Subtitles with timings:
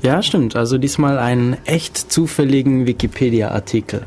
[0.02, 0.56] Ja, stimmt.
[0.56, 4.02] Also diesmal einen echt zufälligen Wikipedia-Artikel.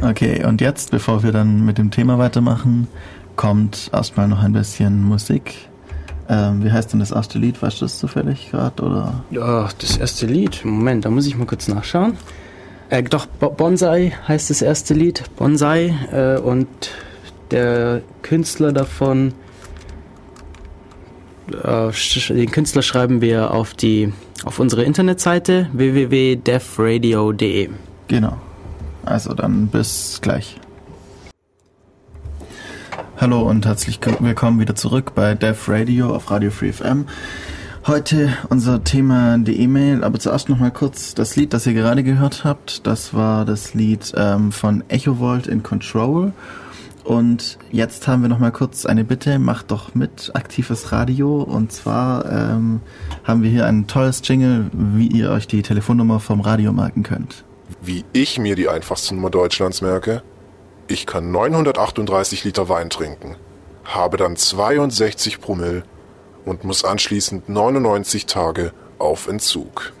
[0.00, 2.88] Okay, und jetzt, bevor wir dann mit dem Thema weitermachen,
[3.36, 5.54] kommt erstmal noch ein bisschen Musik.
[6.28, 7.62] Ähm, wie heißt denn das erste Lied?
[7.62, 8.82] Weißt du das zufällig gerade?
[8.82, 9.24] Oder?
[9.30, 10.64] Ja, das erste Lied.
[10.64, 12.16] Moment, da muss ich mal kurz nachschauen.
[12.90, 15.24] Äh, doch, Bonsai heißt das erste Lied.
[15.36, 15.94] Bonsai.
[16.12, 16.68] Äh, und
[17.50, 19.34] der Künstler davon
[21.52, 24.12] den Künstler schreiben wir auf die
[24.44, 27.70] auf unsere Internetseite www.defradio.de.
[28.08, 28.36] Genau.
[29.04, 30.58] Also dann bis gleich.
[33.18, 37.06] Hallo und herzlich willkommen wieder zurück bei Def Radio auf Radio Free FM.
[37.86, 42.04] Heute unser Thema die E-Mail, aber zuerst noch mal kurz das Lied, das ihr gerade
[42.04, 42.86] gehört habt.
[42.86, 46.32] Das war das Lied ähm, von Echo Volt in Control
[47.04, 51.42] und jetzt haben wir noch mal kurz eine Bitte, macht doch mit aktives Radio.
[51.42, 52.80] Und zwar ähm,
[53.24, 57.44] haben wir hier ein tolles Jingle, wie ihr euch die Telefonnummer vom Radio merken könnt.
[57.80, 60.22] Wie ich mir die einfachste Nummer Deutschlands merke?
[60.86, 63.36] Ich kann 938 Liter Wein trinken,
[63.84, 65.82] habe dann 62 Promille
[66.44, 69.92] und muss anschließend 99 Tage auf Entzug.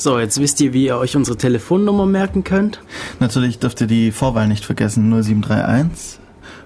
[0.00, 2.80] So, jetzt wisst ihr, wie ihr euch unsere Telefonnummer merken könnt.
[3.18, 6.20] Natürlich dürft ihr die Vorwahl nicht vergessen, 0731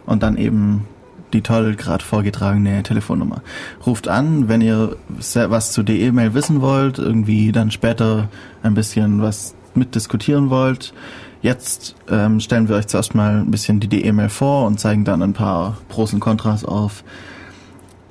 [0.05, 0.87] und dann eben
[1.33, 3.41] die toll gerade vorgetragene Telefonnummer.
[3.87, 8.29] Ruft an, wenn ihr was zu der E-Mail wissen wollt, irgendwie dann später
[8.63, 10.93] ein bisschen was mitdiskutieren wollt.
[11.41, 15.23] Jetzt ähm, stellen wir euch zuerst mal ein bisschen die E-Mail vor und zeigen dann
[15.23, 17.03] ein paar Pros und Kontras auf.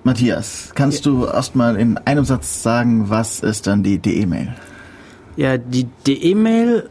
[0.03, 1.11] Matthias, kannst ja.
[1.11, 4.55] du erstmal in einem Satz sagen, was ist dann die E-Mail?
[5.35, 6.89] Ja, die E-Mail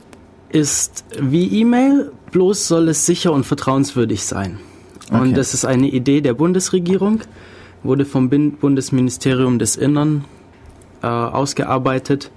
[0.49, 4.59] ist wie E-Mail, bloß soll es sicher und vertrauenswürdig sein.
[5.09, 5.21] Okay.
[5.21, 7.21] Und das ist eine Idee der Bundesregierung,
[7.83, 10.25] wurde vom Bundesministerium des Innern
[11.03, 12.31] äh, ausgearbeitet.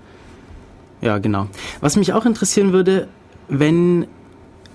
[1.02, 1.48] Ja, genau.
[1.82, 3.08] Was mich auch interessieren würde,
[3.50, 4.08] wenn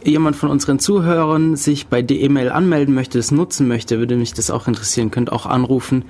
[0.05, 4.33] jemand von unseren Zuhörern sich bei der E-Mail anmelden möchte, es nutzen möchte, würde mich
[4.33, 5.11] das auch interessieren.
[5.11, 6.05] Könnt auch anrufen,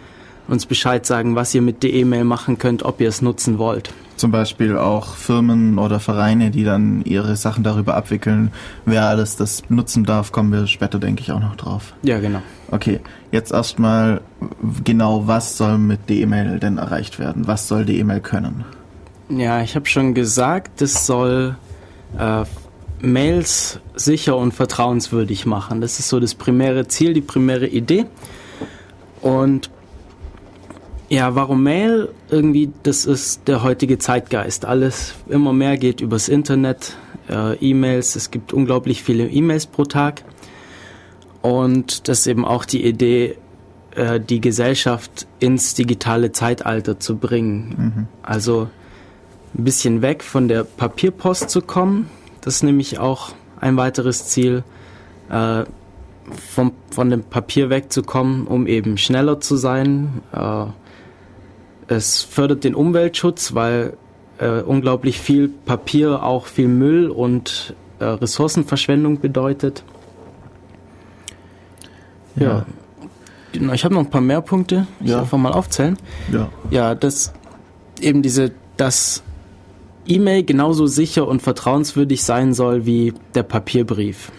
[0.49, 3.93] uns Bescheid sagen, was ihr mit der E-Mail machen könnt, ob ihr es nutzen wollt
[4.19, 8.53] zum Beispiel auch Firmen oder Vereine, die dann ihre Sachen darüber abwickeln.
[8.85, 11.95] Wer alles das nutzen darf, kommen wir später, denke ich, auch noch drauf.
[12.03, 12.43] Ja, genau.
[12.71, 13.01] Okay,
[13.31, 14.21] jetzt erstmal
[14.85, 17.47] genau, was soll mit der E-Mail denn erreicht werden?
[17.47, 18.65] Was soll die E-Mail können?
[19.31, 21.57] Ja, ich habe schon gesagt, es soll
[22.19, 22.45] äh,
[23.01, 25.81] Mails sicher und vertrauenswürdig machen.
[25.81, 28.07] Das ist so das primäre Ziel, die primäre Idee.
[29.21, 29.71] Und
[31.09, 32.11] ja, warum Mail?
[32.31, 34.65] Irgendwie, das ist der heutige Zeitgeist.
[34.65, 36.97] Alles immer mehr geht übers Internet,
[37.29, 38.17] äh, E-Mails.
[38.17, 40.25] Es gibt unglaublich viele E-Mails pro Tag.
[41.41, 43.37] Und das ist eben auch die Idee,
[43.95, 47.75] äh, die Gesellschaft ins digitale Zeitalter zu bringen.
[47.79, 48.07] Mhm.
[48.23, 48.69] Also
[49.57, 52.11] ein bisschen weg von der Papierpost zu kommen.
[52.43, 54.63] Das ist nämlich auch ein weiteres Ziel,
[55.31, 55.65] äh,
[56.51, 60.21] vom, von dem Papier wegzukommen, um eben schneller zu sein.
[60.33, 60.67] Äh,
[61.89, 63.97] es fördert den Umweltschutz, weil
[64.39, 69.83] äh, unglaublich viel Papier auch viel Müll und äh, Ressourcenverschwendung bedeutet.
[72.37, 72.47] Ja.
[72.47, 72.67] ja.
[73.53, 74.87] Genau, ich habe noch ein paar mehr Punkte.
[75.01, 75.21] Ich ja.
[75.21, 75.97] einfach mal aufzählen.
[76.31, 76.49] Ja.
[76.71, 77.33] Ja, das
[78.01, 79.23] eben diese, dass
[80.07, 84.31] E-Mail genauso sicher und vertrauenswürdig sein soll wie der Papierbrief.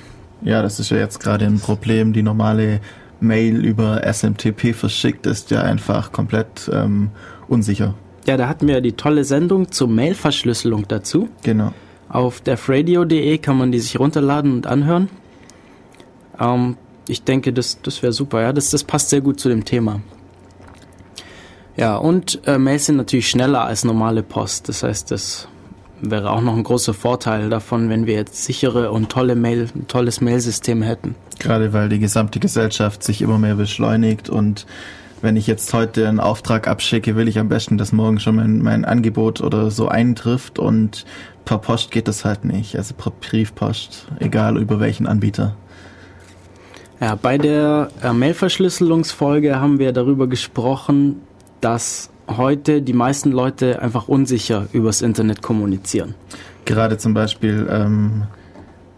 [0.42, 2.14] Ja, das ist ja jetzt gerade ein Problem.
[2.14, 2.80] Die normale
[3.20, 7.10] Mail über SMTP verschickt ist ja einfach komplett ähm,
[7.50, 7.96] unsicher.
[8.26, 11.30] Ja, da hatten wir die tolle Sendung zur Mailverschlüsselung dazu.
[11.44, 11.74] Genau.
[12.10, 15.10] Auf defradio.de kann man die sich runterladen und anhören.
[16.40, 18.42] Ähm, ich denke, das, das wäre super.
[18.42, 20.02] Ja, das, das passt sehr gut zu dem Thema.
[21.76, 24.70] Ja, und äh, Mails sind natürlich schneller als normale Post.
[24.70, 25.48] Das heißt, das
[26.02, 29.88] wäre auch noch ein großer Vorteil davon, wenn wir jetzt sichere und tolle Mail, ein
[29.88, 31.16] tolles Mailsystem hätten.
[31.40, 34.66] Gerade weil die gesamte Gesellschaft sich immer mehr beschleunigt und
[35.22, 38.60] wenn ich jetzt heute einen Auftrag abschicke, will ich am besten, dass morgen schon mein,
[38.60, 41.06] mein Angebot oder so eintrifft und
[41.46, 42.76] per Post geht das halt nicht.
[42.76, 45.56] Also per Briefpost, egal über welchen Anbieter.
[47.02, 51.22] Ja, bei der äh, Mailverschlüsselungsfolge haben wir darüber gesprochen,
[51.62, 56.14] dass heute die meisten Leute einfach unsicher übers Internet kommunizieren.
[56.66, 58.24] Gerade zum Beispiel ähm,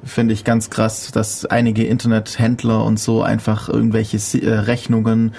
[0.03, 5.33] finde ich ganz krass, dass einige Internethändler und so einfach irgendwelche äh, Rechnungen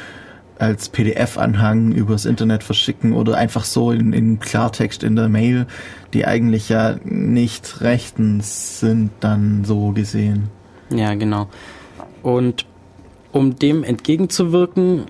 [0.62, 5.66] als PDF-Anhang übers Internet verschicken oder einfach so in, in Klartext in der Mail,
[6.14, 10.50] die eigentlich ja nicht rechtens sind, dann so gesehen.
[10.90, 11.48] Ja, genau.
[12.22, 12.64] Und
[13.32, 15.06] um dem entgegenzuwirken,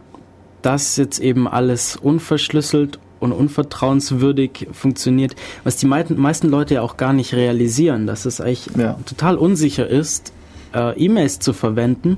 [0.63, 7.13] dass jetzt eben alles unverschlüsselt und unvertrauenswürdig funktioniert, was die meisten Leute ja auch gar
[7.13, 8.99] nicht realisieren, dass es eigentlich ja.
[9.05, 10.33] total unsicher ist,
[10.75, 12.17] äh, E-Mails zu verwenden,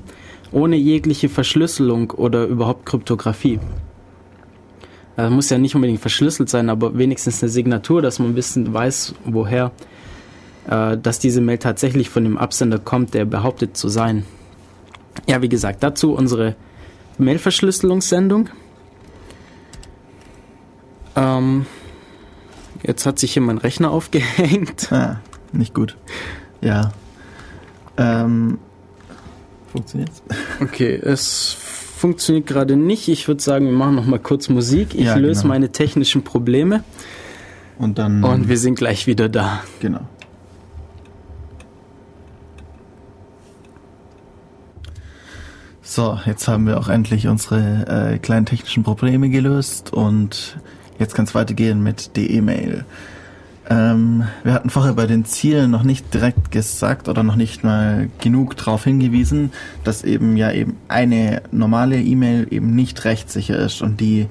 [0.55, 3.59] ohne jegliche Verschlüsselung oder überhaupt Kryptographie.
[5.17, 9.15] Das muss ja nicht unbedingt verschlüsselt sein, aber wenigstens eine Signatur, dass man bisschen weiß,
[9.25, 9.73] woher,
[10.69, 14.25] äh, dass diese Mail tatsächlich von dem Absender kommt, der behauptet zu sein.
[15.29, 16.55] Ja, wie gesagt, dazu unsere
[17.19, 18.49] Mailverschlüsselungssendung.
[21.17, 21.67] Ähm,
[22.83, 24.93] jetzt hat sich hier mein Rechner aufgehängt.
[24.93, 25.21] Ah,
[25.53, 25.97] nicht gut.
[26.61, 26.93] Ja.
[27.97, 28.59] Ähm,
[29.75, 30.23] funktioniert's?
[30.61, 31.57] Okay, es
[31.97, 33.09] funktioniert gerade nicht.
[33.09, 34.95] Ich würde sagen, wir machen noch mal kurz Musik.
[34.95, 35.55] Ich ja, löse genau.
[35.55, 36.85] meine technischen Probleme.
[37.79, 38.23] Und dann.
[38.23, 39.65] Und wir sind gleich wieder da.
[39.81, 40.01] Genau.
[45.83, 50.57] So, jetzt haben wir auch endlich unsere äh, kleinen technischen Probleme gelöst und
[50.99, 52.85] jetzt kann es weitergehen mit der E-Mail.
[53.71, 58.11] Ähm, wir hatten vorher bei den Zielen noch nicht direkt gesagt oder noch nicht mal
[58.21, 59.53] genug darauf hingewiesen,
[59.85, 63.81] dass eben ja eben eine normale E-Mail eben nicht rechtssicher ist.
[63.81, 64.27] Und die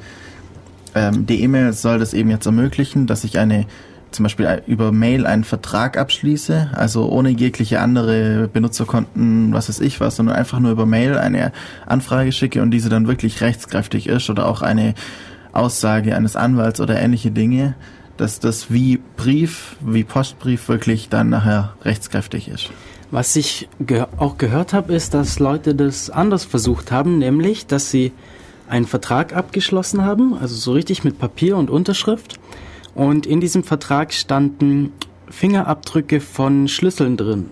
[0.96, 3.66] ähm, die E-Mail soll das eben jetzt ermöglichen, dass ich eine
[4.12, 10.00] zum Beispiel über Mail einen Vertrag abschließe, also ohne jegliche andere Benutzerkonten, was weiß ich
[10.00, 11.52] was, sondern einfach nur über Mail eine
[11.88, 14.94] Anfrage schicke und diese dann wirklich rechtskräftig ist oder auch eine
[15.52, 17.74] Aussage eines Anwalts oder ähnliche Dinge,
[18.18, 22.70] dass das wie Brief, wie Postbrief wirklich dann nachher rechtskräftig ist.
[23.12, 27.92] Was ich ge auch gehört habe, ist, dass Leute das anders versucht haben, nämlich, dass
[27.92, 28.12] sie
[28.68, 32.40] einen Vertrag abgeschlossen haben, also so richtig mit Papier und Unterschrift
[32.96, 34.92] und in diesem Vertrag standen
[35.30, 37.50] Fingerabdrücke von Schlüsseln drin.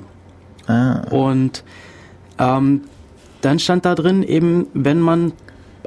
[0.67, 1.01] Ah.
[1.09, 1.63] Und
[2.38, 2.81] ähm,
[3.41, 5.33] dann stand da drin eben, wenn man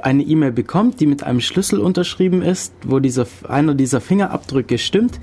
[0.05, 5.19] eine E-Mail bekommt, die mit einem Schlüssel unterschrieben ist, wo dieser, einer dieser Fingerabdrücke stimmt,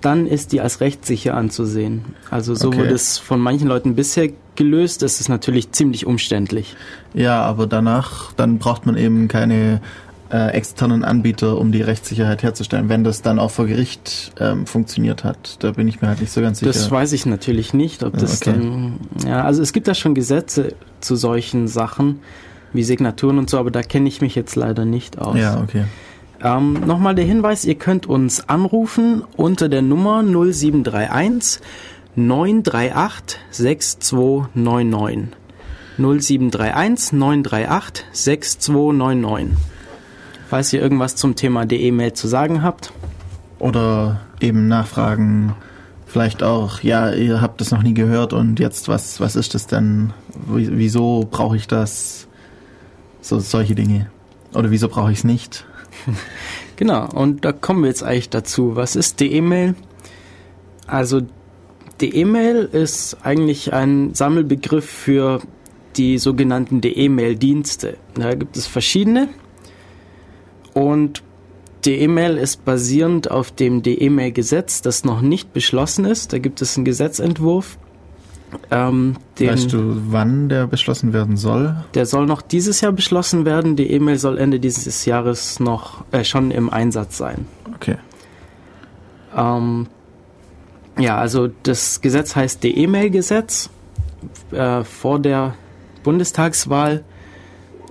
[0.00, 2.04] dann ist die als rechtssicher anzusehen.
[2.30, 2.78] Also so okay.
[2.78, 5.02] wurde es von manchen Leuten bisher gelöst.
[5.02, 6.76] Das ist natürlich ziemlich umständlich.
[7.12, 9.80] Ja, aber danach, dann braucht man eben keine
[10.30, 15.24] äh, externen Anbieter, um die Rechtssicherheit herzustellen, wenn das dann auch vor Gericht ähm, funktioniert
[15.24, 15.56] hat.
[15.58, 16.72] Da bin ich mir halt nicht so ganz sicher.
[16.72, 18.52] Das weiß ich natürlich nicht, ob das okay.
[18.52, 19.00] dann.
[19.26, 22.20] Ja, also es gibt da schon Gesetze zu solchen Sachen
[22.72, 25.36] wie Signaturen und so, aber da kenne ich mich jetzt leider nicht aus.
[25.36, 25.84] Ja, okay.
[26.42, 31.60] Ähm, Nochmal der Hinweis, ihr könnt uns anrufen unter der Nummer 0731
[32.16, 35.36] 938 6299.
[35.98, 39.58] 0731 938 6299
[40.50, 42.92] falls ihr irgendwas zum Thema der E-Mail zu sagen habt.
[43.60, 45.54] Oder eben nachfragen,
[46.06, 49.68] vielleicht auch, ja, ihr habt das noch nie gehört und jetzt, was, was ist das
[49.68, 50.12] denn?
[50.46, 52.26] Wieso brauche ich das?
[53.20, 54.10] So solche Dinge.
[54.54, 55.66] Oder wieso brauche ich es nicht?
[56.76, 58.76] genau, und da kommen wir jetzt eigentlich dazu.
[58.76, 59.74] Was ist die E-Mail?
[60.86, 61.22] Also
[62.00, 65.40] die E-Mail ist eigentlich ein Sammelbegriff für
[65.96, 67.96] die sogenannten DE-Mail-Dienste.
[68.14, 69.28] Da gibt es verschiedene.
[70.72, 71.22] Und
[71.84, 76.32] die E-Mail ist basierend auf dem DE-Mail-Gesetz, das noch nicht beschlossen ist.
[76.32, 77.78] Da gibt es einen Gesetzentwurf.
[78.70, 81.76] Ähm, den, weißt du, wann der beschlossen werden soll?
[81.94, 83.76] Der soll noch dieses Jahr beschlossen werden.
[83.76, 87.46] Die E-Mail soll Ende dieses Jahres noch äh, schon im Einsatz sein.
[87.74, 87.96] Okay.
[89.36, 89.86] Ähm,
[90.98, 93.70] ja, also das Gesetz heißt DE-Mail-Gesetz.
[94.50, 95.54] Äh, vor der
[96.02, 97.04] Bundestagswahl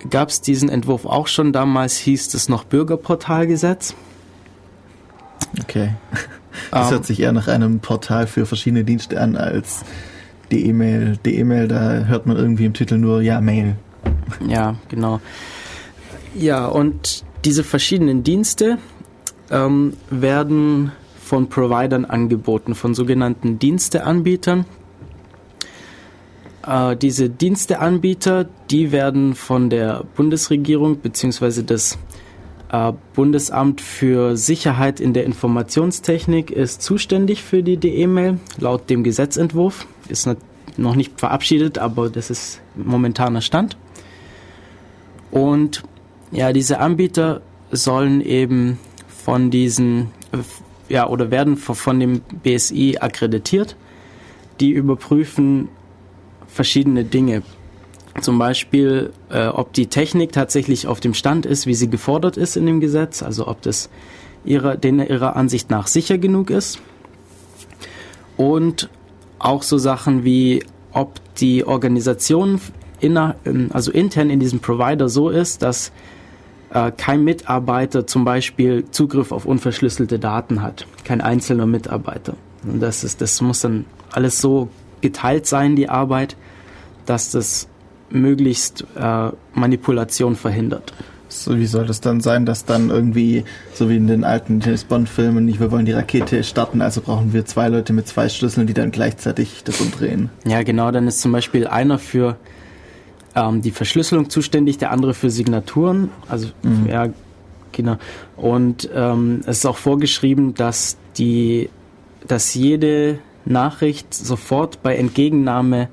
[0.09, 1.53] gab es diesen Entwurf auch schon.
[1.53, 3.95] Damals hieß es noch Bürgerportalgesetz.
[5.61, 5.95] Okay.
[6.71, 9.85] Das um, hört sich eher nach einem Portal für verschiedene Dienste an als
[10.51, 11.17] die E-Mail.
[11.25, 13.75] Die E-Mail, da hört man irgendwie im Titel nur ja Mail.
[14.47, 15.19] Ja, genau.
[16.35, 18.77] Ja, und diese verschiedenen Dienste
[19.49, 24.65] ähm, werden von Providern angeboten, von sogenannten Diensteanbietern.
[26.65, 31.61] Äh, diese Diensteanbieter, die werden von der Bundesregierung bzw.
[31.61, 31.97] äh,
[33.15, 39.87] Bundesamt für Sicherheit in der Informationstechnik ist zuständig für die DE-Mail laut dem Gesetzentwurf.
[40.07, 40.29] Ist
[40.77, 43.75] noch nicht verabschiedet, aber das ist momentaner Stand.
[45.31, 45.83] Und
[46.31, 53.75] ja, diese Anbieter sollen eben von diesen, äh, ja, oder werden von dem BSI akkreditiert.
[54.59, 55.69] Die überprüfen
[56.47, 57.43] verschiedene Dinge.
[58.21, 62.57] Zum Beispiel, äh, ob die Technik tatsächlich auf dem Stand ist, wie sie gefordert ist
[62.57, 63.89] in dem Gesetz, also ob das
[64.43, 66.79] ihrer, denen ihrer Ansicht nach sicher genug ist.
[68.35, 68.89] Und
[69.37, 72.59] auch so Sachen wie, ob die Organisation
[72.99, 75.91] inner, ähm, also intern in diesem Provider so ist, dass
[76.71, 82.35] äh, kein Mitarbeiter zum Beispiel Zugriff auf unverschlüsselte Daten hat, kein einzelner Mitarbeiter.
[82.63, 84.69] Und das ist, das muss dann alles so
[85.01, 86.35] geteilt sein, die Arbeit,
[87.05, 87.67] dass das
[88.11, 90.93] möglichst äh, Manipulation verhindert.
[91.29, 94.83] So, wie soll das dann sein, dass dann irgendwie, so wie in den alten James
[94.83, 98.65] Bond-Filmen, nicht, wir wollen die Rakete starten, also brauchen wir zwei Leute mit zwei Schlüsseln,
[98.65, 100.31] die dann gleichzeitig das umdrehen?
[100.45, 102.35] Ja, genau, dann ist zum Beispiel einer für
[103.35, 106.09] ähm, die Verschlüsselung zuständig, der andere für Signaturen.
[106.27, 106.87] Also, mhm.
[106.89, 107.09] ja,
[107.71, 107.97] genau.
[108.35, 111.69] Und ähm, es ist auch vorgeschrieben, dass die,
[112.27, 115.89] dass jede Nachricht sofort bei Entgegennahme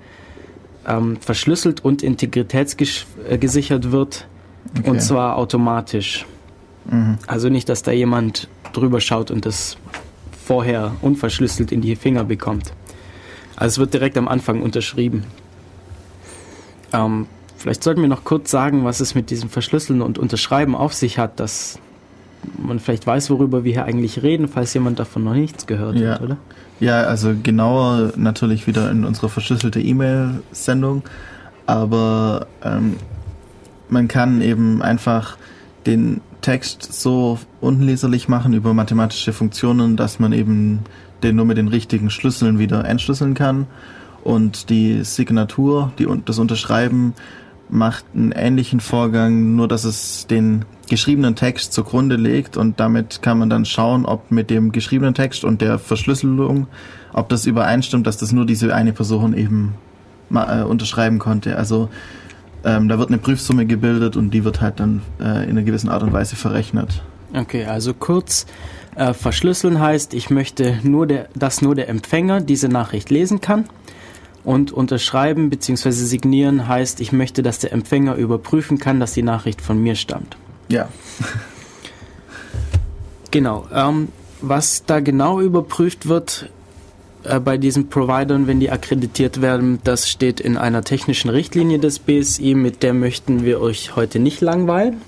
[0.86, 4.26] ähm, verschlüsselt und integritätsgesichert wird.
[4.78, 4.90] Okay.
[4.90, 6.26] Und zwar automatisch.
[6.86, 7.18] Mhm.
[7.26, 9.76] Also nicht, dass da jemand drüber schaut und das
[10.44, 12.72] vorher unverschlüsselt in die Finger bekommt.
[13.56, 15.24] Also es wird direkt am Anfang unterschrieben.
[16.92, 17.26] Ähm,
[17.56, 21.18] vielleicht sollten wir noch kurz sagen, was es mit diesem Verschlüsseln und Unterschreiben auf sich
[21.18, 21.78] hat, dass
[22.58, 26.12] man vielleicht weiß, worüber wir hier eigentlich reden, falls jemand davon noch nichts gehört ja.
[26.14, 26.36] hat, oder?
[26.80, 31.02] Ja, also genauer natürlich wieder in unsere verschlüsselte E-Mail-Sendung,
[31.66, 32.96] aber ähm,
[33.88, 35.36] man kann eben einfach
[35.86, 40.80] den Text so unleserlich machen über mathematische Funktionen, dass man eben
[41.22, 43.66] den nur mit den richtigen Schlüsseln wieder entschlüsseln kann
[44.22, 47.14] und die Signatur, die das Unterschreiben
[47.68, 53.38] macht einen ähnlichen Vorgang, nur dass es den geschriebenen Text zugrunde legt und damit kann
[53.38, 56.68] man dann schauen, ob mit dem geschriebenen Text und der Verschlüsselung,
[57.12, 59.74] ob das übereinstimmt, dass das nur diese eine Person eben
[60.28, 61.56] mal, äh, unterschreiben konnte.
[61.56, 61.88] Also
[62.64, 65.88] ähm, da wird eine Prüfsumme gebildet und die wird halt dann äh, in einer gewissen
[65.88, 67.02] Art und Weise verrechnet.
[67.34, 68.46] Okay, also kurz,
[68.96, 73.66] äh, verschlüsseln heißt, ich möchte nur der, dass nur der Empfänger diese Nachricht lesen kann.
[74.46, 75.90] Und unterschreiben bzw.
[75.90, 80.36] signieren heißt, ich möchte, dass der Empfänger überprüfen kann, dass die Nachricht von mir stammt.
[80.68, 80.88] Ja.
[83.32, 83.66] genau.
[83.74, 84.06] Ähm,
[84.40, 86.48] was da genau überprüft wird
[87.24, 91.98] äh, bei diesen Providern, wenn die akkreditiert werden, das steht in einer technischen Richtlinie des
[91.98, 95.02] BSI, mit der möchten wir euch heute nicht langweilen.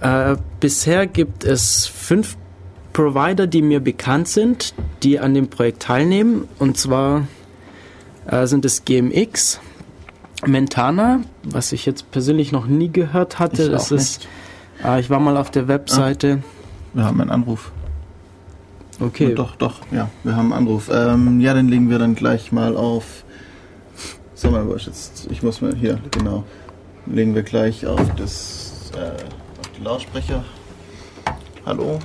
[0.00, 2.36] Äh, bisher gibt es fünf
[2.98, 4.74] Provider, die mir bekannt sind,
[5.04, 6.48] die an dem Projekt teilnehmen.
[6.58, 7.28] Und zwar
[8.26, 9.60] äh, sind es GMX,
[10.44, 13.62] Mentana, was ich jetzt persönlich noch nie gehört hatte.
[13.62, 14.26] Ich das ist,
[14.84, 16.40] äh, ich war mal auf der Webseite.
[16.42, 17.70] Ah, wir haben einen Anruf.
[18.98, 19.28] Okay.
[19.28, 20.90] Ja, doch, doch, ja, wir haben einen Anruf.
[20.92, 23.22] Ähm, ja, den legen wir dann gleich mal auf.
[24.34, 25.28] Sag mal, jetzt?
[25.30, 26.42] Ich muss mal hier, genau.
[27.06, 29.12] Legen wir gleich auf das äh,
[29.60, 30.44] auf die Lautsprecher.
[31.64, 32.00] Hallo?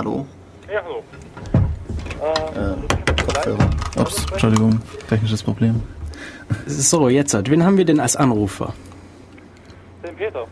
[0.00, 0.26] Hallo?
[0.72, 1.04] Ja, hallo.
[2.54, 3.70] Äh, Kopfhörer.
[3.98, 4.80] Ups, Entschuldigung,
[5.10, 5.82] technisches Problem.
[6.64, 8.72] So, jetzt, wen haben wir denn als Anrufer?
[10.02, 10.46] Den Peter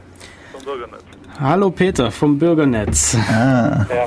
[0.53, 1.03] vom Bürgernetz.
[1.41, 3.17] Hallo Peter vom Bürgernetz.
[3.31, 3.87] Ah.
[3.89, 4.05] Ja.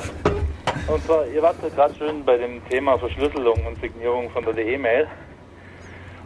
[0.86, 4.64] Und zwar, ihr wart ja gerade schön bei dem Thema Verschlüsselung und Signierung von der
[4.64, 5.08] E-Mail.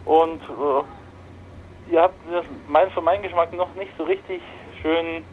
[0.05, 4.43] Und äh, ihr habt das mein, für meinen Geschmack noch nicht so richtig
[4.83, 5.25] schön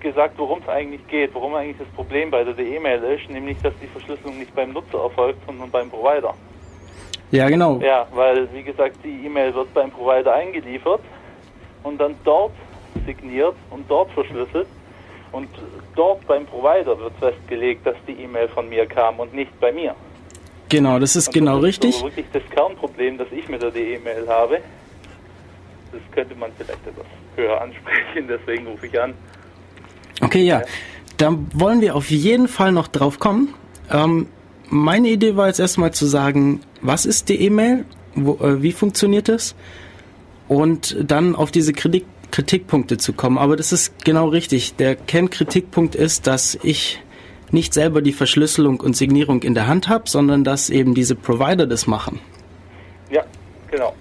[0.00, 3.72] gesagt, worum es eigentlich geht, worum eigentlich das Problem bei der E-Mail ist, nämlich dass
[3.82, 6.34] die Verschlüsselung nicht beim Nutzer erfolgt, sondern beim Provider.
[7.30, 7.78] Ja, genau.
[7.80, 11.00] Ja, weil wie gesagt, die E-Mail wird beim Provider eingeliefert
[11.82, 12.52] und dann dort
[13.06, 14.66] signiert und dort verschlüsselt.
[15.30, 15.48] Und
[15.94, 19.94] dort beim Provider wird festgelegt, dass die E-Mail von mir kam und nicht bei mir.
[20.70, 21.90] Genau, das ist und genau das richtig.
[21.90, 24.60] Ist so wirklich das Kernproblem, das ich mit der E-Mail habe.
[25.92, 29.14] Das könnte man vielleicht etwas höher ansprechen, deswegen rufe ich an.
[30.20, 30.62] Okay, ja.
[31.16, 33.54] Da wollen wir auf jeden Fall noch drauf kommen.
[33.90, 34.26] Ähm,
[34.68, 37.84] meine Idee war jetzt erstmal zu sagen, was ist die E-Mail?
[38.16, 39.54] Äh, wie funktioniert es?
[40.46, 43.38] Und dann auf diese Kritik, Kritikpunkte zu kommen.
[43.38, 44.74] Aber das ist genau richtig.
[44.76, 47.00] Der Kernkritikpunkt ist, dass ich
[47.50, 51.66] nicht selber die Verschlüsselung und Signierung in der Hand habe, sondern dass eben diese Provider
[51.66, 52.20] das machen.
[53.10, 53.24] Ja,
[53.70, 53.94] genau.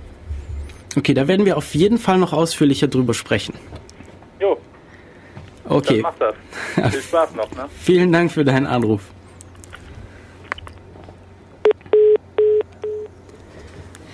[0.96, 3.54] Okay, da werden wir auf jeden Fall noch ausführlicher drüber sprechen.
[5.70, 6.02] Okay.
[6.02, 6.92] Dann mach das.
[6.94, 7.66] Viel Spaß noch, ne?
[7.80, 9.02] Vielen Dank für deinen Anruf.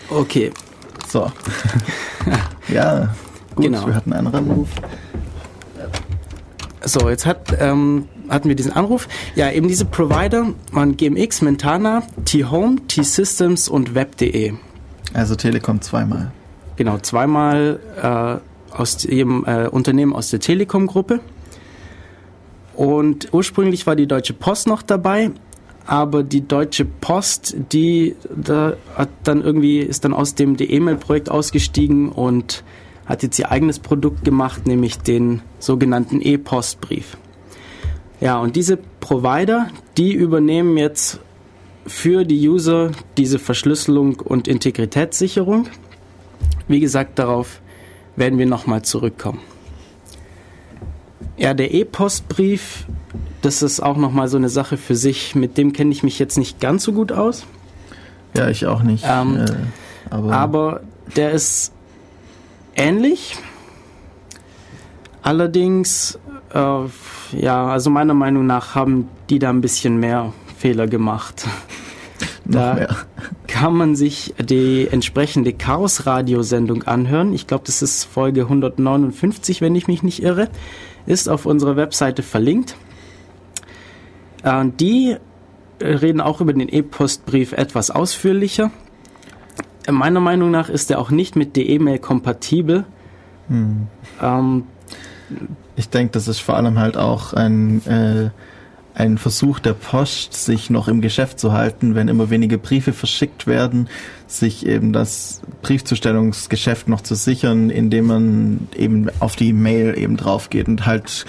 [0.09, 0.51] Okay.
[1.07, 1.31] So.
[2.67, 3.09] ja,
[3.55, 3.87] gut, Genau.
[3.87, 4.69] wir hatten einen Anruf.
[6.85, 9.07] So, jetzt hat, ähm, hatten wir diesen Anruf.
[9.35, 14.53] Ja, eben diese Provider waren GMX, Mentana, T-Home, T-Systems und Web.de.
[15.13, 16.31] Also Telekom zweimal.
[16.75, 21.19] Genau, zweimal äh, aus dem äh, Unternehmen aus der Telekom-Gruppe.
[22.75, 25.31] Und ursprünglich war die Deutsche Post noch dabei,
[25.85, 32.09] aber die Deutsche Post, die da hat dann irgendwie ist dann aus dem E-Mail-Projekt ausgestiegen
[32.09, 32.63] und
[33.05, 37.17] hat jetzt ihr eigenes Produkt gemacht, nämlich den sogenannten E-Postbrief.
[38.21, 41.19] Ja, und diese Provider, die übernehmen jetzt
[41.85, 45.67] für die User diese Verschlüsselung und Integritätssicherung.
[46.69, 47.59] Wie gesagt, darauf
[48.15, 49.41] werden wir nochmal zurückkommen.
[51.37, 52.85] Ja, der E-Postbrief,
[53.41, 55.35] das ist auch nochmal so eine Sache für sich.
[55.35, 57.45] Mit dem kenne ich mich jetzt nicht ganz so gut aus.
[58.35, 59.03] Ja, ich auch nicht.
[59.07, 59.45] Ähm, äh,
[60.09, 60.81] aber, Aber
[61.15, 61.71] der ist
[62.75, 63.35] ähnlich.
[65.21, 66.19] Allerdings,
[66.53, 66.59] äh,
[67.37, 71.47] ja, also meiner Meinung nach haben die da ein bisschen mehr Fehler gemacht.
[72.45, 72.95] noch da- mehr.
[73.47, 77.33] kann man sich die entsprechende Chaos-Radiosendung anhören.
[77.33, 80.49] Ich glaube, das ist Folge 159, wenn ich mich nicht irre.
[81.05, 82.75] Ist auf unserer Webseite verlinkt.
[84.43, 85.17] Äh, die
[85.81, 88.71] reden auch über den E-Postbrief etwas ausführlicher.
[89.87, 92.85] Äh, Meiner Meinung nach ist er auch nicht mit der E-Mail kompatibel.
[93.49, 94.63] Ähm,
[95.75, 98.29] Ich denke, das ist vor allem halt auch ein, äh,
[98.95, 103.47] ein Versuch der Post, sich noch im Geschäft zu halten, wenn immer weniger Briefe verschickt
[103.47, 103.89] werden,
[104.27, 110.49] sich eben das Briefzustellungsgeschäft noch zu sichern, indem man eben auf die Mail eben drauf
[110.49, 111.25] geht und halt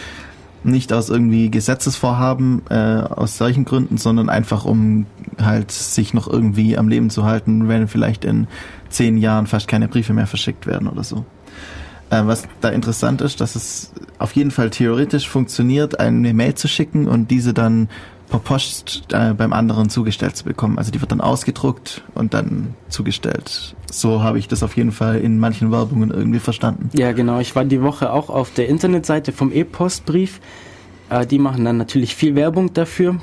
[0.62, 5.07] nicht aus irgendwie Gesetzesvorhaben äh, aus solchen Gründen, sondern einfach um
[5.40, 8.46] halt sich noch irgendwie am Leben zu halten, wenn vielleicht in
[8.88, 11.24] zehn Jahren fast keine Briefe mehr verschickt werden oder so.
[12.14, 16.68] Äh, was da interessant ist, dass es auf jeden Fall theoretisch funktioniert, eine Mail zu
[16.68, 17.88] schicken und diese dann
[18.31, 20.79] per Post äh, beim anderen zugestellt zu bekommen.
[20.79, 23.74] Also die wird dann ausgedruckt und dann zugestellt.
[23.90, 26.90] So habe ich das auf jeden Fall in manchen Werbungen irgendwie verstanden.
[26.94, 27.40] Ja, genau.
[27.40, 30.40] Ich war die Woche auch auf der Internetseite vom E-Postbrief.
[31.11, 33.16] Äh, die machen dann natürlich viel Werbung dafür.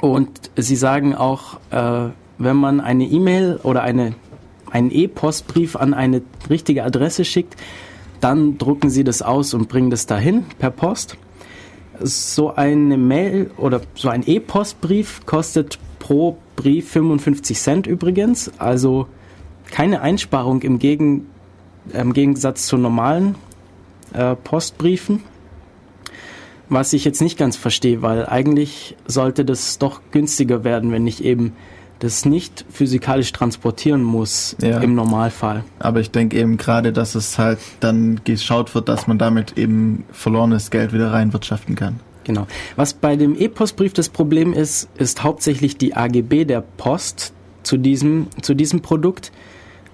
[0.00, 4.14] Und sie sagen auch, äh, wenn man eine E-Mail oder eine,
[4.70, 7.56] einen E-Postbrief an eine richtige Adresse schickt,
[8.20, 11.16] dann drucken sie das aus und bringen das dahin per Post.
[12.00, 18.52] So eine Mail oder so ein E-Postbrief kostet pro Brief 55 Cent übrigens.
[18.58, 19.06] Also
[19.70, 21.26] keine Einsparung im, Gegen,
[21.92, 23.34] im Gegensatz zu normalen
[24.12, 25.22] äh, Postbriefen.
[26.68, 31.24] Was ich jetzt nicht ganz verstehe, weil eigentlich sollte das doch günstiger werden, wenn ich
[31.24, 31.54] eben
[32.00, 34.78] das nicht physikalisch transportieren muss Ja.
[34.78, 35.64] im Normalfall.
[35.78, 40.04] Aber ich denke eben gerade, dass es halt dann geschaut wird, dass man damit eben
[40.12, 42.00] verlorenes Geld wieder reinwirtschaften kann.
[42.24, 42.46] Genau.
[42.76, 47.32] Was bei dem E-Postbrief das Problem ist, ist hauptsächlich die AGB der Post
[47.62, 49.32] zu diesem, zu diesem Produkt.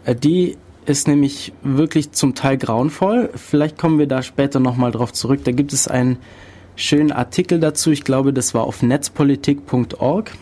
[0.04, 3.30] Äh, Die ist nämlich wirklich zum Teil grauenvoll.
[3.34, 5.40] Vielleicht kommen wir da später nochmal drauf zurück.
[5.44, 6.18] Da gibt es einen
[6.76, 7.90] schönen Artikel dazu.
[7.90, 10.32] Ich glaube, das war auf netzpolitik.org.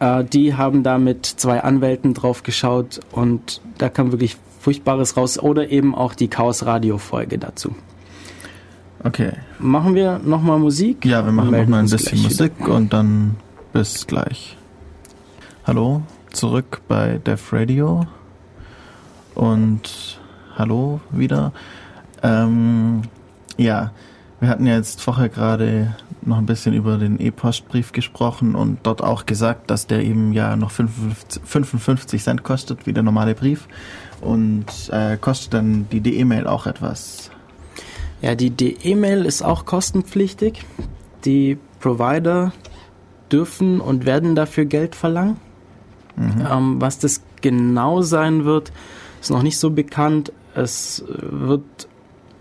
[0.00, 5.38] Äh, Die haben da mit zwei Anwälten drauf geschaut und da kam wirklich Furchtbares raus.
[5.38, 7.74] Oder eben auch die Chaos-Radio-Folge dazu.
[9.04, 9.32] Okay.
[9.58, 11.04] Machen wir nochmal Musik?
[11.04, 12.44] Ja, wir machen Melden noch mal ein bisschen gleich wieder.
[12.46, 13.36] Musik und dann
[13.72, 14.56] bis gleich.
[15.64, 18.06] Hallo, zurück bei Def Radio
[19.34, 20.18] und
[20.56, 21.52] hallo wieder.
[22.22, 23.02] Ähm,
[23.56, 23.92] ja,
[24.40, 29.02] wir hatten ja jetzt vorher gerade noch ein bisschen über den E-Postbrief gesprochen und dort
[29.02, 33.68] auch gesagt, dass der eben ja noch 55, 55 Cent kostet, wie der normale Brief.
[34.20, 37.30] Und äh, kostet dann die E-Mail auch etwas.
[38.22, 40.64] Ja, die E-Mail ist auch kostenpflichtig.
[41.24, 42.52] Die Provider
[43.30, 45.36] dürfen und werden dafür Geld verlangen.
[46.18, 48.72] Ähm, was das genau sein wird,
[49.20, 50.32] ist noch nicht so bekannt.
[50.54, 51.88] Es wird,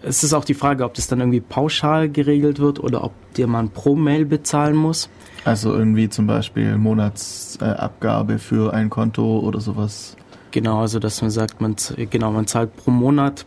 [0.05, 3.47] es ist auch die Frage, ob das dann irgendwie pauschal geregelt wird oder ob dir
[3.47, 5.09] man pro Mail bezahlen muss.
[5.43, 10.15] Also irgendwie zum Beispiel Monatsabgabe Abgabe für ein Konto oder sowas.
[10.51, 11.75] Genau, also dass man sagt, man
[12.09, 13.45] genau, man zahlt pro Monat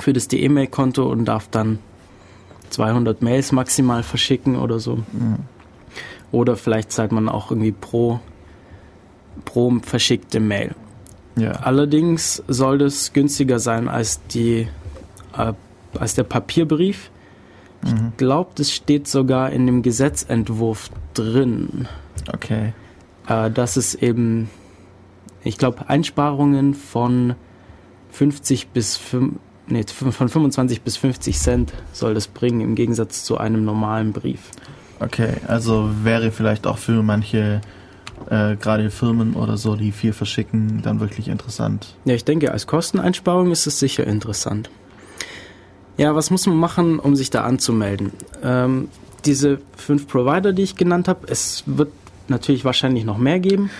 [0.00, 1.78] für das E-Mail-Konto und darf dann
[2.70, 4.98] 200 Mails maximal verschicken oder so.
[6.32, 8.20] Oder vielleicht zahlt man auch irgendwie pro
[9.44, 10.74] pro verschickte Mail.
[11.36, 11.52] Ja.
[11.52, 14.68] Allerdings soll das günstiger sein als die
[15.36, 15.52] äh,
[15.98, 17.10] als der Papierbrief.
[17.86, 21.86] Ich glaube, das steht sogar in dem Gesetzentwurf drin,
[22.32, 22.72] Okay.
[23.28, 24.48] äh, dass es eben,
[25.42, 27.34] ich glaube, Einsparungen von
[28.10, 29.34] 50 bis 5,
[29.66, 34.40] nee, von 25 bis 50 Cent soll das bringen im Gegensatz zu einem normalen Brief.
[35.00, 37.60] Okay, also wäre vielleicht auch für manche,
[38.30, 41.96] äh, gerade Firmen oder so, die viel verschicken, dann wirklich interessant.
[42.06, 44.70] Ja, ich denke, als Kosteneinsparung ist es sicher interessant.
[45.96, 48.12] Ja, was muss man machen, um sich da anzumelden?
[48.42, 48.88] Ähm,
[49.24, 51.90] diese fünf Provider, die ich genannt habe, es wird
[52.28, 53.70] natürlich wahrscheinlich noch mehr geben.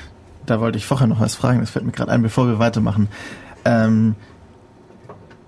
[0.47, 3.09] Da wollte ich vorher noch was fragen, das fällt mir gerade ein, bevor wir weitermachen.
[3.65, 4.15] Ähm,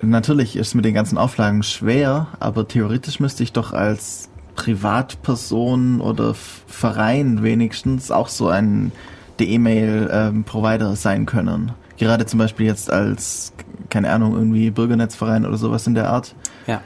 [0.00, 6.34] natürlich ist mit den ganzen Auflagen schwer, aber theoretisch müsste ich doch als Privatperson oder
[6.34, 8.90] Verein wenigstens auch so ein
[9.38, 11.72] E-Mail-Provider sein können.
[11.98, 13.52] Gerade zum Beispiel jetzt als,
[13.90, 16.34] keine Ahnung, irgendwie Bürgernetzverein oder sowas in der Art.
[16.66, 16.80] Ja.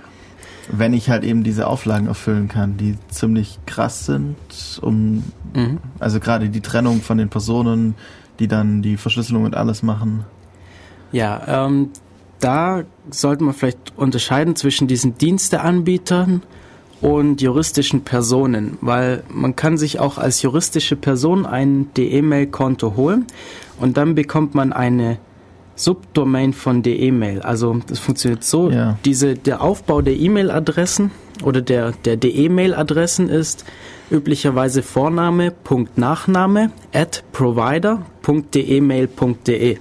[0.70, 4.37] Wenn ich halt eben diese Auflagen erfüllen kann, die ziemlich krass sind,
[4.83, 5.79] um Mhm.
[5.99, 7.96] also gerade die Trennung von den Personen,
[8.38, 10.25] die dann die Verschlüsselung und alles machen.
[11.11, 11.90] Ja, ähm,
[12.38, 16.42] da sollte man vielleicht unterscheiden zwischen diesen Diensteanbietern
[17.01, 23.27] und juristischen Personen, weil man kann sich auch als juristische Person ein DE-Mail-Konto holen
[23.81, 25.19] und dann bekommt man eine
[25.77, 27.41] Subdomain von DE-Mail.
[27.41, 28.99] Also das funktioniert so, Ja.
[29.07, 31.11] diese, der Aufbau der E-Mail-Adressen
[31.43, 33.65] oder der, der DE-Mail-Adressen ist
[34.11, 39.79] üblicherweise Vorname, Punkt Nachname, at provider.demail.de.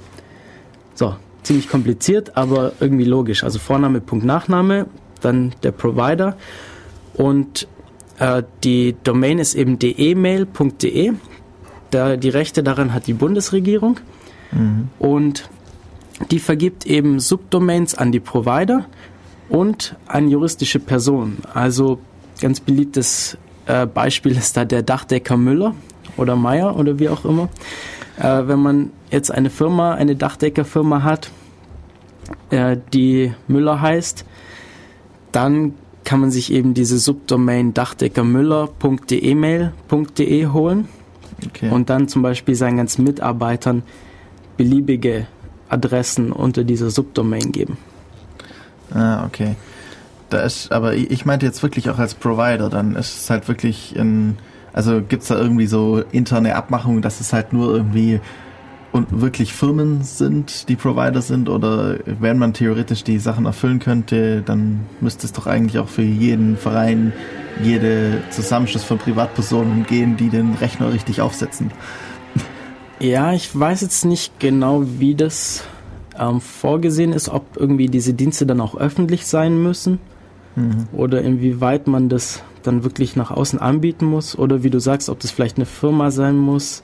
[0.96, 3.44] So, ziemlich kompliziert, aber irgendwie logisch.
[3.44, 4.88] Also Vorname, Punkt Nachname,
[5.22, 6.36] dann der Provider
[7.20, 7.68] und
[8.20, 11.12] äh, die Domain ist eben demail.de.
[11.92, 14.00] Da, die Rechte daran hat die Bundesregierung
[15.00, 15.50] und
[16.32, 18.86] die vergibt eben Subdomains an die Provider
[19.50, 21.40] und an juristische Personen.
[21.54, 22.00] Also
[22.40, 25.76] ganz beliebtes äh, Beispiel ist da der Dachdecker Müller
[26.16, 27.50] oder Meier oder wie auch immer.
[28.18, 31.32] Äh, wenn man jetzt eine Firma, eine Dachdeckerfirma hat,
[32.50, 34.26] äh, die Müller heißt,
[35.32, 40.88] dann kann man sich eben diese Subdomain dachdeckermüller.demail.de holen
[41.48, 41.70] Okay.
[41.70, 43.84] und dann zum Beispiel seinen ganzen Mitarbeitern
[44.58, 45.26] beliebige
[45.70, 47.78] Adressen unter dieser Subdomain geben.
[48.94, 49.56] ah, okay.
[50.30, 53.96] Da ist, aber ich meinte jetzt wirklich auch als Provider, dann ist es halt wirklich
[53.96, 54.38] in,
[54.74, 58.20] also gibt's da irgendwie so interne Abmachungen, dass es halt nur irgendwie
[58.92, 64.42] und wirklich Firmen sind, die Provider sind, oder wenn man theoretisch die Sachen erfüllen könnte,
[64.42, 67.14] dann müsste es doch eigentlich auch für jeden Verein,
[67.62, 71.72] jede Zusammenschluss von Privatpersonen gehen, die den Rechner richtig aufsetzen.
[73.00, 75.64] Ja, ich weiß jetzt nicht genau, wie das
[76.20, 80.00] ähm, vorgesehen ist, ob irgendwie diese Dienste dann auch öffentlich sein müssen
[80.92, 85.20] oder inwieweit man das dann wirklich nach außen anbieten muss oder wie du sagst, ob
[85.20, 86.84] das vielleicht eine Firma sein muss,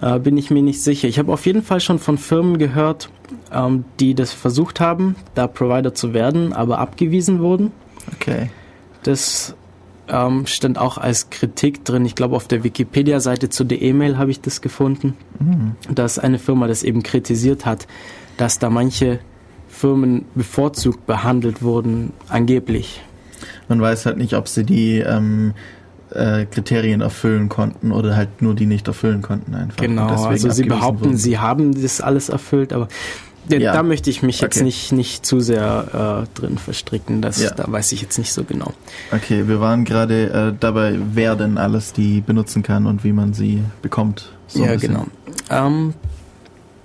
[0.00, 1.08] äh, bin ich mir nicht sicher.
[1.08, 3.10] Ich habe auf jeden Fall schon von Firmen gehört,
[3.52, 7.72] ähm, die das versucht haben, da Provider zu werden, aber abgewiesen wurden.
[8.14, 8.50] Okay.
[9.02, 9.54] Das
[10.08, 12.04] ähm, stand auch als Kritik drin.
[12.04, 15.14] Ich glaube, auf der Wikipedia-Seite zu der E-Mail habe ich das gefunden,
[15.90, 17.86] dass eine Firma das eben kritisiert hat,
[18.36, 19.20] dass da manche
[19.68, 23.02] Firmen bevorzugt behandelt wurden, angeblich.
[23.68, 25.54] Man weiß halt nicht, ob sie die ähm,
[26.14, 29.78] äh, Kriterien erfüllen konnten oder halt nur die nicht erfüllen konnten einfach.
[29.78, 31.16] Genau, also sie behaupten, wurden.
[31.16, 32.88] sie haben das alles erfüllt, aber
[33.48, 33.72] Ja, ja.
[33.72, 34.64] Da möchte ich mich jetzt okay.
[34.64, 37.20] nicht, nicht zu sehr äh, drin verstricken.
[37.20, 37.50] Das, ja.
[37.50, 38.72] Da weiß ich jetzt nicht so genau.
[39.12, 43.34] Okay, wir waren gerade äh, dabei, wer denn alles die benutzen kann und wie man
[43.34, 44.32] sie bekommt.
[44.46, 45.06] So ja, genau.
[45.50, 45.94] Ähm,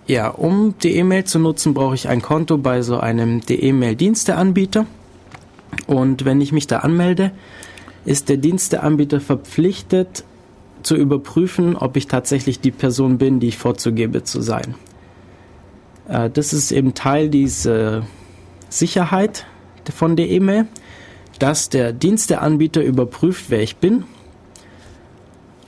[0.06, 4.86] ja, um die E-Mail zu nutzen, brauche ich ein Konto bei so einem DE-Mail-Diensteanbieter.
[5.88, 7.32] Und wenn ich mich da anmelde,
[8.06, 10.24] ist der Diensteanbieter verpflichtet
[10.84, 14.76] zu überprüfen, ob ich tatsächlich die Person bin, die ich vorzugebe zu sein.
[16.08, 18.04] Äh, das ist eben Teil dieser
[18.70, 19.46] Sicherheit
[19.96, 20.68] von der E-Mail,
[21.40, 24.04] dass der Diensteanbieter überprüft, wer ich bin.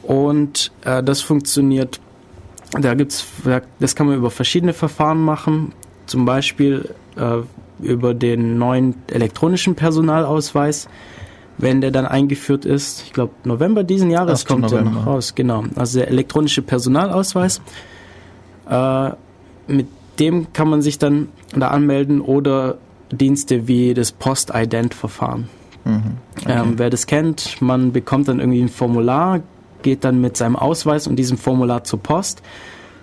[0.04, 2.00] Und äh, das funktioniert,
[2.80, 3.26] da gibt's,
[3.80, 5.74] das kann man über verschiedene Verfahren machen,
[6.06, 7.39] zum Beispiel äh,
[7.82, 10.88] über den neuen elektronischen Personalausweis,
[11.58, 13.04] wenn der dann eingeführt ist.
[13.04, 15.64] Ich glaube, November diesen Jahres kommt der noch raus, genau.
[15.76, 17.62] Also der elektronische Personalausweis.
[18.70, 19.12] Äh,
[19.68, 19.88] mit
[20.20, 22.78] dem kann man sich dann da anmelden oder
[23.12, 25.50] Dienste wie das Post-Ident-Verfahren.
[25.84, 26.18] Mhm.
[26.40, 26.60] Okay.
[26.60, 29.42] Ähm, wer das kennt, man bekommt dann irgendwie ein Formular,
[29.82, 32.42] geht dann mit seinem Ausweis und diesem Formular zur Post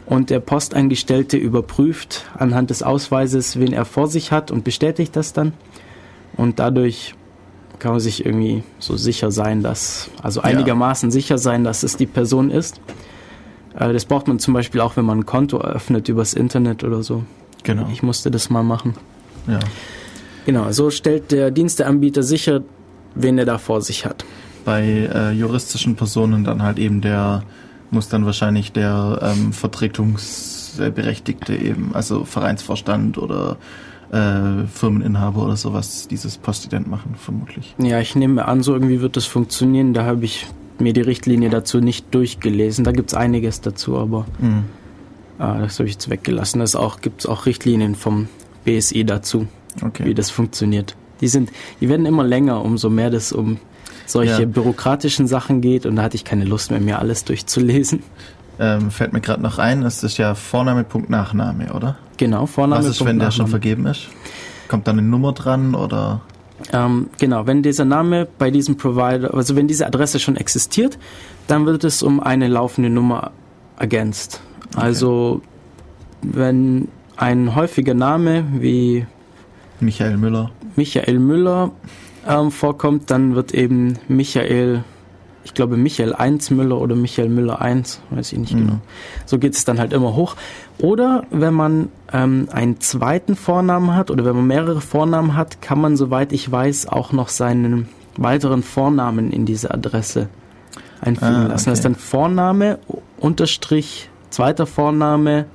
[0.07, 5.33] und der Postangestellte überprüft anhand des Ausweises, wen er vor sich hat und bestätigt das
[5.33, 5.53] dann.
[6.37, 7.15] Und dadurch
[7.79, 11.13] kann man sich irgendwie so sicher sein, dass, also einigermaßen ja.
[11.13, 12.81] sicher sein, dass es die Person ist.
[13.79, 17.03] Äh, das braucht man zum Beispiel auch, wenn man ein Konto eröffnet übers Internet oder
[17.03, 17.25] so.
[17.63, 17.89] Genau.
[17.93, 18.95] Ich musste das mal machen.
[19.47, 19.59] Ja.
[20.47, 22.63] Genau, so stellt der Diensteanbieter sicher,
[23.15, 24.25] wen er da vor sich hat.
[24.65, 27.43] Bei äh, juristischen Personen dann halt eben der,
[27.91, 33.57] muss dann wahrscheinlich der ähm, Vertretungsberechtigte eben, also Vereinsvorstand oder
[34.13, 37.75] äh, Firmeninhaber oder sowas, dieses Postident machen, vermutlich.
[37.79, 39.95] Ja, ich nehme an, so irgendwie wird das funktionieren.
[39.95, 40.47] Da habe ich
[40.79, 42.85] mir die Richtlinie dazu nicht durchgelesen.
[42.85, 44.65] Da gibt es einiges dazu, aber mhm.
[45.39, 46.61] äh, das habe ich jetzt weggelassen.
[46.61, 48.29] Es gibt auch Richtlinien vom
[48.65, 49.47] BSI dazu,
[49.83, 50.05] okay.
[50.05, 50.97] wie das funktioniert.
[51.21, 53.59] Die sind, die werden immer länger, umso mehr das um
[54.07, 54.47] solche ja.
[54.47, 58.03] bürokratischen Sachen geht und da hatte ich keine Lust mehr, mir alles durchzulesen.
[58.61, 61.97] Ähm, fällt mir gerade noch ein, ist das ja Vorname, Punkt, Nachname, oder?
[62.17, 62.83] Genau, Vorname.
[62.83, 63.49] Was ist, Punkt, wenn der Nachname.
[63.49, 64.09] schon vergeben ist?
[64.67, 66.21] Kommt dann eine Nummer dran oder?
[66.73, 70.99] Ähm, genau, wenn dieser Name bei diesem Provider, also wenn diese Adresse schon existiert,
[71.47, 73.31] dann wird es um eine laufende Nummer
[73.79, 74.41] ergänzt.
[74.75, 74.85] Okay.
[74.85, 75.41] Also
[76.23, 79.07] wenn ein häufiger Name wie
[79.81, 81.71] Michael Müller, Michael Müller
[82.27, 84.83] ähm, vorkommt, dann wird eben Michael
[85.49, 88.59] ich glaube Michael 1 Müller oder Michael Müller 1, weiß ich nicht mhm.
[88.59, 88.79] genau.
[89.25, 90.37] So geht es dann halt immer hoch.
[90.77, 95.81] Oder wenn man ähm, einen zweiten Vornamen hat oder wenn man mehrere Vornamen hat, kann
[95.81, 100.29] man, soweit ich weiß, auch noch seinen weiteren Vornamen in diese Adresse
[101.01, 101.49] einfügen ah, okay.
[101.53, 101.71] lassen.
[101.71, 102.79] Das ist dann Vorname,
[103.17, 105.47] Unterstrich, zweiter Vorname,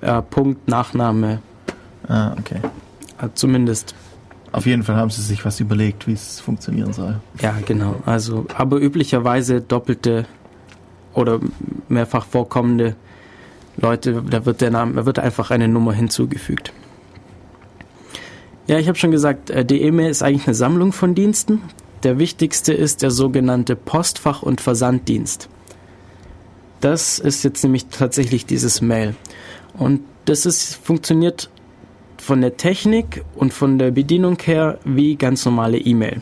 [0.00, 1.40] äh, Punkt, Nachname.
[2.08, 2.60] Ah, okay.
[3.20, 3.94] Äh, zumindest
[4.56, 7.20] auf jeden Fall haben sie sich was überlegt, wie es funktionieren soll.
[7.42, 7.96] Ja, genau.
[8.06, 10.24] Also, aber üblicherweise doppelte
[11.12, 11.40] oder
[11.90, 12.96] mehrfach vorkommende
[13.76, 16.72] Leute, da wird der Name, da wird einfach eine Nummer hinzugefügt.
[18.66, 21.60] Ja, ich habe schon gesagt, äh, die E-Mail ist eigentlich eine Sammlung von Diensten.
[22.02, 25.50] Der wichtigste ist der sogenannte Postfach- und Versanddienst.
[26.80, 29.14] Das ist jetzt nämlich tatsächlich dieses Mail.
[29.74, 31.50] Und das ist, funktioniert
[32.26, 36.20] von der Technik und von der Bedienung her wie ganz normale E-Mail.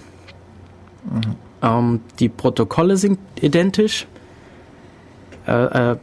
[1.10, 1.36] Mhm.
[1.62, 4.06] Ähm, die Protokolle sind identisch.
[5.46, 5.96] Äh, äh,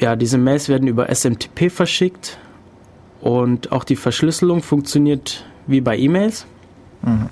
[0.00, 2.38] ja, diese Mails werden über SMTP verschickt
[3.20, 6.46] und auch die Verschlüsselung funktioniert wie bei E-Mails.
[7.02, 7.28] Mhm.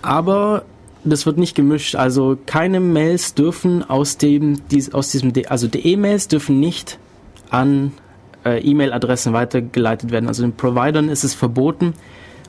[0.00, 0.64] Aber
[1.04, 1.94] das wird nicht gemischt.
[1.94, 4.62] Also keine Mails dürfen aus dem,
[4.92, 6.98] aus diesem, also die E-Mails dürfen nicht
[7.50, 7.92] an
[8.44, 10.28] äh, E-Mail-Adressen weitergeleitet werden.
[10.28, 11.94] Also den Providern ist es verboten,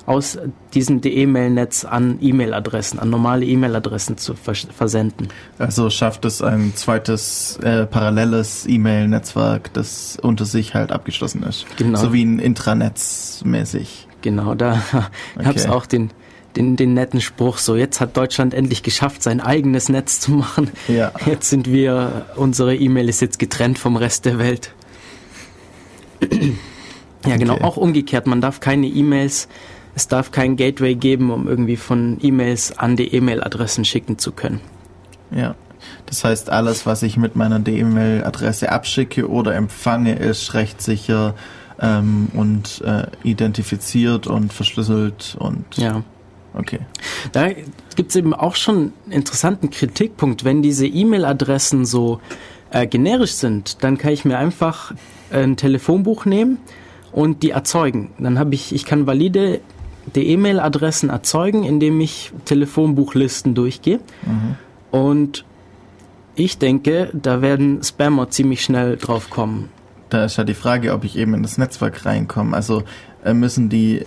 [0.06, 0.38] aus
[0.74, 5.30] diesem DE-Mail-Netz an E-Mail-Adressen, an normale E-Mail-Adressen zu vers versenden.
[5.60, 11.66] Also schafft es ein zweites äh, paralleles E-Mail-Netzwerk, das unter sich halt abgeschlossen ist.
[11.78, 12.00] Genau.
[12.00, 14.08] So wie ein Intranetz mäßig.
[14.22, 14.82] Genau, da
[15.36, 15.46] okay.
[15.46, 16.10] gab es auch den,
[16.56, 20.72] den, den netten Spruch, so jetzt hat Deutschland endlich geschafft, sein eigenes Netz zu machen.
[20.88, 21.12] Ja.
[21.26, 24.74] Jetzt sind wir, unsere E-Mail ist jetzt getrennt vom Rest der Welt.
[27.26, 27.56] Ja, genau.
[27.56, 27.64] Okay.
[27.64, 28.28] Auch umgekehrt.
[28.28, 29.48] Man darf keine E-Mails,
[29.96, 34.62] es darf kein Gateway geben, um irgendwie von E-Mails an die E-Mail-Adressen schicken zu können.
[35.32, 35.56] Ja.
[36.06, 41.36] Das heißt, alles, was ich mit meiner E-Mail-Adresse abschicke oder empfange, ist rechtssicher
[41.80, 45.66] ähm, und äh, identifiziert und verschlüsselt und.
[45.78, 46.04] Ja.
[46.54, 46.80] Okay.
[47.32, 47.48] Da
[47.96, 50.44] gibt es eben auch schon einen interessanten Kritikpunkt.
[50.44, 52.20] Wenn diese E-Mail-Adressen so
[52.72, 54.94] äh, generisch sind, dann kann ich mir einfach
[55.32, 56.58] ein Telefonbuch nehmen
[57.12, 58.12] und die erzeugen.
[58.20, 59.62] Dann habe ich, ich kann valide
[60.16, 64.00] die E-Mail-Adressen erzeugen, indem ich Telefonbuchlisten durchgehe.
[64.26, 64.56] Mhm.
[64.92, 65.46] Und
[66.36, 69.70] ich denke, da werden Spammer ziemlich schnell drauf kommen.
[70.12, 72.56] Da ist ja die Frage, ob ich eben in das Netzwerk reinkomme.
[72.56, 72.84] Also
[73.24, 74.04] äh, müssen die,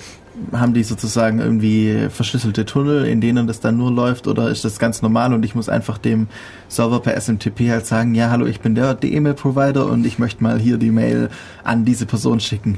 [0.52, 4.78] haben die sozusagen irgendwie verschlüsselte Tunnel, in denen das dann nur läuft, oder ist das
[4.78, 6.28] ganz normal und ich muss einfach dem
[6.68, 10.58] Server per SMTP halt sagen, ja, hallo, ich bin der E-Mail-Provider und ich möchte mal
[10.58, 11.30] hier die Mail
[11.64, 12.76] an diese Person schicken.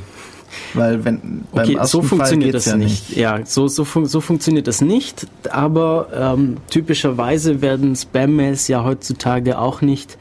[0.74, 3.08] Weil wenn beim okay, so funktioniert das ja nicht.
[3.08, 3.18] nicht.
[3.18, 5.26] Ja, so, so, fun so funktioniert das nicht.
[5.50, 10.16] Aber ähm, typischerweise werden Spam-Mails ja heutzutage auch nicht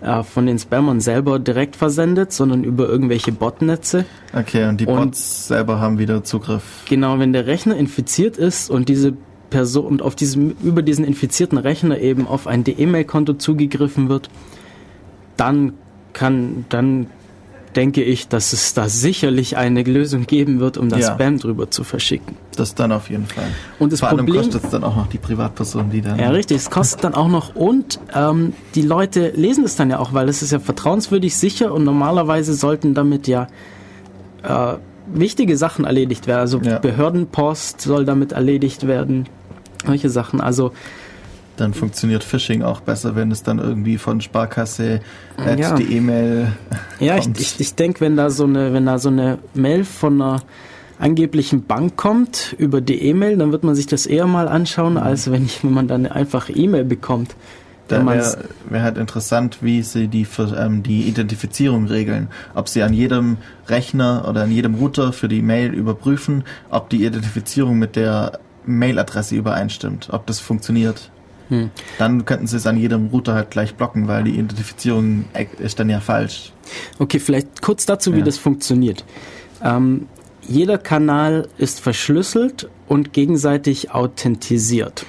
[0.00, 4.04] äh, von den Spammern selber direkt versendet, sondern über irgendwelche Botnetze.
[4.32, 6.62] Okay, und die und Bots selber haben wieder Zugriff.
[6.88, 9.14] Genau, wenn der Rechner infiziert ist und diese
[9.50, 14.28] Person und auf diesem über diesen infizierten Rechner eben auf ein E-Mail-Konto zugegriffen wird,
[15.36, 15.72] dann
[16.12, 17.06] kann dann
[17.76, 21.14] denke ich, dass es da sicherlich eine Lösung geben wird, um das ja.
[21.14, 22.36] Spam drüber zu verschicken.
[22.56, 23.44] Das dann auf jeden Fall.
[23.78, 26.18] Und das Vor allem Problem, kostet es dann auch noch die Privatperson, die dann.
[26.18, 26.56] Ja, richtig.
[26.56, 30.28] Es kostet dann auch noch und ähm, die Leute lesen es dann ja auch, weil
[30.28, 33.46] es ist ja vertrauenswürdig sicher und normalerweise sollten damit ja
[34.42, 34.74] äh,
[35.12, 36.40] wichtige Sachen erledigt werden.
[36.40, 36.78] Also ja.
[36.78, 39.28] Behördenpost soll damit erledigt werden.
[39.86, 40.40] Solche Sachen.
[40.40, 40.72] Also
[41.60, 45.00] dann funktioniert Phishing auch besser, wenn es dann irgendwie von Sparkasse
[45.38, 45.74] ja.
[45.74, 46.52] die E-Mail.
[47.00, 47.38] Ja, kommt.
[47.40, 50.42] ich, ich, ich denke, wenn da so eine, wenn da so eine Mail von einer
[50.98, 54.98] angeblichen Bank kommt über die E-Mail, dann wird man sich das eher mal anschauen, mhm.
[54.98, 57.34] als wenn, ich, wenn man dann einfach E-Mail bekommt.
[57.88, 62.28] Da wäre wär halt interessant, wie sie die, ähm, die Identifizierung regeln.
[62.54, 67.04] Ob sie an jedem Rechner oder an jedem Router für die Mail überprüfen, ob die
[67.04, 71.10] Identifizierung mit der Mailadresse übereinstimmt, ob das funktioniert.
[71.48, 71.70] Hm.
[71.98, 75.24] Dann könnten sie es an jedem Router halt gleich blocken, weil die Identifizierung
[75.58, 76.52] ist dann ja falsch.
[76.98, 78.24] Okay, vielleicht kurz dazu, wie ja.
[78.24, 79.04] das funktioniert.
[79.62, 80.06] Ähm,
[80.42, 85.06] jeder Kanal ist verschlüsselt und gegenseitig authentisiert.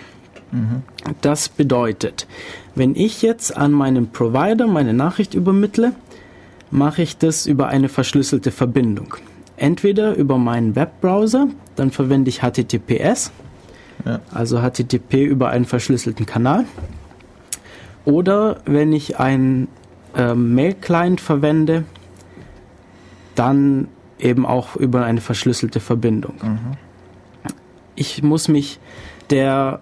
[0.51, 0.83] Mhm.
[1.21, 2.27] Das bedeutet,
[2.75, 5.93] wenn ich jetzt an meinen Provider meine Nachricht übermittle,
[6.71, 9.15] mache ich das über eine verschlüsselte Verbindung.
[9.57, 13.31] Entweder über meinen Webbrowser, dann verwende ich HTTPS,
[14.05, 14.19] ja.
[14.33, 16.65] Also HTTP über einen verschlüsselten Kanal.
[18.05, 19.67] Oder wenn ich einen
[20.15, 21.83] äh, Mail-Client verwende,
[23.35, 23.87] dann
[24.19, 26.35] eben auch über eine verschlüsselte Verbindung.
[26.41, 26.77] Mhm.
[27.95, 28.79] Ich muss mich,
[29.29, 29.81] der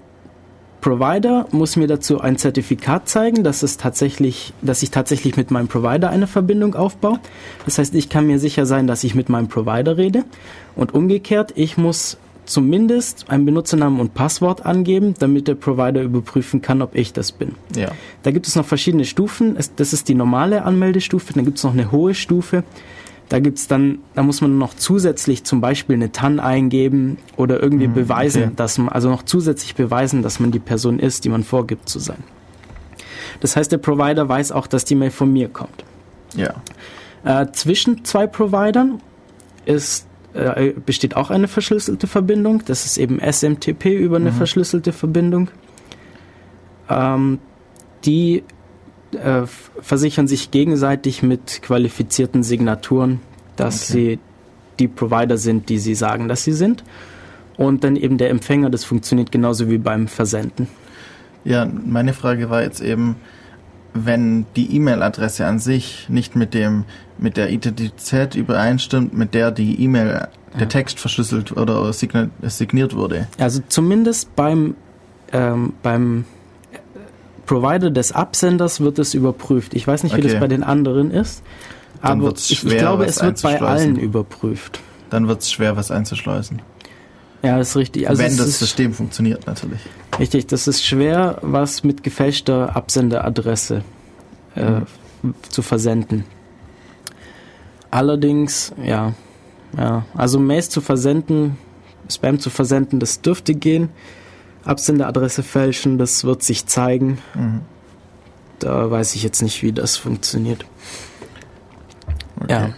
[0.81, 5.67] Provider muss mir dazu ein Zertifikat zeigen, dass es tatsächlich, dass ich tatsächlich mit meinem
[5.67, 7.19] Provider eine Verbindung aufbaue.
[7.65, 10.23] Das heißt, ich kann mir sicher sein, dass ich mit meinem Provider rede.
[10.75, 16.81] Und umgekehrt, ich muss zumindest einen Benutzernamen und Passwort angeben, damit der Provider überprüfen kann,
[16.81, 17.55] ob ich das bin.
[17.75, 17.91] Ja.
[18.23, 19.57] Da gibt es noch verschiedene Stufen.
[19.75, 22.63] Das ist die normale Anmeldestufe, dann gibt es noch eine hohe Stufe.
[23.29, 27.89] Da gibt's dann, da muss man noch zusätzlich zum Beispiel eine TAN eingeben oder irgendwie
[27.89, 28.53] mhm, beweisen, okay.
[28.55, 31.99] dass man, also noch zusätzlich beweisen, dass man die Person ist, die man vorgibt zu
[31.99, 32.23] sein.
[33.41, 35.83] Das heißt, der Provider weiß auch, dass die Mail von mir kommt.
[36.35, 36.55] Ja.
[37.25, 39.01] Äh, zwischen zwei Providern
[39.65, 42.63] ist äh, besteht auch eine verschlüsselte Verbindung.
[42.65, 44.35] Das ist eben SMTP über eine mhm.
[44.35, 45.49] verschlüsselte Verbindung.
[46.89, 47.39] Ähm,
[48.05, 48.43] die
[49.11, 49.43] äh,
[49.81, 53.19] versichern sich gegenseitig mit qualifizierten Signaturen,
[53.55, 53.93] dass okay.
[53.93, 54.19] sie
[54.79, 56.83] die Provider sind, die sie sagen, dass sie sind.
[57.57, 60.67] Und dann eben der Empfänger, das funktioniert genauso wie beim Versenden.
[61.43, 63.15] Ja, meine Frage war jetzt eben,
[64.05, 66.85] wenn die E-Mail-Adresse an sich nicht mit dem
[67.17, 70.65] mit der Identität übereinstimmt, mit der die E-Mail der ja.
[70.67, 73.27] Text verschlüsselt oder signiert wurde.
[73.39, 74.75] Also zumindest beim
[75.33, 76.25] ähm, beim
[77.45, 79.73] Provider des Absenders wird es überprüft.
[79.73, 80.29] Ich weiß nicht, wie okay.
[80.29, 81.43] das bei den anderen ist,
[82.01, 84.79] aber ich, schwer, ich glaube, es wird bei allen überprüft.
[85.09, 86.61] Dann wird es schwer, was einzuschleusen.
[87.43, 88.09] Ja, das ist richtig.
[88.09, 89.79] Also Wenn das System funktioniert, natürlich.
[90.19, 93.83] Richtig, das ist schwer, was mit gefälschter Absenderadresse
[94.55, 94.81] äh,
[95.21, 95.35] mhm.
[95.49, 96.23] zu versenden.
[97.91, 99.13] Allerdings, ja,
[99.77, 101.57] ja, also Mails zu versenden,
[102.09, 103.89] Spam zu versenden, das dürfte gehen.
[104.63, 107.19] Absenderadresse fälschen, das wird sich zeigen.
[107.35, 107.61] Mhm.
[108.59, 110.65] Da weiß ich jetzt nicht, wie das funktioniert.
[112.41, 112.51] Okay.
[112.51, 112.73] Ja.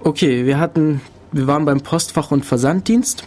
[0.00, 1.00] Okay, wir hatten
[1.34, 3.24] wir waren beim Postfach- und Versanddienst.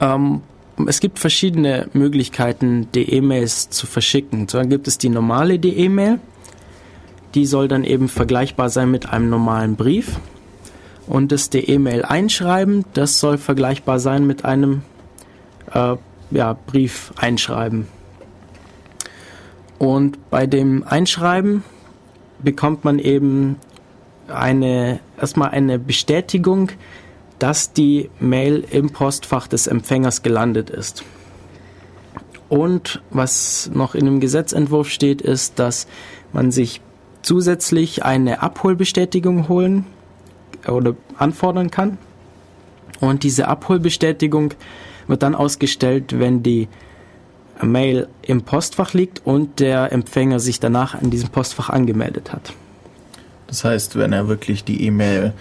[0.00, 0.42] Ähm,
[0.86, 4.46] es gibt verschiedene Möglichkeiten, die E-Mails zu verschicken.
[4.46, 6.20] Dann gibt es die normale E-Mail.
[7.34, 10.20] Die soll dann eben vergleichbar sein mit einem normalen Brief.
[11.06, 14.82] Und das E-Mail einschreiben, das soll vergleichbar sein mit einem
[15.72, 15.96] äh,
[16.30, 17.88] ja, Brief einschreiben.
[19.78, 21.62] Und bei dem Einschreiben
[22.42, 23.56] bekommt man eben
[24.28, 26.70] eine erstmal eine Bestätigung,
[27.38, 31.04] dass die Mail im Postfach des Empfängers gelandet ist.
[32.48, 35.86] Und was noch in dem Gesetzentwurf steht, ist, dass
[36.32, 36.80] man sich
[37.22, 39.86] zusätzlich eine Abholbestätigung holen
[40.68, 41.98] oder anfordern kann.
[43.00, 44.54] Und diese Abholbestätigung
[45.06, 46.68] wird dann ausgestellt, wenn die
[47.62, 52.52] Mail im Postfach liegt und der Empfänger sich danach an diesem Postfach angemeldet hat.
[53.54, 55.32] Das heißt, wenn er wirklich die E-Mail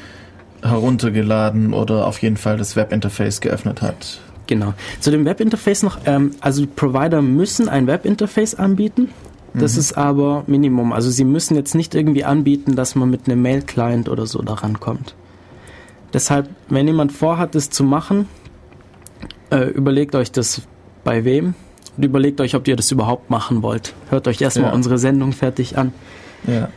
[0.62, 4.22] heruntergeladen oder auf jeden Fall das Webinterface geöffnet hat.
[4.46, 4.76] Genau.
[5.00, 9.10] Zu dem Webinterface noch, ähm, also die Provider müssen ein Webinterface anbieten.
[9.56, 9.80] Das mhm.
[9.80, 10.94] ist aber Minimum.
[10.94, 14.80] Also sie müssen jetzt nicht irgendwie anbieten, dass man mit einem Mail-Client oder so daran
[14.80, 15.16] kommt.
[16.14, 18.28] Deshalb, wenn jemand vorhat, das zu machen,
[19.50, 20.62] äh, überlegt euch das
[21.04, 21.56] bei wem
[21.98, 23.96] und überlegt euch, ob ihr das überhaupt machen wollt.
[24.12, 24.76] Hört euch erstmal ja.
[24.76, 25.94] unsere Sendung fertig an.
[26.46, 26.70] Ja.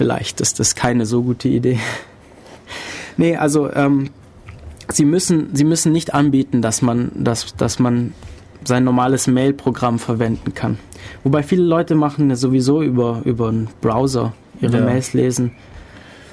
[0.00, 1.78] Vielleicht ist das keine so gute Idee.
[3.18, 4.08] nee, also ähm,
[4.88, 8.14] sie müssen, sie müssen nicht anbieten, dass man, dass, dass man
[8.64, 10.78] sein normales Mail-Programm verwenden kann.
[11.22, 14.32] Wobei viele Leute machen sowieso über, über einen Browser
[14.62, 14.84] ihre ja.
[14.86, 15.52] Mails lesen.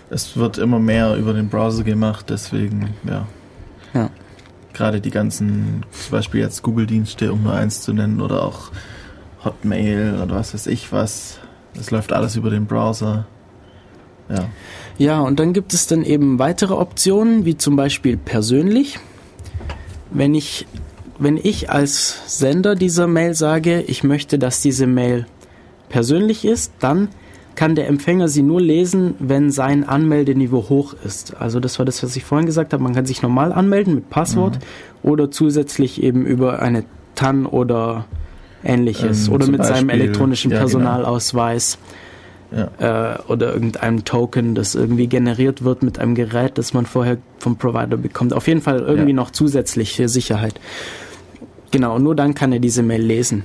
[0.09, 3.27] Es wird immer mehr über den Browser gemacht, deswegen, ja.
[3.93, 4.09] Ja
[4.73, 8.71] gerade die ganzen, zum Beispiel jetzt Google-Dienste, um nur eins zu nennen, oder auch
[9.43, 11.39] Hotmail oder was weiß ich was.
[11.73, 13.25] Das läuft alles über den Browser.
[14.29, 14.49] Ja.
[14.97, 18.99] Ja, und dann gibt es dann eben weitere Optionen, wie zum Beispiel persönlich.
[20.11, 20.65] Wenn ich,
[21.19, 25.27] wenn ich als Sender dieser Mail sage, ich möchte, dass diese Mail
[25.89, 27.09] persönlich ist, dann
[27.57, 31.35] kann der Empfänger sie nur lesen, wenn sein Anmeldeniveau hoch ist.
[31.37, 32.83] Also das war das, was ich vorhin gesagt habe.
[32.83, 35.09] Man kann sich normal anmelden mit Passwort mhm.
[35.09, 38.05] oder zusätzlich eben über eine TAN oder
[38.63, 40.67] ähnliches ähm, oder mit Beispiel, seinem elektronischen ja, genau.
[40.67, 41.77] Personalausweis.
[41.77, 42.06] Genau.
[42.51, 43.15] Ja.
[43.15, 47.57] Äh, oder irgendeinem Token, das irgendwie generiert wird mit einem Gerät, das man vorher vom
[47.57, 48.33] Provider bekommt.
[48.33, 49.15] Auf jeden Fall irgendwie ja.
[49.15, 50.59] noch zusätzliche Sicherheit.
[51.71, 53.43] Genau, nur dann kann er diese Mail lesen.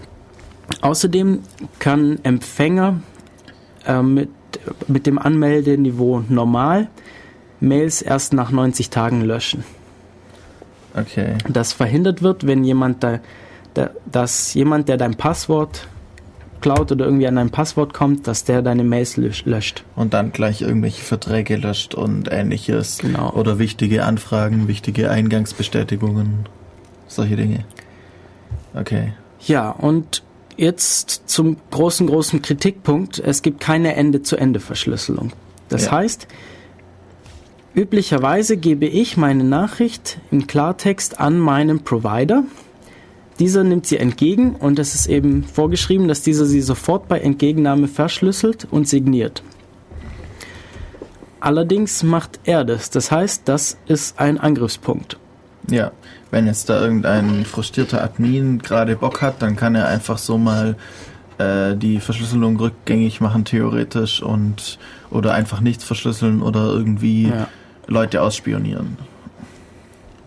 [0.80, 1.40] Außerdem
[1.80, 3.00] kann Empfänger
[3.86, 4.28] äh, mit,
[4.86, 6.88] mit dem Anmeldeniveau normal
[7.60, 9.64] Mails erst nach 90 Tagen löschen.
[10.94, 11.36] Okay.
[11.48, 13.20] Das verhindert wird, wenn jemand da,
[13.74, 15.88] da, dass jemand, der dein Passwort
[16.62, 19.84] klaut oder irgendwie an dein Passwort kommt, dass der deine Mails löscht.
[19.94, 22.98] Und dann gleich irgendwelche Verträge löscht und ähnliches.
[22.98, 23.30] Genau.
[23.32, 26.46] Oder wichtige Anfragen, wichtige Eingangsbestätigungen,
[27.08, 27.64] solche Dinge.
[28.74, 29.12] Okay.
[29.40, 30.22] Ja, und
[30.56, 33.18] jetzt zum großen, großen Kritikpunkt.
[33.18, 35.32] Es gibt keine Ende-zu-Ende-Verschlüsselung.
[35.68, 35.92] Das ja.
[35.92, 36.28] heißt,
[37.74, 42.44] üblicherweise gebe ich meine Nachricht im Klartext an meinen Provider.
[43.42, 47.88] Dieser nimmt sie entgegen und es ist eben vorgeschrieben, dass dieser sie sofort bei Entgegennahme
[47.88, 49.42] verschlüsselt und signiert.
[51.40, 52.90] Allerdings macht er das.
[52.90, 55.16] Das heißt, das ist ein Angriffspunkt.
[55.68, 55.90] Ja,
[56.30, 60.76] wenn jetzt da irgendein frustrierter Admin gerade Bock hat, dann kann er einfach so mal
[61.38, 64.78] äh, die Verschlüsselung rückgängig machen, theoretisch, und
[65.10, 67.48] oder einfach nichts verschlüsseln oder irgendwie ja.
[67.88, 68.98] Leute ausspionieren.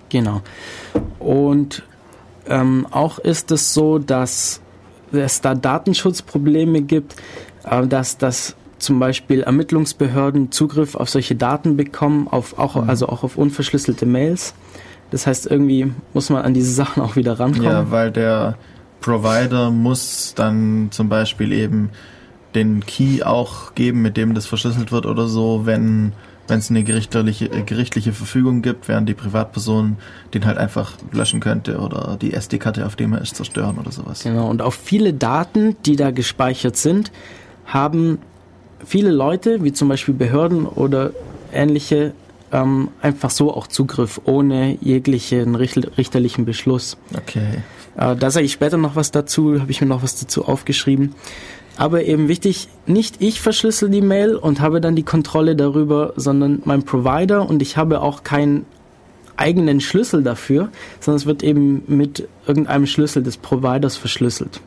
[0.10, 0.42] Genau.
[1.20, 1.82] Und
[2.48, 4.62] ähm, auch ist es so, dass
[5.12, 7.16] es da Datenschutzprobleme gibt,
[7.64, 12.90] äh, dass das zum Beispiel Ermittlungsbehörden Zugriff auf solche Daten bekommen, auf auch, mhm.
[12.90, 14.54] also auch auf unverschlüsselte Mails.
[15.12, 17.66] Das heißt, irgendwie muss man an diese Sachen auch wieder rankommen.
[17.66, 18.58] Ja, weil der
[19.02, 21.90] Provider muss dann zum Beispiel eben
[22.54, 26.14] den Key auch geben, mit dem das verschlüsselt wird oder so, wenn
[26.48, 29.98] wenn es eine gerichtliche, gerichtliche Verfügung gibt, während die Privatperson
[30.34, 34.24] den halt einfach löschen könnte oder die SD-Karte, auf dem er ist, zerstören oder sowas.
[34.24, 37.12] Genau, und auf viele Daten, die da gespeichert sind,
[37.66, 38.20] haben
[38.86, 41.12] viele Leute, wie zum Beispiel Behörden oder
[41.52, 42.14] ähnliche,
[42.52, 46.98] ähm, einfach so auch Zugriff, ohne jeglichen richterlichen Beschluss.
[47.18, 47.64] Okay.
[47.98, 51.16] Äh, da sage ich später noch was dazu, habe ich mir noch was dazu aufgeschrieben.
[51.78, 56.62] Aber eben wichtig, nicht ich verschlüssel die Mail und habe dann die Kontrolle darüber, sondern
[56.66, 58.66] mein Provider und ich habe auch keinen
[59.38, 60.70] eigenen Schlüssel dafür,
[61.00, 64.62] sondern es wird eben mit irgendeinem Schlüssel des Providers verschlüsselt.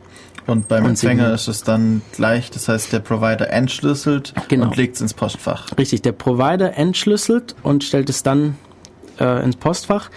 [0.45, 4.65] Und beim und Empfänger ist es dann gleich, das heißt, der Provider entschlüsselt genau.
[4.65, 5.67] und legt es ins Postfach.
[5.77, 8.55] Richtig, der Provider entschlüsselt und stellt es dann
[9.19, 10.09] äh, ins Postfach.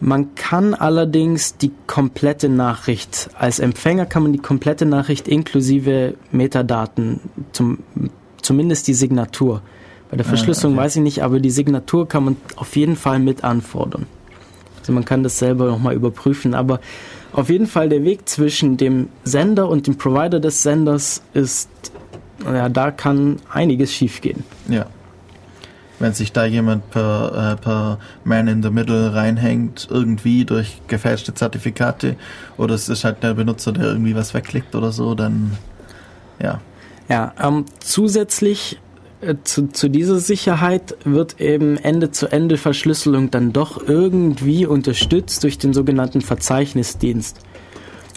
[0.00, 7.20] Man kann allerdings die komplette Nachricht, als Empfänger kann man die komplette Nachricht inklusive Metadaten,
[7.52, 7.80] zum,
[8.40, 9.60] zumindest die Signatur.
[10.10, 10.84] Bei der ah, Verschlüsselung okay.
[10.84, 14.06] weiß ich nicht, aber die Signatur kann man auf jeden Fall mit anfordern.
[14.80, 16.80] Also man kann das selber nochmal überprüfen, aber
[17.32, 21.68] auf jeden Fall der Weg zwischen dem Sender und dem Provider des Senders ist,
[22.44, 24.44] ja, da kann einiges schiefgehen.
[24.68, 24.86] Ja.
[26.00, 31.34] Wenn sich da jemand per, äh, per Man in the Middle reinhängt, irgendwie durch gefälschte
[31.34, 32.16] Zertifikate,
[32.56, 35.52] oder es ist halt der Benutzer, der irgendwie was wegklickt oder so, dann
[36.42, 36.60] ja.
[37.08, 38.80] Ja, ähm, zusätzlich
[39.20, 46.22] äh, zu, zu dieser Sicherheit wird eben Ende-zu-Ende-Verschlüsselung dann doch irgendwie unterstützt durch den sogenannten
[46.22, 47.38] Verzeichnisdienst.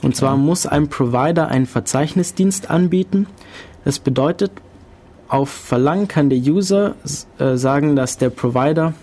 [0.01, 3.27] Und zwar muss ein Provider einen Verzeichnisdienst anbieten.
[3.85, 4.51] Das bedeutet,
[5.33, 6.95] auf Verlangen kann der User
[7.39, 8.93] äh, sagen, dass der Provider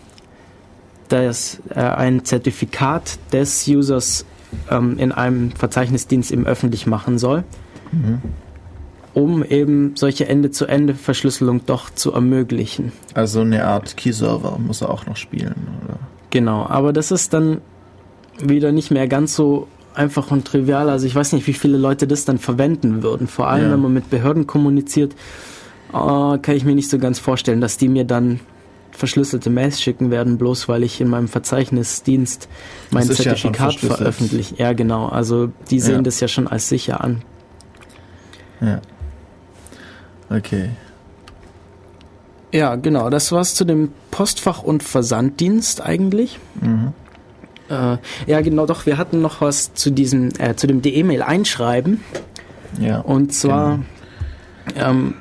[1.08, 4.24] das, äh, ein Zertifikat des Users
[4.70, 7.44] ähm, in einem Verzeichnisdienst eben öffentlich machen soll.
[7.92, 8.20] Mhm
[9.12, 12.92] um eben solche Ende-zu-Ende-Verschlüsselung doch zu ermöglichen.
[13.12, 15.98] Also eine Art Key-Server muss er auch noch spielen, oder?
[16.30, 17.60] Genau, aber das ist dann
[18.40, 20.88] wieder nicht mehr ganz so einfach und trivial.
[20.88, 23.26] Also ich weiß nicht, wie viele Leute das dann verwenden würden.
[23.26, 23.72] Vor allem, ja.
[23.72, 25.16] wenn man mit Behörden kommuniziert,
[25.92, 28.40] äh, kann ich mir nicht so ganz vorstellen, dass die mir dann
[28.90, 32.48] verschlüsselte Mails schicken werden, bloß weil ich in meinem Verzeichnisdienst
[32.90, 34.56] mein Zertifikat ja veröffentliche.
[34.56, 35.08] Ja, genau.
[35.08, 36.02] Also die sehen ja.
[36.02, 37.22] das ja schon als sicher an.
[38.60, 38.80] Ja.
[40.28, 40.70] Okay.
[42.52, 43.10] Ja, genau.
[43.10, 46.38] Das war's zu dem Postfach- und Versanddienst eigentlich.
[46.60, 46.92] Mhm.
[47.68, 48.66] Äh, ja, genau.
[48.66, 52.00] Doch, wir hatten noch was zu diesem, äh, zu dem E-Mail einschreiben.
[52.78, 53.00] Ja.
[53.00, 53.80] Und zwar,
[54.66, 54.90] genau.
[54.90, 55.14] ähm,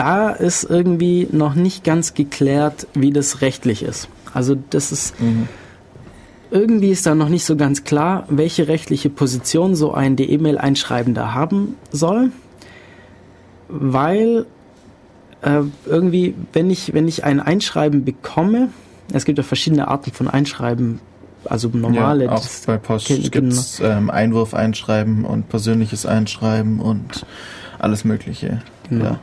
[0.00, 4.08] da ist irgendwie noch nicht ganz geklärt, wie das rechtlich ist.
[4.32, 5.48] Also das ist mhm.
[6.50, 11.76] irgendwie ist da noch nicht so ganz klar, welche rechtliche Position so ein E-Mail-Einschreibender haben
[11.90, 12.30] soll
[13.70, 14.46] weil
[15.42, 18.68] äh, irgendwie, wenn ich, wenn ich ein Einschreiben bekomme,
[19.12, 21.00] es gibt ja verschiedene Arten von Einschreiben,
[21.44, 22.26] also normale.
[22.26, 27.24] Ja, auch bei Post gibt es ähm, Einwurf einschreiben und persönliches Einschreiben und
[27.78, 28.62] alles Mögliche.
[28.88, 29.04] Genau.
[29.04, 29.20] Ja.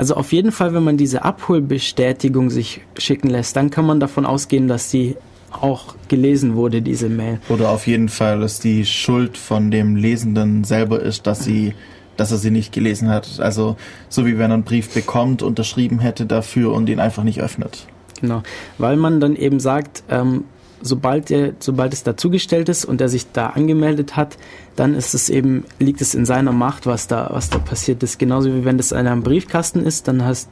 [0.00, 4.24] Also auf jeden Fall, wenn man diese Abholbestätigung sich schicken lässt, dann kann man davon
[4.24, 5.14] ausgehen, dass die
[5.52, 7.38] auch gelesen wurde, diese Mail.
[7.50, 11.74] Oder auf jeden Fall, dass die Schuld von dem Lesenden selber ist, dass sie
[12.16, 13.40] dass er sie nicht gelesen hat.
[13.40, 13.76] Also
[14.08, 17.86] so wie wenn er einen Brief bekommt, unterschrieben hätte dafür und ihn einfach nicht öffnet.
[18.22, 18.42] Genau,
[18.78, 20.44] weil man dann eben sagt, ähm,
[20.82, 24.36] sobald, er, sobald es dazugestellt ist und er sich da angemeldet hat,
[24.76, 28.18] dann ist es eben, liegt es in seiner Macht, was da, was da passiert ist.
[28.18, 30.50] Genauso wie wenn das in einem Briefkasten ist, dann hast,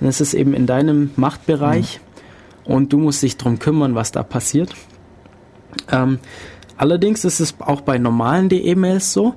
[0.00, 2.00] dann ist es eben in deinem Machtbereich
[2.66, 2.74] mhm.
[2.74, 4.74] und du musst dich darum kümmern, was da passiert.
[5.90, 6.18] Ähm,
[6.76, 9.34] allerdings ist es auch bei normalen E-Mails so,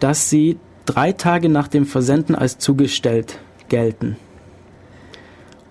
[0.00, 3.38] dass sie drei Tage nach dem Versenden als zugestellt
[3.68, 4.16] gelten.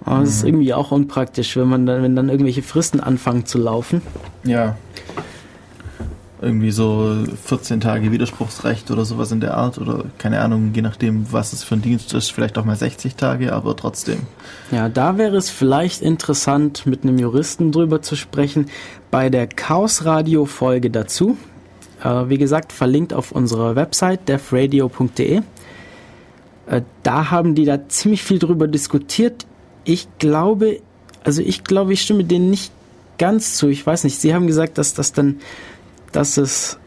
[0.03, 0.49] Aber das ist mhm.
[0.49, 4.01] irgendwie auch unpraktisch, wenn man dann, wenn dann irgendwelche Fristen anfangen zu laufen.
[4.43, 4.75] Ja.
[6.41, 11.31] Irgendwie so 14 Tage Widerspruchsrecht oder sowas in der Art oder keine Ahnung, je nachdem,
[11.31, 14.21] was es für ein Dienst ist, vielleicht auch mal 60 Tage, aber trotzdem.
[14.71, 18.69] Ja, da wäre es vielleicht interessant, mit einem Juristen drüber zu sprechen.
[19.11, 21.37] Bei der Chaos Radio Folge dazu,
[22.03, 25.41] äh, wie gesagt, verlinkt auf unserer Website defradio.de.
[26.65, 29.45] Äh, da haben die da ziemlich viel drüber diskutiert.
[29.83, 30.79] Ich glaube,
[31.23, 32.71] also ich glaube, ich stimme denen nicht
[33.17, 33.67] ganz zu.
[33.67, 34.19] Ich weiß nicht.
[34.19, 35.39] Sie haben gesagt, dass das dann,
[36.11, 36.79] dass es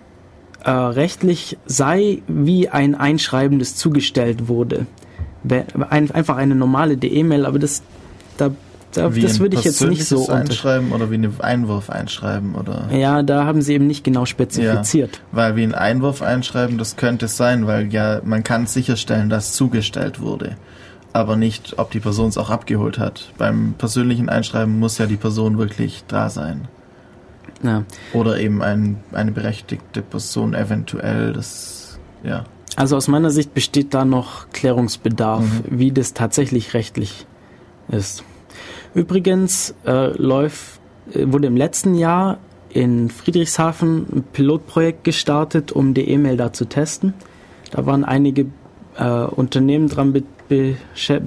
[0.65, 4.87] äh, rechtlich sei, wie ein Einschreiben, das zugestellt wurde.
[5.91, 7.83] Ein, einfach eine normale E-Mail, aber das,
[8.39, 8.51] da
[8.97, 13.23] wie das würde ich jetzt nicht so einschreiben oder wie ein Einwurf einschreiben oder ja
[13.23, 17.27] da haben sie eben nicht genau spezifiziert ja, weil wie ein Einwurf einschreiben das könnte
[17.27, 20.57] es sein weil ja man kann sicherstellen dass zugestellt wurde
[21.15, 25.17] aber nicht ob die Person es auch abgeholt hat beim persönlichen Einschreiben muss ja die
[25.17, 26.69] Person wirklich da sein
[27.63, 27.85] ja.
[28.13, 32.45] oder eben ein, eine berechtigte Person eventuell das ja
[32.77, 35.63] also aus meiner Sicht besteht da noch Klärungsbedarf mhm.
[35.71, 37.27] wie das tatsächlich rechtlich
[37.89, 38.23] ist
[38.95, 40.81] Übrigens äh, läuft,
[41.13, 42.39] äh, wurde im letzten Jahr
[42.71, 47.15] in Friedrichshafen ein Pilotprojekt gestartet, um die E-Mail da zu testen.
[47.71, 48.47] Da waren einige
[48.97, 50.13] äh, Unternehmen dran
[50.49, 50.77] be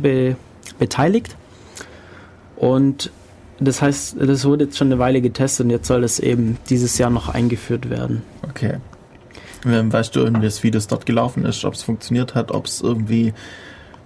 [0.01, 0.35] be
[0.79, 1.35] beteiligt.
[2.55, 3.11] Und
[3.59, 6.97] das heißt, das wurde jetzt schon eine Weile getestet und jetzt soll es eben dieses
[6.97, 8.21] Jahr noch eingeführt werden.
[8.47, 8.77] Okay.
[9.63, 13.33] Weißt du irgendwie, wie das dort gelaufen ist, ob es funktioniert hat, ob es irgendwie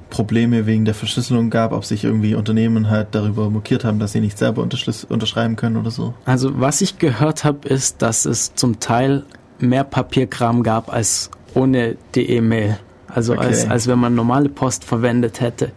[0.09, 4.22] Probleme wegen der Verschlüsselung gab, ob sich irgendwie Unternehmen halt darüber mokiert haben, dass sie
[4.22, 6.14] nicht selber unterschreiben können oder so?
[6.26, 9.24] Also was ich gehört habe, ist, dass es zum Teil
[9.59, 12.80] mehr Papierkram gab als ohne die E-Mail.
[13.14, 13.45] Also okay.
[13.45, 15.72] als, als wenn man normale Post verwendet hätte.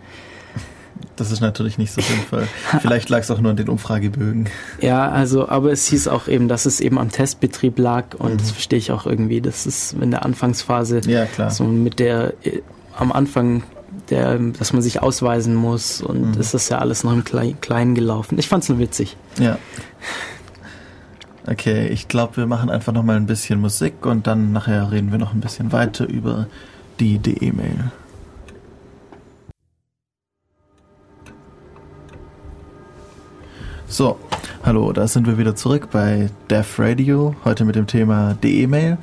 [1.16, 2.48] Das ist natürlich nicht so sinnvoll.
[2.80, 4.48] Vielleicht lag es auch nur an den Umfragebögen.
[4.80, 8.38] Ja, also, aber es hieß auch eben, dass es eben am Testbetrieb lag und mhm.
[8.38, 9.40] das verstehe ich auch irgendwie.
[9.40, 11.50] Das ist in der Anfangsphase ja, klar.
[11.50, 12.62] so mit der äh,
[12.96, 13.62] am Anfang
[14.10, 16.40] der, dass man sich ausweisen muss und mhm.
[16.40, 18.38] ist das ja alles noch im Kleinen Klein gelaufen.
[18.38, 19.16] Ich fand's nur witzig.
[19.38, 19.58] Ja.
[21.46, 25.10] Okay, ich glaube, wir machen einfach noch mal ein bisschen Musik und dann nachher reden
[25.12, 26.46] wir noch ein bisschen weiter über
[27.00, 27.90] die DE-Mail.
[33.86, 34.18] So,
[34.64, 38.98] hallo, da sind wir wieder zurück bei Dev Radio, heute mit dem Thema DE-Mail.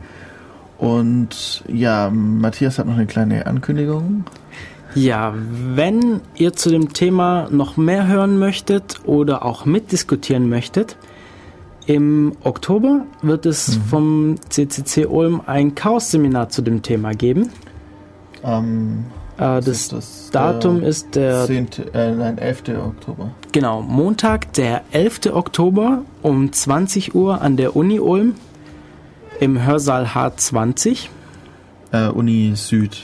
[0.78, 4.26] Und ja, Matthias hat noch eine kleine Ankündigung.
[4.96, 10.98] Ja, wenn ihr zu dem Thema noch mehr hören möchtet oder auch mitdiskutieren möchtet,
[11.86, 13.82] im Oktober wird es mhm.
[13.84, 17.50] vom CCC Ulm ein Chaos-Seminar zu dem Thema geben.
[18.44, 19.06] Ähm,
[19.38, 22.64] äh, das, das, Datum ist der 10, äh, nein, 11.
[22.78, 23.32] Oktober.
[23.52, 25.34] Genau, Montag, der 11.
[25.34, 28.36] Oktober um 20 Uhr an der Uni Ulm
[29.40, 31.08] im Hörsaal H20.
[31.92, 33.02] Äh, Uni Süd.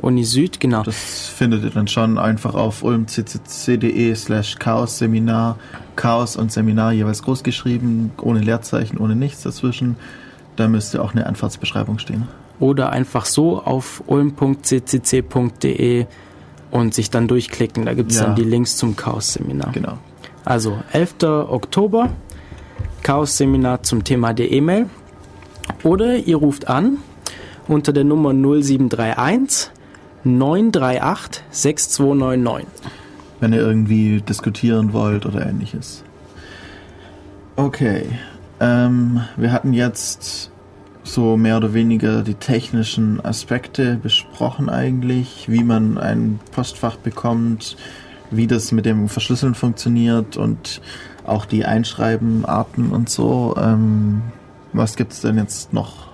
[0.00, 0.82] Uni Süd, genau.
[0.82, 5.58] Das findet ihr dann schon einfach auf ulmccc.de slash Chaos-Seminar.
[5.96, 9.96] Chaos und Seminar jeweils groß geschrieben, ohne Leerzeichen, ohne nichts dazwischen.
[10.56, 12.28] Da müsste auch eine Anfahrtsbeschreibung stehen.
[12.62, 16.06] Oder einfach so auf ulm.ccc.de
[16.70, 17.86] und sich dann durchklicken.
[17.86, 18.26] Da gibt es ja.
[18.26, 19.72] dann die Links zum Chaos-Seminar.
[19.72, 19.98] Genau.
[20.44, 21.24] Also 11.
[21.24, 22.10] Oktober,
[23.02, 24.88] Chaos-Seminar zum Thema der E-Mail.
[25.82, 26.98] Oder ihr ruft an
[27.66, 29.72] unter der Nummer 0731
[30.22, 32.68] 938 6299.
[33.40, 36.04] Wenn ihr irgendwie diskutieren wollt oder ähnliches.
[37.56, 38.06] Okay.
[38.60, 40.51] Ähm, wir hatten jetzt
[41.04, 47.76] so mehr oder weniger die technischen Aspekte besprochen eigentlich, wie man ein Postfach bekommt,
[48.30, 50.80] wie das mit dem Verschlüsseln funktioniert und
[51.24, 53.54] auch die Einschreibenarten und so.
[53.58, 54.22] Ähm,
[54.72, 56.12] was gibt es denn jetzt noch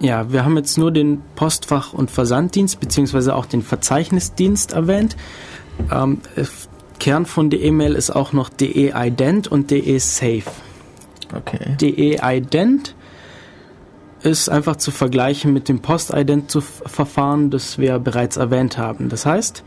[0.00, 5.16] ja, wir haben jetzt nur den Postfach- und Versanddienst beziehungsweise auch den Verzeichnisdienst erwähnt.
[5.90, 6.20] Ähm,
[7.00, 10.44] Kern von der E-Mail ist auch noch DE Ident und DE Safe.
[11.34, 11.76] Okay.
[11.80, 12.94] DE Ident
[14.22, 19.08] ist einfach zu vergleichen mit dem Post-Ident-Verfahren, das wir bereits erwähnt haben.
[19.08, 19.62] Das heißt,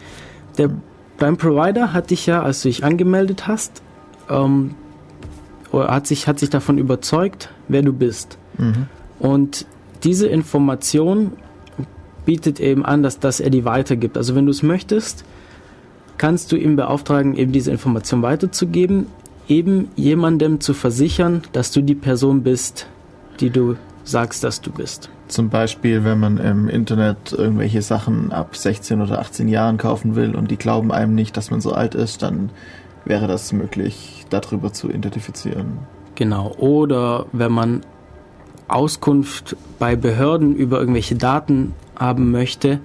[0.58, 0.70] der,
[1.18, 3.82] beim Provider hat dich ja, als du dich angemeldet hast,
[4.30, 4.76] ähm,
[5.72, 8.38] hat, sich, hat sich davon überzeugt, wer du bist.
[8.58, 8.88] Mhm.
[9.20, 9.66] Und
[10.04, 11.34] diese Information
[12.26, 14.18] bietet eben an, dass, dass er die weitergibt.
[14.18, 15.24] Also wenn du es möchtest,
[16.18, 19.08] kannst du ihn beauftragen, eben diese Information weiterzugeben,
[19.48, 22.88] eben jemandem zu versichern, dass du die Person bist,
[23.40, 25.10] die du sagst, dass du bist.
[25.28, 30.36] Zum Beispiel, wenn man im Internet irgendwelche Sachen ab 16 oder 18 Jahren kaufen will
[30.36, 32.50] und die glauben einem nicht, dass man so alt ist, dann
[33.06, 35.80] wäre das möglich, darüber zu identifizieren.
[36.16, 36.54] Genau.
[36.58, 37.82] Oder wenn man
[38.68, 42.80] Auskunft bei Behörden über irgendwelche Daten haben möchte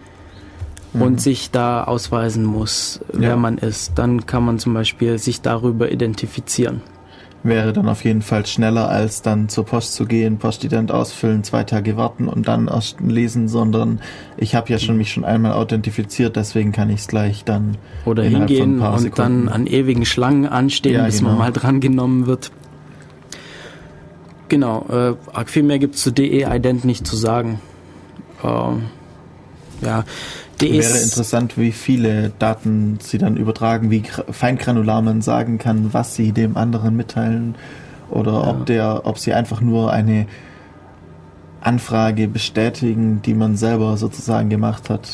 [0.92, 1.02] mhm.
[1.02, 3.36] und sich da ausweisen muss, wer ja.
[3.36, 6.80] man ist, dann kann man zum Beispiel sich darüber identifizieren.
[7.46, 11.62] Wäre dann auf jeden Fall schneller, als dann zur Post zu gehen, Postident ausfüllen, zwei
[11.62, 14.00] Tage warten und dann erst lesen, sondern
[14.36, 18.24] ich habe ja schon mich schon einmal authentifiziert, deswegen kann ich es gleich dann oder
[18.24, 19.46] hingehen und Sekunden.
[19.46, 21.30] dann an ewigen Schlangen anstehen, ja, bis genau.
[21.30, 22.50] man mal drangenommen wird.
[24.48, 27.60] Genau, äh, viel mehr gibt es zu DE Ident nicht zu sagen.
[28.42, 28.86] Ähm,
[29.82, 30.04] ja,
[30.60, 36.14] DE Wäre interessant, wie viele Daten sie dann übertragen, wie feingranular man sagen kann, was
[36.14, 37.56] sie dem anderen mitteilen
[38.10, 38.46] oder ja.
[38.48, 40.26] ob der, ob sie einfach nur eine
[41.60, 45.08] Anfrage bestätigen, die man selber sozusagen gemacht hat.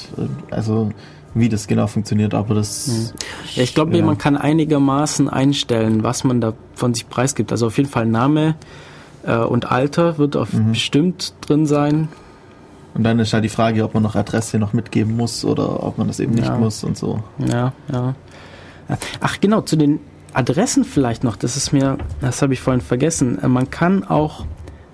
[0.50, 0.90] Also
[1.34, 2.86] wie das genau funktioniert, aber das.
[2.86, 3.18] Hm.
[3.54, 4.04] Ja, ich glaube, ja.
[4.04, 7.52] man kann einigermaßen einstellen, was man da von sich preisgibt.
[7.52, 8.54] Also auf jeden Fall Name,
[9.24, 10.70] äh, und Alter wird auf mhm.
[10.70, 12.08] bestimmt drin sein.
[12.94, 15.98] Und dann ist halt die Frage, ob man noch Adresse noch mitgeben muss oder ob
[15.98, 16.58] man das eben nicht ja.
[16.58, 17.22] muss und so.
[17.38, 18.14] Ja, ja.
[19.20, 20.00] Ach genau, zu den
[20.34, 23.38] Adressen vielleicht noch, das ist mir, das habe ich vorhin vergessen.
[23.42, 24.44] Äh, man kann auch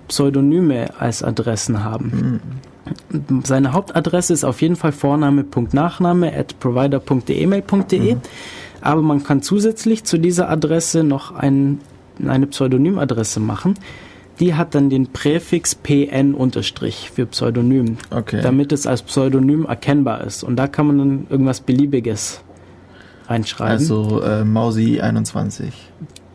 [0.08, 2.40] Pseudonyme als Adressen haben.
[3.10, 3.42] Mhm.
[3.44, 8.14] Seine Hauptadresse ist auf jeden Fall Vorname.nachname at provider.email.de.
[8.14, 8.20] Mhm.
[8.80, 11.80] Aber man kann zusätzlich zu dieser Adresse noch ein,
[12.24, 13.74] eine Pseudonymadresse machen
[14.40, 18.40] die hat dann den Präfix PN unterstrich für Pseudonym, okay.
[18.42, 20.42] damit es als Pseudonym erkennbar ist.
[20.42, 22.40] Und da kann man dann irgendwas Beliebiges
[23.26, 23.72] reinschreiben.
[23.72, 25.72] Also äh, Mausi 21.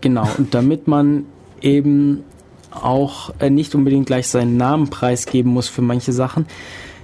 [0.02, 1.26] Genau, und damit man
[1.62, 2.24] eben
[2.72, 6.46] auch äh, nicht unbedingt gleich seinen Namen preisgeben muss für manche Sachen,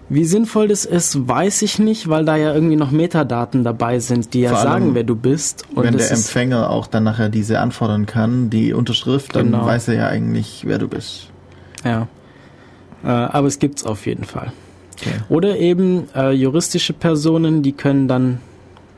[0.10, 4.34] wie sinnvoll das ist, weiß ich nicht, weil da ja irgendwie noch Metadaten dabei sind,
[4.34, 5.66] die ja sagen, wer du bist.
[5.76, 9.66] Und wenn der Empfänger auch dann nachher diese anfordern kann, die Unterschrift, dann genau.
[9.66, 11.28] weiß er ja eigentlich, wer du bist.
[11.86, 12.08] Ja.
[13.04, 14.52] Äh, aber es gibt's auf jeden Fall.
[15.00, 15.16] Okay.
[15.30, 18.40] Oder eben äh, juristische Personen, die können dann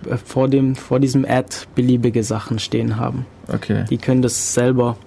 [0.09, 3.25] äh, vor, dem, vor diesem Ad beliebige Sachen stehen haben.
[3.53, 3.85] Okay.
[3.89, 4.97] Die können das selber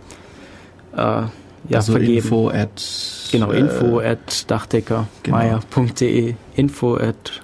[0.97, 1.23] äh,
[1.69, 2.17] ja, also vergeben.
[2.17, 4.59] info at genau, äh, info at genau.
[4.59, 7.43] dachdeckermeier.de info at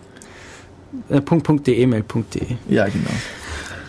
[1.09, 3.11] äh, punkt, punkt, de, mail.de Ja, genau.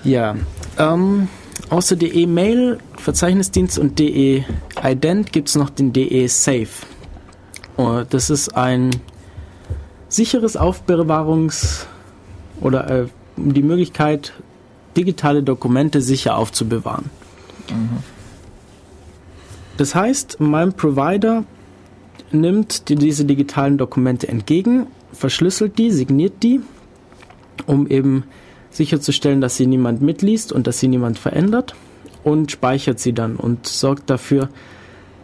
[0.04, 0.36] Ja,
[0.78, 1.28] ähm,
[1.70, 4.46] außer DE Mail, Verzeichnisdienst und DE
[4.84, 6.68] Ident gibt es noch den DE Safe.
[7.78, 8.92] Oh, das ist ein
[10.10, 11.86] sicheres Aufbewahrungs-
[12.60, 13.06] oder äh,
[13.38, 14.34] die Möglichkeit,
[14.98, 17.10] digitale Dokumente sicher aufzubewahren.
[19.82, 21.44] Das heißt, mein Provider
[22.32, 26.60] nimmt die, diese digitalen Dokumente entgegen, verschlüsselt die, signiert die,
[27.66, 28.26] um eben
[28.70, 31.74] sicherzustellen, dass sie niemand mitliest und dass sie niemand verändert
[32.24, 34.50] und speichert sie dann und sorgt dafür,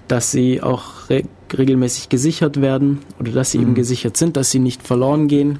[0.08, 1.22] dass sie auch re
[1.55, 3.64] regelmäßig gesichert werden oder dass sie Mhm.
[3.64, 5.60] eben gesichert sind, dass sie nicht verloren gehen.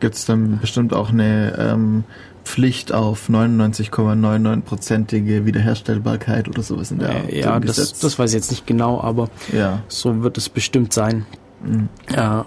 [0.00, 2.04] Gibt es dann bestimmt auch eine ähm,
[2.44, 8.30] Pflicht auf 99,99%ige Wiederherstellbarkeit oder sowas in der Art Äh, ja, im das, das weiß
[8.30, 9.82] ich jetzt nicht genau, aber ja.
[9.88, 11.26] so wird es bestimmt sein.
[11.64, 11.88] Mhm.
[12.14, 12.46] Ja,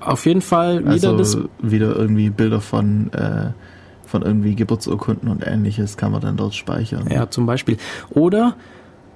[0.00, 1.38] auf jeden Fall wieder Also das.
[1.60, 3.50] wieder irgendwie Bilder von, äh,
[4.06, 7.06] von irgendwie Geburtsurkunden und ähnliches kann man dann dort speichern.
[7.10, 7.76] Ja, zum Beispiel.
[8.10, 8.56] Oder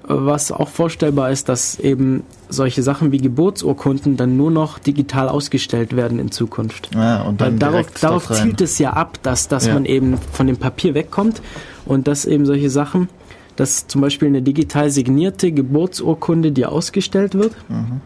[0.04, 5.28] äh, was auch vorstellbar ist, dass eben solche Sachen wie Geburtsurkunden dann nur noch digital
[5.28, 6.90] ausgestellt werden in Zukunft.
[6.96, 8.36] Ah, und Weil dann darauf, direkt darauf rein.
[8.42, 9.74] zielt es ja ab, dass, dass Ja.
[9.74, 11.42] man eben von dem Papier wegkommt
[11.84, 13.08] und dass eben solche Sachen,
[13.56, 18.00] dass zum Beispiel eine digital signierte Geburtsurkunde dir ausgestellt wird Mhm.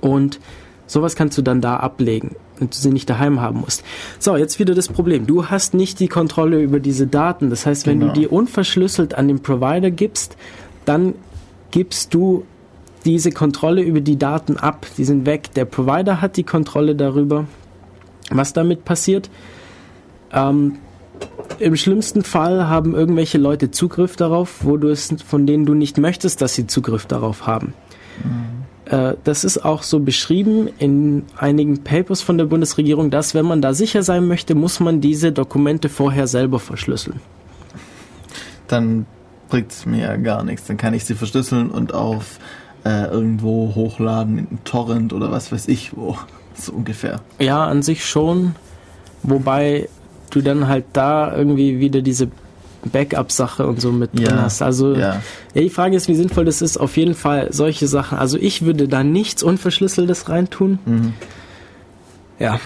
[0.00, 0.40] und
[0.86, 3.82] sowas kannst du dann da ablegen und du sie nicht daheim haben musst.
[4.18, 5.26] So, jetzt wieder das Problem.
[5.26, 7.48] Du hast nicht die Kontrolle über diese Daten.
[7.48, 8.12] Das heißt, wenn Genau.
[8.12, 10.36] du die unverschlüsselt an den Provider gibst,
[10.84, 11.14] dann
[11.70, 12.44] gibst du
[13.04, 14.86] diese Kontrolle über die Daten ab.
[14.96, 15.54] Die sind weg.
[15.54, 17.46] Der Provider hat die Kontrolle darüber.
[18.30, 19.30] Was damit passiert?
[20.32, 20.76] Ähm,
[21.58, 25.98] Im schlimmsten Fall haben irgendwelche Leute Zugriff darauf, wo du es, von denen du nicht
[25.98, 27.74] möchtest, dass sie Zugriff darauf haben.
[28.84, 33.60] Äh, Das ist auch so beschrieben in einigen Papers von der Bundesregierung, dass wenn man
[33.62, 37.20] da sicher sein möchte, muss man diese Dokumente vorher selber verschlüsseln.
[38.68, 39.06] Dann
[39.48, 40.66] bringt es mir ja gar nichts.
[40.66, 42.38] Dann kann ich sie verschlüsseln und auf
[42.84, 46.16] äh, irgendwo hochladen in einen Torrent oder was weiß ich wo.
[46.52, 47.20] So ungefähr.
[47.38, 48.54] Ja, an sich schon,
[49.22, 49.88] wobei
[50.30, 52.28] du dann halt da irgendwie wieder diese
[52.84, 54.60] Backup-Sache und so mit drin Ja, hast.
[54.60, 55.22] Also Ja.
[55.54, 56.76] Ja, die Frage ist, wie sinnvoll das ist.
[56.76, 58.18] Auf jeden Fall solche Sachen.
[58.18, 60.78] Also ich würde da nichts Unverschlüsseltes reintun.
[60.84, 61.12] Mhm.
[62.40, 62.58] Ja,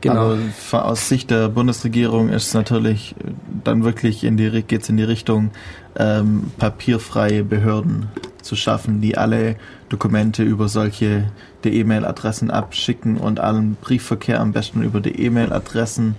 [0.00, 0.32] genau.
[0.32, 3.30] Aber von- aus Sicht der Bundesregierung ist es natürlich äh,
[3.62, 5.50] dann wirklich in die geht's in die Richtung
[5.96, 8.08] ähm, papierfreie Behörden
[8.42, 9.56] zu schaffen, die alle
[9.90, 11.30] Dokumente über solche
[11.64, 16.14] der E-Mail-Adressen abschicken und allen Briefverkehr am besten über die E-Mail-Adressen,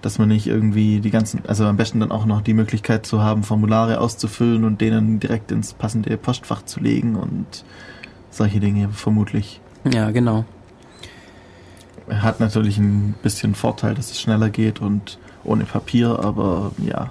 [0.00, 3.20] dass man nicht irgendwie die ganzen, also am besten dann auch noch die Möglichkeit zu
[3.22, 7.64] haben, Formulare auszufüllen und denen direkt ins passende Postfach zu legen und
[8.30, 9.60] solche Dinge vermutlich.
[9.92, 10.44] ja, genau.
[12.08, 17.10] Hat natürlich ein bisschen Vorteil, dass es schneller geht und ohne Papier, aber ja.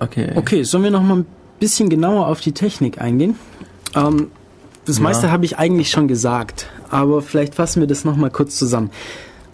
[0.00, 0.32] Okay.
[0.34, 1.26] Okay, sollen wir noch mal ein
[1.60, 3.36] bisschen genauer auf die Technik eingehen?
[3.94, 4.30] Ähm,
[4.84, 5.02] das Ja.
[5.04, 8.90] meiste habe ich eigentlich schon gesagt, aber vielleicht fassen wir das noch mal kurz zusammen.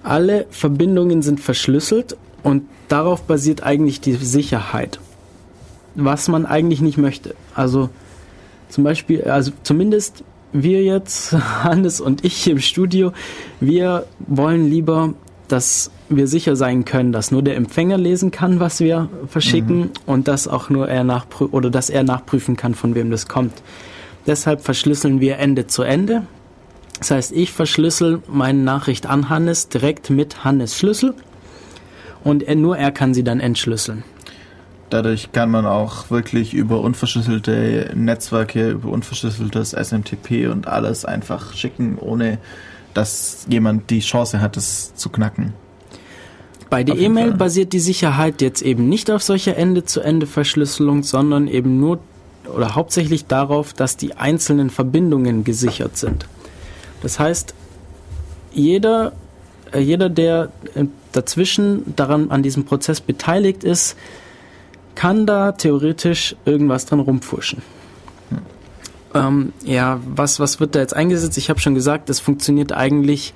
[0.03, 4.99] Alle Verbindungen sind verschlüsselt und darauf basiert eigentlich die Sicherheit.
[5.95, 7.35] Was man eigentlich nicht möchte.
[7.55, 7.91] Also
[8.71, 11.33] zum Beispiel, also zumindest wir jetzt,
[11.65, 13.13] Hannes und ich im Studio,
[13.61, 15.15] wir wollen lieber,
[15.49, 20.29] dass wir sicher sein können, dass nur der Empfänger lesen kann, was wir verschicken und
[20.29, 23.63] dass auch nur er nachprüfen oder dass er nachprüfen kann, von wem das kommt.
[24.27, 26.23] Deshalb verschlüsseln wir Ende zu Ende.
[26.99, 31.15] Das heißt, ich verschlüssel meine Nachricht an Hannes direkt mit Hannes Schlüssel
[32.23, 34.05] und er, nur er kann sie dann entschlüsseln.
[34.91, 41.97] Dadurch kann man auch wirklich über unverschlüsselte Netzwerke, über unverschlüsseltes SMTP und alles einfach schicken,
[41.99, 42.39] ohne
[42.93, 45.55] dass jemand die Chance hat, es zu knacken.
[46.71, 52.01] Bei der E-Mail basiert die Sicherheit jetzt eben nicht auf solcher Ende-zu-Ende-Verschlüsselung, sondern eben nur
[52.53, 56.27] oder hauptsächlich darauf, dass die einzelnen Verbindungen gesichert sind.
[57.03, 57.55] Das heißt,
[58.53, 59.13] jeder,
[59.73, 63.97] äh, jeder der äh, dazwischen daran an diesem Prozess beteiligt ist,
[65.01, 67.63] kann da theoretisch irgendwas dran rumpfuschen.
[69.15, 71.39] Ähm, ja, was, was wird da jetzt eingesetzt?
[71.39, 73.33] Ich habe schon gesagt, es funktioniert eigentlich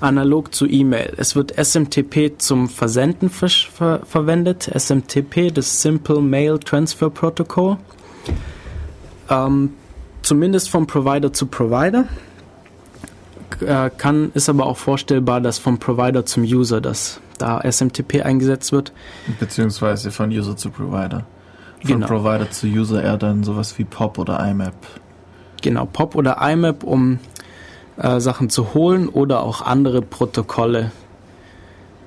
[0.00, 1.12] analog zu E-Mail.
[1.16, 4.70] Es wird SMTP zum Versenden ver ver verwendet.
[4.72, 7.78] SMTP, das Simple Mail Transfer Protocol.
[9.28, 9.70] Ähm,
[10.22, 12.04] zumindest vom Provider zu Provider.
[13.64, 18.72] Äh, kann, ist aber auch vorstellbar, dass vom Provider zum User, dass da SMTP eingesetzt
[18.72, 18.92] wird.
[19.40, 21.24] Beziehungsweise von User zu Provider.
[21.80, 22.06] Von Genau.
[22.06, 24.74] Provider zu User eher dann sowas wie POP oder IMAP.
[25.62, 27.18] Genau, POP oder IMAP, um
[27.96, 30.92] äh, Sachen zu holen oder auch andere Protokolle.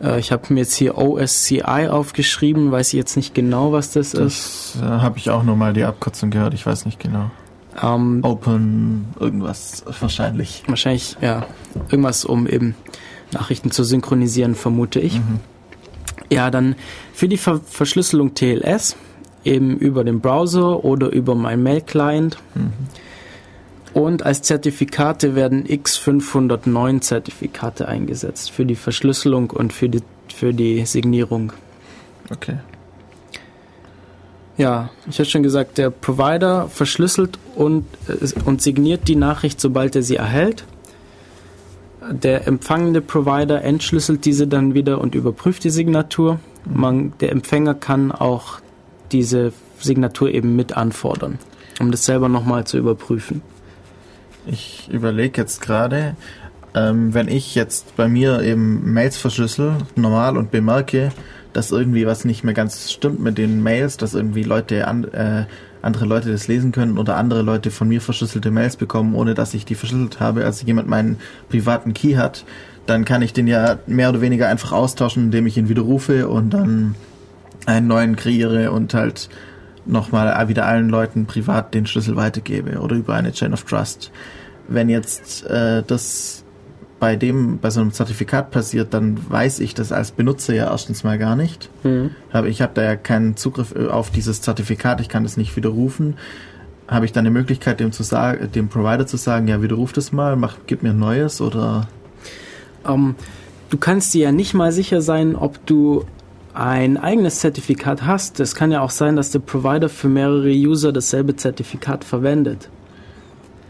[0.01, 4.13] Äh, ich habe mir jetzt hier OSCI aufgeschrieben, weiß ich jetzt nicht genau, was das,
[4.13, 4.75] ist.
[4.75, 7.31] Das äh, habe ich auch nur mal die Abkürzung gehört, ich weiß nicht genau.
[7.81, 10.63] Ähm, Open irgendwas wahrscheinlich.
[10.67, 11.45] Wahrscheinlich, ja,
[11.89, 12.75] irgendwas, um eben
[13.31, 15.19] Nachrichten zu synchronisieren, vermute ich.
[16.31, 16.75] Ja, dann
[17.13, 18.95] für die Ver Verschlüsselung TLS,
[19.43, 22.37] eben über den Browser oder über mein Mail-Client.
[23.93, 30.01] Und als Zertifikate werden X509 Zertifikate eingesetzt für die Verschlüsselung und für die,
[30.33, 31.53] für die Signierung.
[32.29, 32.57] Okay.
[34.57, 39.95] Ja, ich hatte schon gesagt, der Provider verschlüsselt und, äh, und signiert die Nachricht, sobald
[39.95, 40.65] er sie erhält.
[42.09, 46.39] Der empfangende Provider entschlüsselt diese dann wieder und überprüft die Signatur.
[46.65, 48.59] Man, der Empfänger kann auch
[49.11, 51.39] diese Signatur eben mit anfordern,
[51.79, 53.41] um das selber nochmal zu überprüfen.
[54.45, 56.15] Ich überlege jetzt gerade,
[56.75, 61.11] ähm, wenn ich jetzt bei mir eben Mails verschlüssel, normal und bemerke,
[61.55, 65.45] dass irgendwie was nicht mehr ganz stimmt mit den Mails, dass irgendwie Leute an, äh,
[65.81, 69.53] andere Leute das lesen können oder andere Leute von mir verschlüsselte Mails bekommen, ohne dass
[69.53, 72.43] ich die verschlüsselt habe, also jemand meinen privaten Key hat,
[72.87, 76.49] dann kann ich den ja mehr oder weniger einfach austauschen, indem ich ihn widerrufe und
[76.49, 76.95] dann
[77.65, 79.29] einen neuen kreiere und halt
[79.85, 84.11] nochmal wieder allen Leuten privat den Schlüssel weitergebe oder über eine Chain of Trust.
[84.67, 86.44] Wenn jetzt äh, das
[87.05, 91.03] bei dem, bei so einem Zertifikat passiert, dann weiß ich das als Benutzer ja erstens
[91.03, 91.69] mal gar nicht.
[92.31, 95.55] Aber ich habe da ja keinen Zugriff äh, auf dieses Zertifikat, ich kann das nicht
[95.55, 96.15] widerrufen.
[96.87, 100.11] Habe ich dann eine Möglichkeit, dem zu sagen, dem Provider zu sagen, ja, widerruf das
[100.11, 101.87] mal, mach, gib mir ein neues oder
[102.87, 103.13] Ähm,
[103.69, 106.05] du kannst dir ja nicht mal sicher sein, ob du
[106.55, 108.39] ein eigenes Zertifikat hast.
[108.39, 112.67] Es kann ja auch sein, dass der Provider für mehrere User dasselbe Zertifikat verwendet.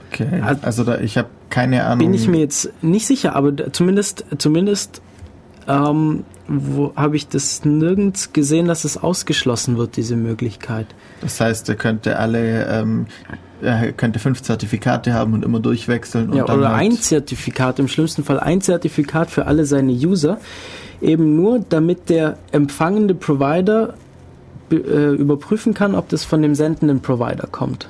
[0.09, 0.39] okay.
[0.41, 1.99] Also- Also da, ich habe keine Ahnung.
[1.99, 5.01] Bin ich mir jetzt nicht sicher, aber zumindest, zumindest
[5.69, 6.25] ähm,
[6.97, 10.85] habe ich das nirgends gesehen, dass es ausgeschlossen wird, diese Möglichkeit.
[11.21, 13.05] Das heißt, er könnte alle, ähm,
[13.61, 16.29] er könnte fünf Zertifikate haben und immer durchwechseln.
[16.31, 19.93] Und Ja, dann oder halt, ein Zertifikat, im schlimmsten Fall ein Zertifikat für alle seine
[19.93, 20.39] User,
[21.01, 23.93] eben nur damit der empfangende Provider
[24.73, 24.75] äh,
[25.15, 27.87] überprüfen kann, ob das von dem sendenden Provider kommt.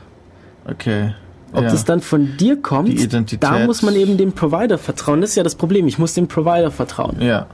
[0.70, 1.16] Okay.
[1.56, 1.70] Ob ja.
[1.72, 5.22] das dann von dir kommt, da muss man eben dem Provider vertrauen.
[5.22, 5.88] Das ist ja das Problem.
[5.88, 7.18] Ich muss dem Provider vertrauen.
[7.22, 7.48] Ja.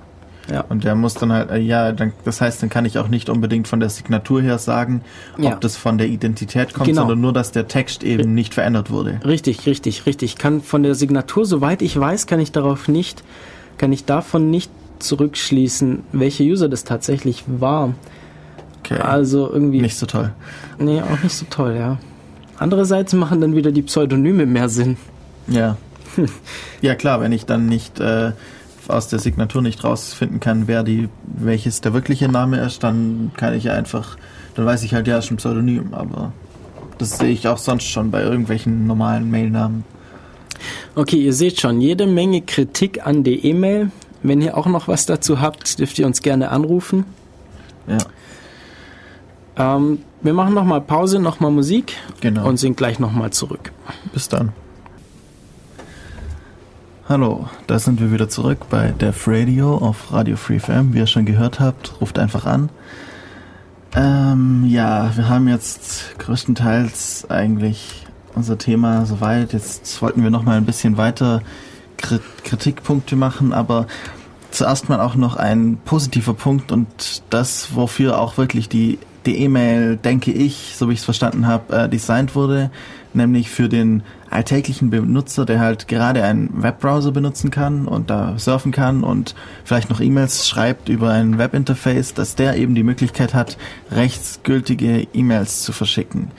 [0.52, 0.66] Ja.
[0.68, 3.30] Und der muss dann halt, äh, ja, dann, das heißt, dann kann ich auch nicht
[3.30, 5.02] unbedingt von der Signatur her sagen,
[5.38, 5.56] ob Ja.
[5.56, 7.02] das von der Identität kommt, Genau.
[7.02, 9.20] sondern nur, dass der Text eben nicht verändert wurde.
[9.24, 10.38] Richtig, richtig, richtig.
[10.38, 13.24] Kann von der Signatur, soweit ich weiß, kann ich darauf nicht,
[13.78, 17.94] kann ich davon nicht zurückschließen, welcher User das tatsächlich war.
[18.80, 19.00] Okay.
[19.00, 20.32] Also irgendwie, nicht so toll.
[20.80, 21.98] nee, auch nicht so toll, ja.
[22.62, 24.98] Andererseits machen dann wieder die Pseudonyme mehr Sinn.
[25.48, 25.78] Ja.
[26.82, 28.34] ja, klar, wenn ich dann nicht äh,
[28.88, 33.56] aus der Signatur nicht rausfinden kann, wer die, welches der wirkliche Name ist, dann kann
[33.56, 34.16] ich ja einfach,
[34.54, 36.34] dann weiß ich halt, ja, ist ein Pseudonym, aber
[37.00, 39.84] das sehe ich auch sonst schon bei irgendwelchen normalen Mailnamen.
[40.94, 43.90] Okay, ihr seht schon, jede Menge Kritik an die E-Mail.
[44.22, 47.06] Wenn ihr auch noch was dazu habt, dürft ihr uns gerne anrufen.
[47.88, 52.48] Ja, Ähm, wir machen nochmal Pause, nochmal Musik genau.
[52.48, 53.72] und sind gleich nochmal zurück.
[54.14, 54.52] Bis dann.
[57.10, 60.94] Hallo, da sind wir wieder zurück bei Def Radio auf Radio Free FM.
[60.94, 62.70] Wie ihr schon gehört habt, ruft einfach an.
[63.94, 69.52] Ähm, ja, wir haben jetzt größtenteils eigentlich unser Thema soweit.
[69.52, 71.42] Jetzt wollten wir noch mal ein bisschen weiter
[71.98, 73.88] Kri- Kritikpunkte machen, aber
[74.52, 79.98] zuerst mal auch noch ein positiver Punkt und das, wofür auch wirklich die die E-Mail,
[79.98, 82.72] denke ich, so wie ich es verstanden habe, äh, designt wurde,
[83.14, 88.72] nämlich für den alltäglichen Benutzer, der halt gerade einen Webbrowser benutzen kann und da surfen
[88.72, 93.58] kann und vielleicht noch E-Mails schreibt über ein Webinterface, dass der eben die Möglichkeit hat,
[93.92, 96.32] rechtsgültige E-Mails zu verschicken.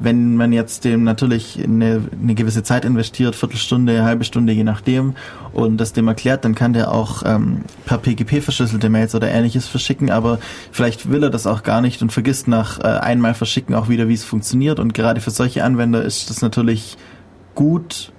[0.00, 5.14] Wenn man jetzt dem natürlich eine, eine gewisse Zeit investiert, Viertelstunde, halbe Stunde, je nachdem,
[5.52, 9.66] und das dem erklärt, dann kann der auch ähm, per PGP verschlüsselte Mails oder ähnliches
[9.66, 10.38] verschicken, aber
[10.70, 14.08] vielleicht will er das auch gar nicht und vergisst nach äh, einmal verschicken auch wieder,
[14.08, 14.78] wie es funktioniert.
[14.78, 16.96] Und gerade für solche Anwender ist das natürlich
[17.54, 18.12] gut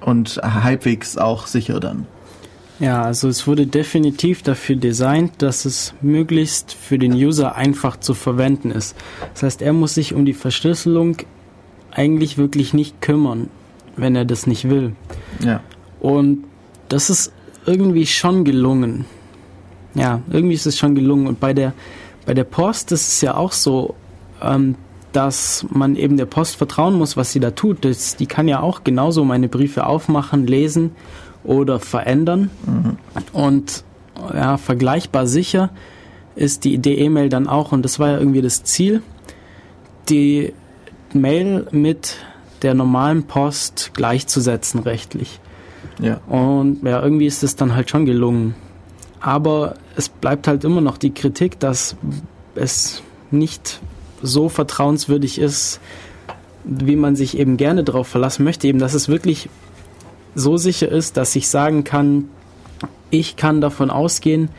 [0.00, 2.06] und halbwegs auch sicher dann.
[2.78, 8.12] Ja, also es wurde definitiv dafür designt, dass es möglichst für den User einfach zu
[8.12, 8.94] verwenden ist.
[9.32, 11.16] Das heißt, er muss sich um die Verschlüsselung
[11.90, 13.48] eigentlich wirklich nicht kümmern,
[13.96, 14.92] wenn er das nicht will.
[15.42, 15.60] Ja.
[16.00, 16.44] Und
[16.88, 17.32] das ist
[17.64, 19.06] irgendwie schon gelungen.
[19.94, 21.26] Ja, irgendwie ist es schon gelungen.
[21.26, 21.72] Und bei der,
[22.26, 23.94] bei der Post ist es ja auch so,
[24.42, 24.74] ähm,
[25.12, 27.86] dass man eben der Post vertrauen muss, was sie da tut.
[27.86, 30.90] Das, die kann ja auch genauso meine Briefe aufmachen, lesen
[31.46, 32.50] oder verändern.
[32.66, 32.96] Mhm.
[33.32, 33.84] Und
[34.32, 35.70] ja, vergleichbar sicher
[36.34, 39.02] ist die Idee-E-Mail dann auch, und das war ja irgendwie das Ziel,
[40.08, 40.52] die
[41.12, 42.16] Mail mit
[42.62, 45.40] der normalen Post gleichzusetzen rechtlich.
[46.00, 46.20] Ja.
[46.28, 48.54] Und ja, irgendwie ist es dann halt schon gelungen.
[49.20, 51.96] Aber es bleibt halt immer noch die Kritik, dass
[52.54, 53.80] es nicht
[54.22, 55.80] so vertrauenswürdig ist,
[56.64, 59.48] wie man sich eben gerne darauf verlassen möchte, eben dass es wirklich
[60.36, 62.28] so sicher ist, dass ich sagen kann,
[63.10, 64.50] ich kann davon ausgehen,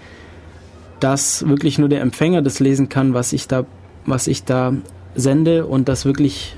[0.99, 3.65] dass wirklich nur der Empfänger das lesen kann, was ich da,
[4.05, 4.73] was ich da
[5.15, 6.55] sende und dass wirklich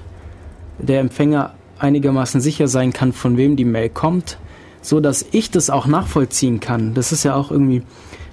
[0.80, 4.38] der Empfänger einigermaßen sicher sein kann, von wem die Mail kommt,
[4.82, 6.94] so dass ich das auch nachvollziehen kann.
[6.94, 7.84] Das ist ja auch irgendwie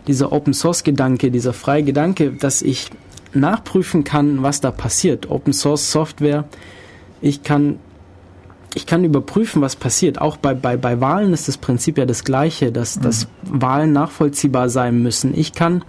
[0.07, 2.91] dieser Open Source Gedanke, dieser freie Gedanke, dass ich
[3.34, 5.28] nachprüfen kann, was da passiert.
[5.30, 6.45] Open Source Software.
[7.20, 7.80] Ich kann
[8.75, 10.21] ich kann überprüfen, was passiert.
[10.21, 13.03] Auch bei, bei, bei Wahlen ist das Prinzip ja das gleiche, dass, mhm.
[13.03, 15.37] dass Wahlen nachvollziehbar sein müssen.
[15.37, 15.83] Ich kann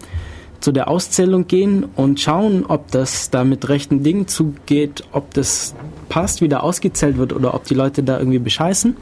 [0.59, 5.75] zu der Auszählung gehen und schauen, ob das da mit rechten Dingen zugeht, ob das
[6.09, 8.95] passt, wie da ausgezählt wird oder ob die Leute da irgendwie bescheißen.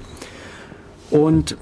[1.11, 1.55] Und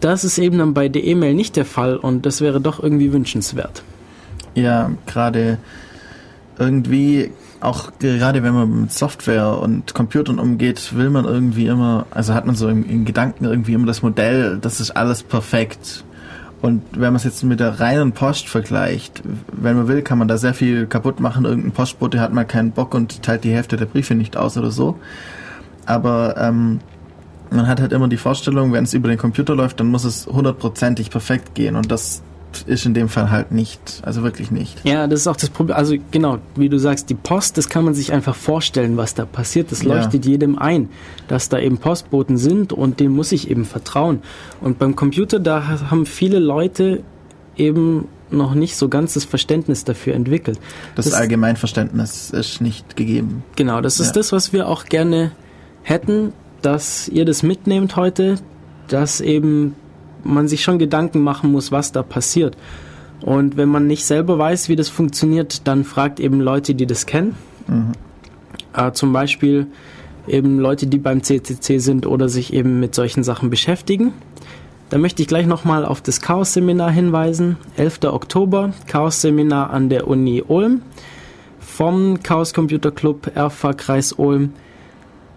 [0.00, 3.12] das ist eben dann bei der E-Mail nicht der Fall und das wäre doch irgendwie
[3.12, 3.82] wünschenswert.
[4.54, 5.58] Ja, gerade
[6.58, 7.30] irgendwie
[7.60, 12.46] auch gerade wenn man mit Software und Computern umgeht, will man irgendwie immer, also hat
[12.46, 16.04] man so in, in Gedanken irgendwie immer das Modell, das ist alles perfekt.
[16.60, 20.26] Und wenn man es jetzt mit der reinen Post vergleicht, wenn man will, kann man
[20.26, 21.44] da sehr viel kaputt machen.
[21.44, 24.72] Irgendein Postbote hat mal keinen Bock und teilt die Hälfte der Briefe nicht aus oder
[24.72, 24.98] so.
[25.86, 26.80] Aber ähm,
[27.50, 30.26] man hat halt immer die Vorstellung, wenn es über den Computer läuft, dann muss es
[30.26, 31.76] hundertprozentig perfekt gehen.
[31.76, 32.22] Und das
[32.66, 34.84] ist in dem Fall halt nicht, also wirklich nicht.
[34.84, 35.76] Ja, das ist auch das Problem.
[35.76, 39.24] Also genau, wie du sagst, die Post, das kann man sich einfach vorstellen, was da
[39.24, 39.70] passiert.
[39.72, 40.32] Das leuchtet ja.
[40.32, 40.88] jedem ein,
[41.28, 44.20] dass da eben Postboten sind und dem muss ich eben vertrauen.
[44.60, 47.02] Und beim Computer, da haben viele Leute
[47.56, 50.58] eben noch nicht so ganz das Verständnis dafür entwickelt.
[50.94, 53.42] Das, das Allgemeinverständnis ist nicht gegeben.
[53.56, 54.12] Genau, das ist ja.
[54.14, 55.32] das, was wir auch gerne
[55.82, 56.32] hätten,
[56.62, 58.36] dass ihr das mitnehmt heute,
[58.88, 59.74] dass eben
[60.24, 62.56] man sich schon Gedanken machen muss, was da passiert.
[63.20, 67.06] Und wenn man nicht selber weiß, wie das funktioniert, dann fragt eben Leute, die das
[67.06, 67.34] kennen.
[67.66, 67.92] Mhm.
[68.74, 69.66] Äh, zum Beispiel
[70.26, 74.12] eben Leute, die beim CCC sind oder sich eben mit solchen Sachen beschäftigen.
[74.90, 77.56] Da möchte ich gleich nochmal auf das Chaos-Seminar hinweisen.
[77.76, 78.04] 11.
[78.04, 80.82] Oktober, Chaos-Seminar an der Uni Ulm
[81.58, 84.52] vom Chaos Computer Club RFA Kreis Ulm.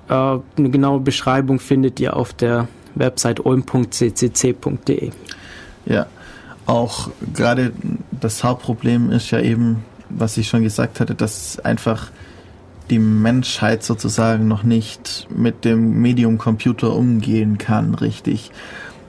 [0.07, 5.11] Äh, eine genaue Beschreibung findet ihr auf der Website ulm.ccc.de.
[5.85, 6.05] Ja,
[6.65, 7.73] auch gerade
[8.19, 12.11] das Hauptproblem ist ja eben, was ich schon gesagt hatte, dass einfach
[12.89, 18.51] die Menschheit sozusagen noch nicht mit dem Medium Computer umgehen kann, richtig.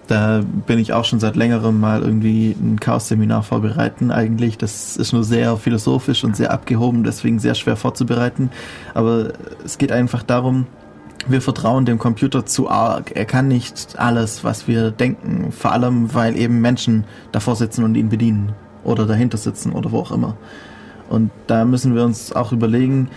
[0.06, 4.58] Da bin ich auch schon seit längerem mal irgendwie ein Chaos-Seminar vorbereiten eigentlich.
[4.58, 8.50] Das ist nur sehr philosophisch und sehr abgehoben, deswegen sehr schwer vorzubereiten.
[8.94, 9.32] Aber
[9.64, 10.66] es geht einfach darum,
[11.28, 13.12] wir vertrauen dem Computer zu arg.
[13.14, 15.52] Er kann nicht alles, was wir denken.
[15.52, 18.52] Vor allem, weil eben Menschen davor sitzen und ihn bedienen.
[18.84, 20.36] Oder dahinter sitzen oder wo auch immer.
[21.08, 23.08] Und da müssen wir uns auch überlegen,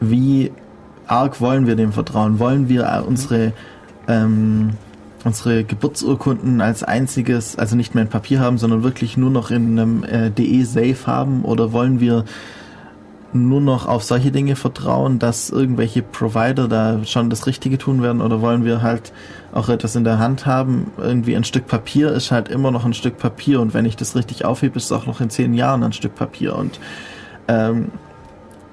[0.00, 0.52] wie
[1.06, 2.38] arg wollen wir dem vertrauen?
[2.38, 3.52] Wollen wir unsere,
[4.08, 4.70] ähm,
[5.24, 9.78] unsere Geburtsurkunden als einziges, also nicht mehr in Papier haben, sondern wirklich nur noch in
[9.78, 11.44] einem äh, DE-Safe haben?
[11.44, 12.24] Oder wollen wir
[13.32, 18.20] nur noch auf solche Dinge vertrauen, dass irgendwelche Provider da schon das Richtige tun werden
[18.20, 19.12] oder wollen wir halt
[19.52, 20.90] auch etwas in der Hand haben?
[20.98, 24.16] Irgendwie ein Stück Papier ist halt immer noch ein Stück Papier und wenn ich das
[24.16, 26.78] richtig aufhebe, ist es auch noch in zehn Jahren ein Stück Papier und
[27.48, 27.90] ähm,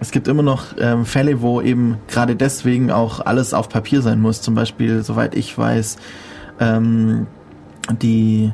[0.02, 4.22] es gibt immer noch ähm, Fälle, wo eben gerade deswegen auch alles auf Papier sein
[4.22, 4.42] muss.
[4.42, 5.98] Zum Beispiel, soweit ich weiß,
[6.62, 7.28] ähm,
[8.02, 8.54] die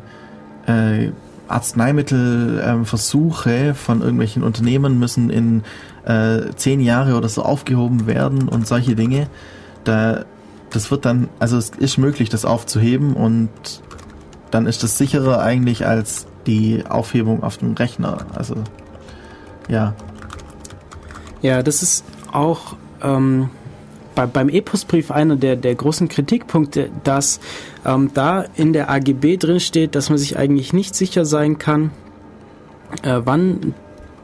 [0.66, 1.12] äh,
[1.47, 5.64] Arzneimittelversuche ähm, von irgendwelchen Unternehmen müssen in
[6.06, 9.28] äh, zehn Jahre oder so aufgehoben werden und solche Dinge.
[9.84, 10.26] Da,
[10.70, 13.49] das wird dann, also es ist möglich, das aufzuheben und
[14.51, 18.26] dann ist das sicherer eigentlich als die Aufhebung auf dem Rechner.
[18.34, 18.56] Also
[19.68, 19.93] ja.
[21.41, 23.49] Ja, das ist auch ähm,
[24.16, 27.39] bei, beim Epos-Brief einer der, der großen Kritikpunkte, dass
[27.86, 31.91] ähm, da in der AGB drin steht, dass man sich eigentlich nicht sicher sein kann,
[33.03, 33.74] äh, wann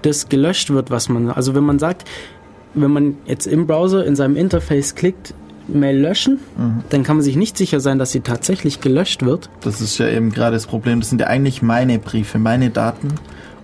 [0.01, 2.07] das gelöscht wird, was man, also wenn man sagt,
[2.73, 5.33] wenn man jetzt im Browser in seinem Interface klickt,
[5.67, 6.39] Mail löschen.
[6.57, 6.83] Mhm.
[6.89, 9.49] Dann kann man sich nicht sicher sein, dass sie tatsächlich gelöscht wird.
[9.61, 10.99] Das ist ja eben gerade das Problem.
[10.99, 13.09] Das sind ja eigentlich meine Briefe, meine Daten.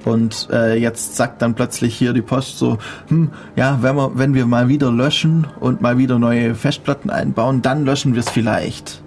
[0.06, 2.78] Und äh, jetzt sagt dann plötzlich hier die Post so,
[3.08, 7.62] hm, ja, wenn wir, wenn wir mal wieder löschen und mal wieder neue Festplatten einbauen,
[7.62, 9.02] dann löschen wir es vielleicht.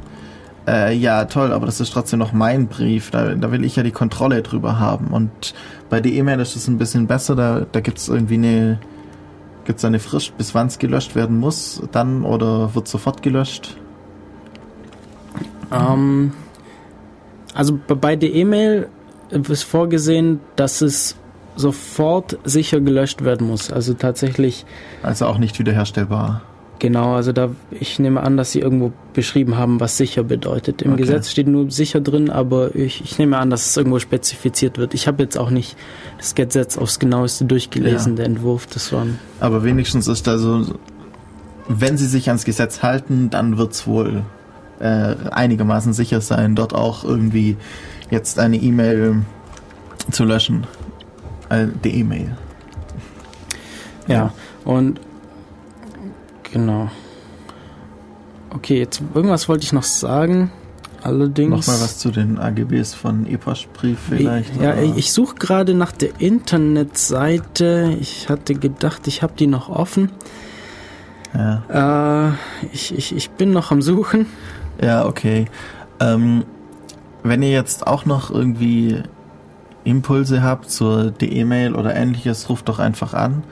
[0.70, 3.10] Äh, ja, toll, aber das ist trotzdem noch mein Brief.
[3.10, 5.08] Da, da will ich ja die Kontrolle drüber haben.
[5.08, 5.52] Und
[5.88, 7.34] bei der E-Mail ist es ein bisschen besser.
[7.34, 8.78] Da, da gibt es irgendwie eine,
[9.64, 13.76] gibt's eine Frist, bis wann es gelöscht werden muss, dann oder wird sofort gelöscht?
[15.72, 16.32] Ähm,
[17.52, 18.88] also bei der E-Mail
[19.30, 21.16] ist vorgesehen, dass es
[21.56, 23.72] sofort sicher gelöscht werden muss.
[23.72, 24.64] Also tatsächlich.
[25.02, 26.42] Also auch nicht wiederherstellbar.
[26.80, 30.80] Genau, also da ich nehme an, dass sie irgendwo beschrieben haben, was sicher bedeutet.
[30.80, 31.02] Im okay.
[31.02, 34.94] Gesetz steht nur sicher drin, aber ich, ich nehme an, dass es irgendwo spezifiziert wird.
[34.94, 35.76] Ich habe jetzt auch nicht
[36.16, 38.16] das Gesetz aufs genaueste durchgelesen, ja.
[38.16, 39.06] der Entwurf, das war.
[39.40, 40.74] Aber wenigstens ist da so,
[41.68, 44.22] wenn sie sich ans Gesetz halten, dann wird es wohl
[44.78, 47.58] äh, einigermaßen sicher sein, dort auch irgendwie
[48.10, 49.22] jetzt eine E-Mail
[50.10, 50.66] zu löschen.
[51.50, 52.34] Äh, die E-Mail.
[54.08, 54.32] Ja,
[54.64, 54.98] und
[56.52, 56.90] Genau.
[58.50, 60.50] Okay, jetzt irgendwas wollte ich noch sagen.
[61.02, 61.66] Allerdings.
[61.66, 64.50] Nochmal was zu den AGBs von EPOS-Brief vielleicht?
[64.54, 64.82] Ich, ja, oder?
[64.82, 67.96] ich suche gerade nach der Internetseite.
[68.00, 70.10] Ich hatte gedacht, ich habe die noch offen.
[71.34, 72.28] Ja.
[72.28, 74.26] Äh, ich, ich, ich bin noch am Suchen.
[74.82, 75.46] Ja, okay.
[76.00, 76.44] Ähm,
[77.22, 79.02] wenn ihr jetzt auch noch irgendwie
[79.84, 83.42] Impulse habt zur E-Mail oder ähnliches, ruft doch einfach an.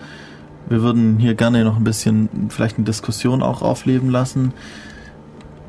[0.69, 4.53] Wir würden hier gerne noch ein bisschen vielleicht eine Diskussion auch aufleben lassen.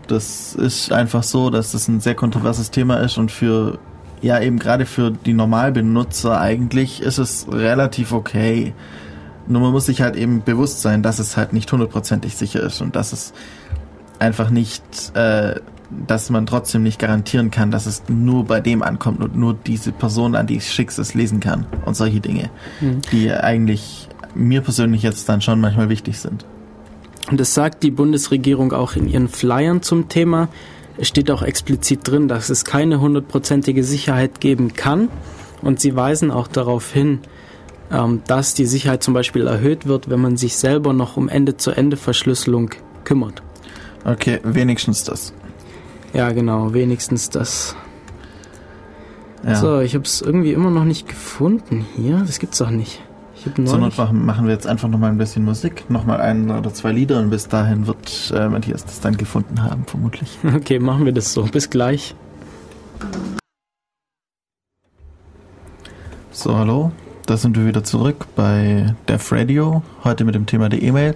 [0.08, 3.78] Das ist einfach so, dass das ein sehr kontroverses Thema ist und für,
[4.22, 8.74] ja eben gerade für die Normalbenutzer eigentlich ist es relativ okay.
[9.48, 12.82] Nur man muss sich halt eben bewusst sein, dass es halt nicht hundertprozentig sicher ist
[12.82, 13.34] und dass es
[14.20, 14.84] einfach nicht,
[15.16, 15.56] äh,
[16.06, 19.92] dass man trotzdem nicht garantieren kann, dass es nur bei dem ankommt und nur diese
[19.92, 22.50] Person, an die ich schick's, es lesen kann und solche Dinge,
[22.82, 23.02] mhm.
[23.12, 26.46] die eigentlich mir persönlich jetzt dann schon manchmal wichtig sind.
[27.30, 30.50] Und das sagt die Bundesregierung auch in ihren Flyern zum Thema.
[30.98, 35.10] Es steht auch explizit drin, dass es keine hundertprozentige Sicherheit geben kann.
[35.62, 37.20] Und sie weisen auch darauf hin,
[37.92, 42.72] ähm, dass die Sicherheit zum Beispiel erhöht wird, wenn man sich selber noch um Ende-zu-Ende-Verschlüsselung
[43.04, 43.42] kümmert.
[44.06, 45.34] Okay, wenigstens das.
[46.14, 47.76] Ja, genau, wenigstens das.
[49.44, 49.56] Ja.
[49.56, 52.24] So, ich habe es irgendwie immer noch nicht gefunden hier.
[52.26, 53.02] Das gibt's doch nicht.
[53.58, 57.30] Not machen wir jetzt einfach nochmal ein bisschen Musik, nochmal ein oder zwei Lieder und
[57.30, 60.38] bis dahin wird äh, Matthias das dann gefunden haben, vermutlich.
[60.56, 61.44] Okay, machen wir das so.
[61.44, 62.16] Bis gleich.
[66.32, 66.92] So, hallo.
[67.26, 71.16] Da sind wir wieder zurück bei Def Radio, heute mit dem Thema der E-Mail.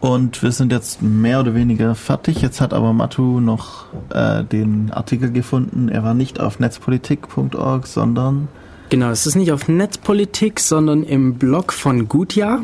[0.00, 2.40] Und wir sind jetzt mehr oder weniger fertig.
[2.40, 5.88] Jetzt hat aber Matu noch äh, den Artikel gefunden.
[5.88, 8.48] Er war nicht auf netzpolitik.org, sondern
[8.90, 12.62] Genau, es ist nicht auf Netzpolitik, sondern im Blog von Gutjahr.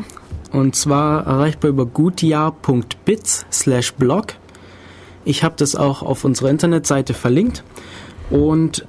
[0.51, 4.33] Und zwar erreichbar über gutjahr.bits slash blog.
[5.23, 7.63] Ich habe das auch auf unserer Internetseite verlinkt.
[8.31, 8.87] Und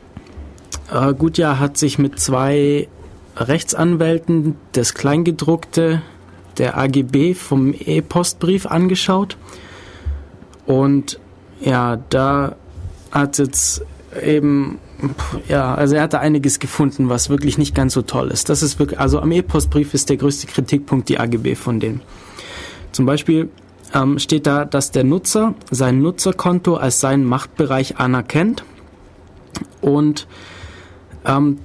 [0.91, 2.89] äh, Gutjahr hat sich mit zwei
[3.37, 6.01] Rechtsanwälten das Kleingedruckte
[6.57, 9.37] der AGB vom E-Postbrief angeschaut.
[10.65, 11.21] Und
[11.61, 12.57] ja, da
[13.11, 13.85] hat jetzt
[14.23, 14.79] eben
[15.49, 18.49] ja, also er hatte einiges gefunden, was wirklich nicht ganz so toll ist.
[18.49, 22.01] Das ist wirklich, also am E-Postbrief ist der größte Kritikpunkt die AGB von denen.
[22.93, 23.51] Zum Beispiel
[23.95, 28.65] ähm, steht da, dass der Nutzer sein Nutzerkonto als seinen Machtbereich anerkennt
[29.81, 30.27] und
[31.25, 31.59] ähm,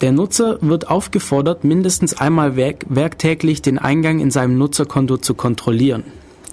[0.00, 6.04] der Nutzer wird aufgefordert, mindestens einmal werk werktäglich den Eingang in seinem Nutzerkonto zu kontrollieren.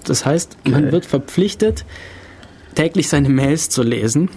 [0.04, 1.84] Das heißt, man wird verpflichtet,
[2.74, 4.30] täglich seine Mails zu lesen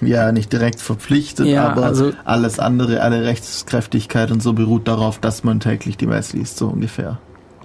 [0.00, 5.18] ja nicht direkt verpflichtet, ja, aber also alles andere, alle Rechtskräftigkeit und so beruht darauf,
[5.18, 7.18] dass man täglich die Mails liest, so ungefähr.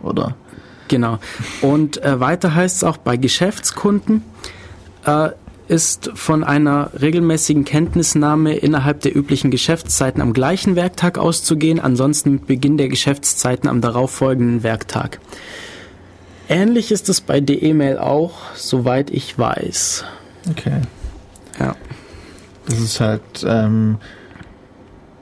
[0.04, 0.36] Oder?
[0.88, 1.20] Genau.
[1.62, 4.24] Und äh, weiter heißt es auch bei Geschäftskunden,
[5.06, 5.30] äh,
[5.68, 12.48] ist von einer regelmäßigen Kenntnisnahme innerhalb der üblichen Geschäftszeiten am gleichen Werktag auszugehen, ansonsten mit
[12.48, 15.20] Beginn der Geschäftszeiten am darauffolgenden Werktag.
[16.50, 20.06] Ähnlich ist es bei der E-Mail auch, soweit ich weiß.
[20.50, 20.82] Okay.
[21.60, 21.76] Ja.
[22.70, 23.98] Das ist halt, ähm,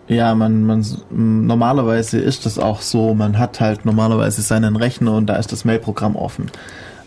[0.09, 5.27] ja, man, man, normalerweise ist das auch so, man hat halt normalerweise seinen Rechner und
[5.27, 6.51] da ist das Mailprogramm offen.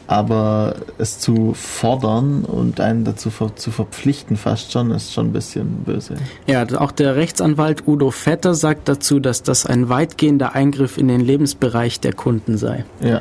[0.07, 5.33] Aber es zu fordern und einen dazu ver zu verpflichten fast schon, ist schon ein
[5.33, 6.15] bisschen böse.
[6.47, 11.21] Ja, auch der Rechtsanwalt Udo Vetter sagt dazu, dass das ein weitgehender Eingriff in den
[11.21, 12.85] Lebensbereich der Kunden sei.
[13.01, 13.21] Ja.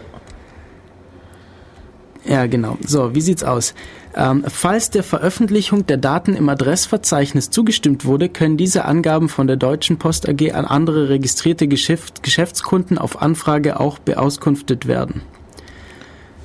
[2.25, 2.77] Ja, genau.
[2.85, 3.73] So, wie sieht's aus?
[4.19, 9.55] Ähm, falls der Veröffentlichung der Daten im Adressverzeichnis zugestimmt wurde, können diese Angaben von der
[9.55, 15.21] Deutschen Post AG an andere registrierte Geschäft Geschäftskunden auf Anfrage auch beauskunftet werden.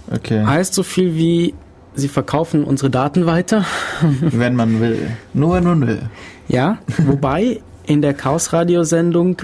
[0.09, 0.47] Okay.
[0.47, 1.55] Heißt so viel wie,
[1.97, 3.65] sie verkaufen unsere Daten weiter.
[4.21, 5.11] wenn man will.
[5.33, 6.03] Nur wenn man will.
[6.47, 9.39] Ja, wobei in der Chaos-Radio-Sendung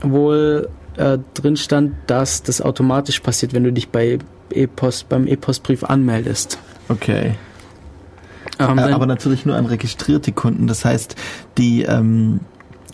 [0.00, 4.20] wohl äh, drin stand, dass das automatisch passiert, wenn du dich bei
[4.50, 6.58] E-Post, beim E-Postbrief anmeldest.
[6.88, 7.34] Okay.
[8.58, 10.66] Ähm, Äh, aber natürlich nur an registrierte Kunden.
[10.66, 11.16] Das heißt,
[11.58, 12.40] die ähm,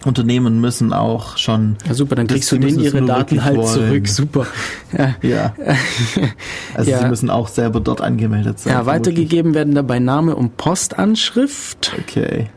[0.05, 1.77] Unternehmen müssen auch schon.
[1.87, 3.69] ja, super, dann kriegst du denen ihre Daten wirklich halt wollen.
[3.69, 4.09] zurück.
[4.09, 4.47] Super.
[4.97, 5.15] Ja.
[5.23, 5.55] Ja.
[6.75, 7.01] Also Ja.
[7.01, 8.73] sie müssen auch selber dort angemeldet sein.
[8.73, 12.49] Ja, weitergegeben werden dabei Name und Postanschrift Okay.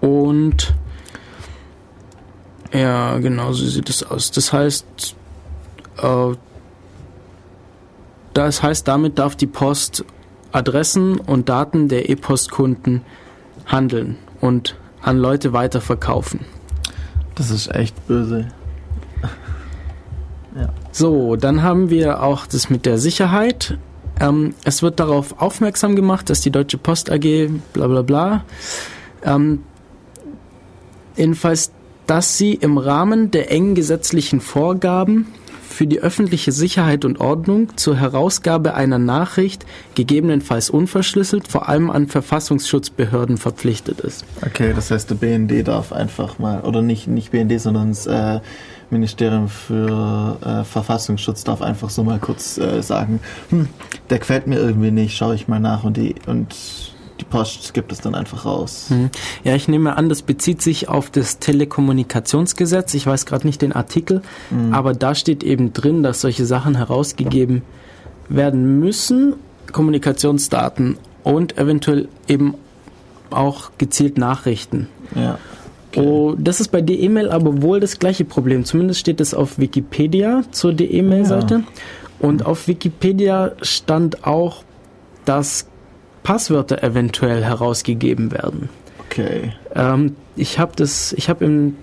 [0.00, 0.74] und
[2.72, 4.30] ja, genau so sieht es aus.
[4.30, 5.16] Das heißt,
[6.02, 6.34] äh,
[8.34, 10.04] das heißt, damit darf die Post
[10.56, 13.02] Adressen und Daten der E-Post-Kunden
[13.66, 16.40] handeln und an Leute weiterverkaufen.
[17.34, 18.48] Das ist echt böse.
[20.90, 23.76] So, dann haben wir auch das mit der Sicherheit.
[24.18, 28.44] Ähm, es wird darauf aufmerksam gemacht, dass die Deutsche Post AG bla bla bla
[29.22, 29.64] ähm,
[31.14, 31.72] jedenfalls,
[32.06, 35.26] dass sie im Rahmen der engen gesetzlichen Vorgaben
[35.76, 42.06] für die öffentliche Sicherheit und Ordnung zur Herausgabe einer Nachricht, gegebenenfalls unverschlüsselt, vor allem an
[42.06, 44.24] Verfassungsschutzbehörden verpflichtet ist.
[44.44, 48.40] Okay, das heißt, der BND darf einfach mal, oder nicht, nicht BND, sondern das äh,
[48.88, 53.20] Ministerium für äh, Verfassungsschutz darf einfach so mal kurz äh, sagen,
[53.50, 53.68] hm,
[54.08, 57.92] der gefällt mir irgendwie nicht, schaue ich mal nach und die und die Post gibt
[57.92, 58.86] es dann einfach raus.
[58.90, 59.10] Mhm.
[59.44, 62.94] Ja, ich nehme an, das bezieht sich auf das Telekommunikationsgesetz.
[62.94, 64.22] Ich weiß gerade nicht den Artikel,
[64.70, 67.62] aber da steht eben drin, dass solche Sachen herausgegeben
[68.28, 69.34] werden müssen,
[69.72, 72.54] Kommunikationsdaten und eventuell eben
[73.30, 74.88] auch gezielt Nachrichten.
[75.14, 75.38] Ja.
[75.96, 78.64] Oh, das ist bei der E-Mail aber wohl das gleiche Problem.
[78.64, 81.64] Zumindest steht es auf Wikipedia zur der E-Mail-Seite.
[82.18, 84.62] Und auf Wikipedia stand auch,
[85.24, 85.66] dass
[86.26, 88.68] Passwörter eventuell herausgegeben werden.
[89.08, 89.52] Okay.
[89.76, 91.76] Ähm, ich habe das, ich habe im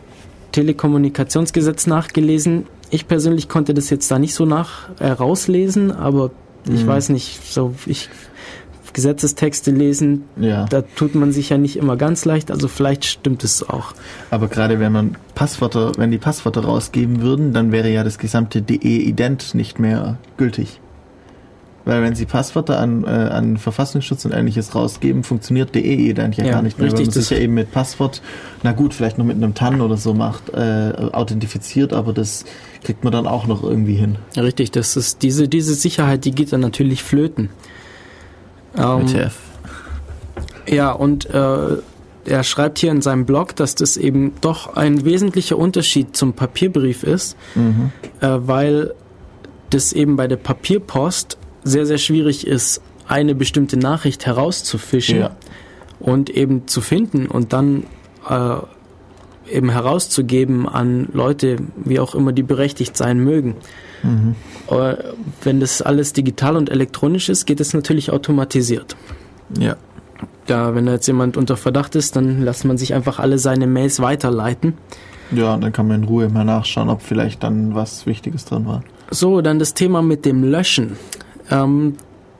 [0.51, 2.65] Telekommunikationsgesetz nachgelesen.
[2.89, 6.31] Ich persönlich konnte das jetzt da nicht so nach äh, rauslesen, aber
[6.69, 6.87] ich Mhm.
[6.87, 8.09] weiß nicht, so ich
[8.91, 10.65] Gesetzestexte lesen, Ja.
[10.65, 13.93] da tut man sich ja nicht immer ganz leicht, also vielleicht stimmt es auch.
[14.29, 18.61] Aber gerade wenn man Passwörter, wenn die Passwörter rausgeben würden, dann wäre ja das gesamte
[18.61, 20.79] DE-Ident nicht mehr gültig.
[21.85, 26.51] Weil wenn sie Passwörter an, äh, an Verfassungsschutz und ähnliches rausgeben, funktioniert DE-Ident ja, Ja,
[26.53, 28.21] gar nicht mehr, richtig, weil man sich ja eben mit Passwort,
[28.63, 32.45] na gut, vielleicht noch mit einem TAN oder so macht, äh, authentifiziert, aber das
[32.83, 34.15] kriegt man dann auch noch irgendwie hin.
[34.37, 37.49] Richtig, das ist diese, diese Sicherheit, die geht dann natürlich flöten.
[38.77, 39.37] Ähm, WTF.
[40.67, 41.77] Ja, und äh,
[42.25, 47.03] er schreibt hier in seinem Blog, dass das eben doch ein wesentlicher Unterschied zum Papierbrief
[47.03, 47.91] ist, Mhm.
[48.21, 48.93] äh, weil
[49.69, 55.35] das eben bei der Papierpost sehr, sehr schwierig ist, eine bestimmte Nachricht herauszufischen Ja.
[55.99, 57.83] und eben zu finden und dann
[58.29, 58.55] äh,
[59.51, 63.55] eben herauszugeben an Leute, wie auch immer die berechtigt sein mögen.
[64.03, 64.35] Mhm.
[64.69, 64.95] Äh,
[65.43, 68.95] wenn das alles digital und elektronisch ist, geht es natürlich automatisiert.
[69.59, 69.75] Ja.
[70.45, 73.67] Da, wenn da jetzt jemand unter Verdacht ist, dann lässt man sich einfach alle seine
[73.67, 74.73] Mails weiterleiten.
[75.31, 78.65] Ja, und dann kann man in Ruhe mal nachschauen, ob vielleicht dann was Wichtiges drin
[78.65, 78.83] war.
[79.09, 80.97] So, dann das Thema mit dem Löschen.
[81.51, 81.95] Ähm,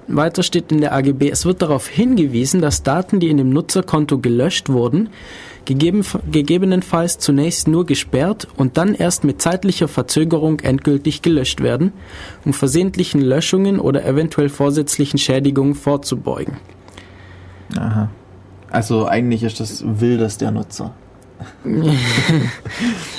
[0.08, 4.20] weiter steht in der AGB, es wird darauf hingewiesen, dass Daten, die in dem Nutzerkonto
[4.20, 5.10] gelöscht wurden,
[5.66, 11.94] gegeben, gegebenenfalls zunächst nur gesperrt und dann erst mit zeitlicher Verzögerung endgültig gelöscht werden,
[12.46, 16.58] um versehentlichen Löschungen oder eventuell vorsätzlichen Schädigungen vorzubeugen.
[17.78, 18.10] Aha.
[18.70, 20.94] Also eigentlich ist das Wildes der Nutzer.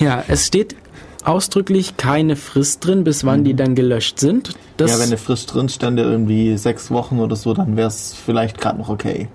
[0.01, 0.77] Ja, es steht
[1.24, 4.55] ausdrücklich keine Frist drin, bis wann die dann gelöscht sind.
[4.76, 8.14] Das, ja, wenn eine Frist drin stände, irgendwie sechs Wochen oder so, dann wäre es
[8.14, 9.28] vielleicht gerade noch okay.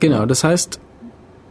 [0.00, 0.80] Genau, das heißt,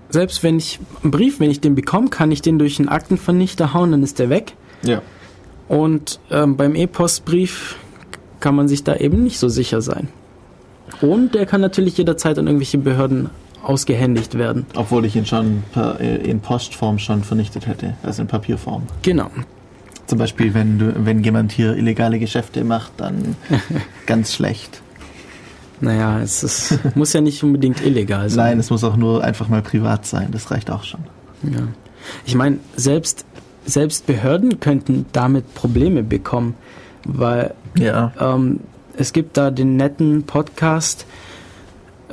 [0.09, 3.73] selbst wenn ich einen Brief, wenn ich den bekomme, kann ich den durch einen Aktenvernichter
[3.73, 4.53] hauen, dann ist der weg.
[4.83, 5.01] Ja.
[5.67, 7.77] Und ähm, beim E-Postbrief
[8.39, 10.09] kann man sich da eben nicht so sicher sein.
[11.01, 13.29] Und der kann natürlich jederzeit an irgendwelche Behörden
[13.63, 14.65] ausgehändigt werden.
[14.75, 18.83] Obwohl ich ihn schon äh, in Postform schon vernichtet hätte, also in Papierform.
[19.01, 19.29] Genau.
[20.05, 23.35] Zum Beispiel, wenn du, wenn jemand hier illegale Geschäfte macht, dann
[24.05, 24.81] ganz schlecht.
[25.79, 28.45] Naja, es ist, muss ja nicht unbedingt illegal sein.
[28.51, 31.01] Nein, es muss auch nur einfach mal privat sein, das reicht auch schon.
[31.43, 31.67] Ja.
[32.25, 33.25] Ich meine, selbst,
[33.65, 36.55] selbst Behörden könnten damit Probleme bekommen,
[37.05, 38.13] weil Ja.
[38.19, 38.59] ähm,
[38.95, 41.05] es gibt da den netten Podcast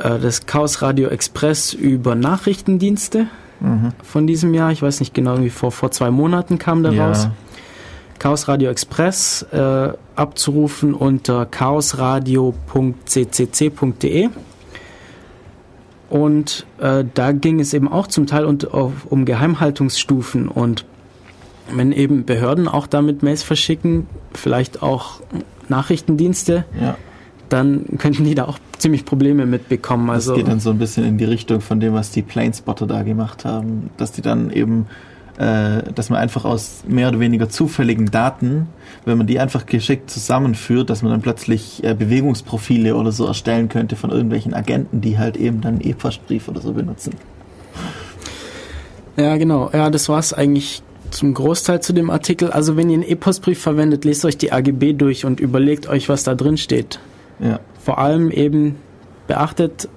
[0.02, 3.26] äh, des Chaos Radio Express über Nachrichtendienste
[3.60, 3.92] mhm.
[4.02, 4.72] von diesem Jahr.
[4.72, 7.08] Ich weiß nicht genau, wie vor, vor zwei Monaten kam der ja.
[7.08, 7.28] raus.
[8.18, 14.28] Chaos Radio Express äh, abzurufen unter chaosradio.ccc.de.
[16.10, 20.84] Und äh, da ging es eben auch zum Teil auf, um Geheimhaltungsstufen und
[21.72, 25.20] wenn eben Behörden auch damit Mails verschicken, vielleicht auch
[25.68, 26.96] Nachrichtendienste, ja.
[27.48, 30.10] dann könnten die da auch ziemlich Probleme mitbekommen.
[30.10, 32.86] Also das geht dann so ein bisschen in die Richtung von dem, was die Planespotter
[32.86, 34.86] da gemacht haben, dass die dann eben
[35.40, 38.68] äh, dass man einfach aus mehr oder weniger zufälligen Daten,
[39.06, 43.70] wenn man die einfach geschickt zusammenführt, dass man dann plötzlich äh, Bewegungsprofile oder so erstellen
[43.70, 47.14] könnte von irgendwelchen Agenten, die halt eben dann E-Postbrief oder so benutzen.
[49.16, 49.70] Ja, genau.
[49.72, 52.50] Ja, das war es eigentlich zum Großteil zu dem Artikel.
[52.50, 56.22] Also wenn ihr einen E-Postbrief verwendet, lest euch die AGB durch und überlegt euch, was
[56.22, 57.00] da drin steht.
[57.38, 57.60] Ja.
[57.84, 58.76] Vor allem eben
[59.26, 59.88] beachtet,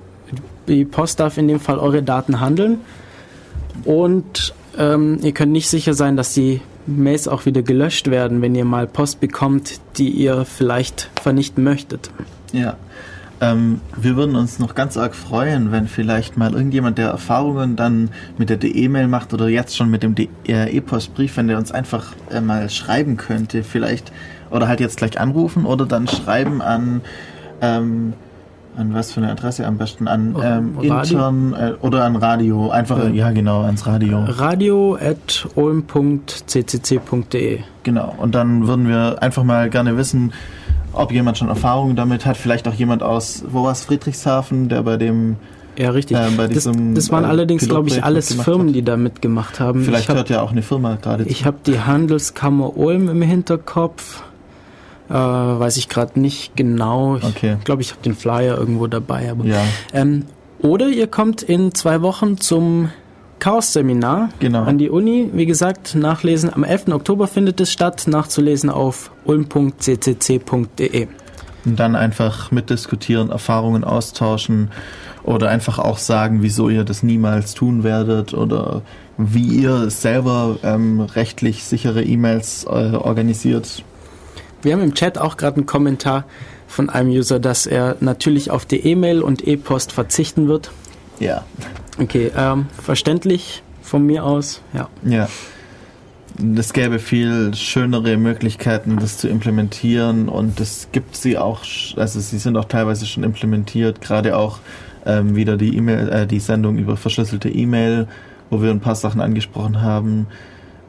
[0.67, 2.79] die Post darf in dem Fall eure Daten handeln
[3.85, 8.55] und ähm, ihr könnt nicht sicher sein, dass die Mails auch wieder gelöscht werden, wenn
[8.55, 12.11] ihr mal Post bekommt, die ihr vielleicht vernichten möchtet.
[12.51, 12.77] Ja.
[13.41, 18.09] Ähm, wir würden uns noch ganz arg freuen, wenn vielleicht mal irgendjemand, der Erfahrungen dann
[18.37, 20.15] mit der E-Mail macht oder jetzt schon mit dem
[20.47, 24.11] äh, E-Postbrief, wenn der uns einfach äh, mal schreiben könnte, vielleicht
[24.49, 27.01] oder halt jetzt gleich anrufen oder dann schreiben an
[27.63, 28.13] ähm,
[28.75, 30.07] an was für eine Adresse am besten?
[30.07, 32.69] An oh, ähm, intern äh, oder an Radio?
[32.69, 33.09] Einfach, ja.
[33.09, 34.25] ja genau, ans Radio.
[34.27, 40.33] Radio at olm.ccc.de Genau, und dann würden wir einfach mal gerne wissen,
[40.93, 42.37] ob jemand schon Erfahrungen damit hat.
[42.37, 45.37] Vielleicht auch jemand aus, wo war es, Friedrichshafen, der bei dem
[45.75, 46.17] ja, richtig.
[46.17, 48.75] Äh, das, das, waren äh, allerdings, glaube ich, alles Firmen, hat.
[48.75, 49.83] die da mitgemacht haben.
[49.83, 51.29] Vielleicht hab, hört ja auch eine Firma gerade zu.
[51.29, 54.23] Ich habe die Handelskammer Ulm im Hinterkopf.
[55.13, 57.17] Äh, weiß ich gerade nicht genau.
[57.17, 57.57] Ich okay.
[57.63, 59.29] glaube, ich habe den Flyer irgendwo dabei.
[59.29, 59.61] Aber, ja.
[59.93, 60.25] Ähm,
[60.59, 62.89] oder ihr kommt in zwei Wochen zum
[63.37, 64.63] Chaos-Seminar genau.
[64.63, 65.29] an die Uni.
[65.31, 66.51] Wie gesagt, nachlesen.
[66.51, 66.87] Am 11.
[66.87, 68.07] Oktober findet es statt.
[68.07, 71.07] Nachzulesen auf ulm.ccc.de.
[71.65, 74.71] Und dann einfach mitdiskutieren, Erfahrungen austauschen
[75.21, 78.81] oder einfach auch sagen, wieso ihr das niemals tun werdet oder
[79.17, 83.83] wie ihr selber ähm, rechtlich sichere E-Mails äh, organisiert.
[84.63, 86.23] Wir haben im Chat auch gerade einen Kommentar
[86.67, 90.71] von einem User, dass er natürlich auf die E-Mail und E-Post verzichten wird.
[91.19, 91.43] Ja.
[91.99, 94.89] Okay, ähm, verständlich von mir aus, ja.
[95.03, 95.27] Ja.
[96.57, 101.59] Es gäbe viel schönere Möglichkeiten, das zu implementieren und es gibt sie auch,
[101.95, 104.57] also sie sind auch teilweise schon implementiert, gerade auch
[105.05, 108.07] ähm, wieder die E-Mail, äh, die Sendung über verschlüsselte E-Mail,
[108.49, 110.25] wo wir ein paar Sachen angesprochen haben,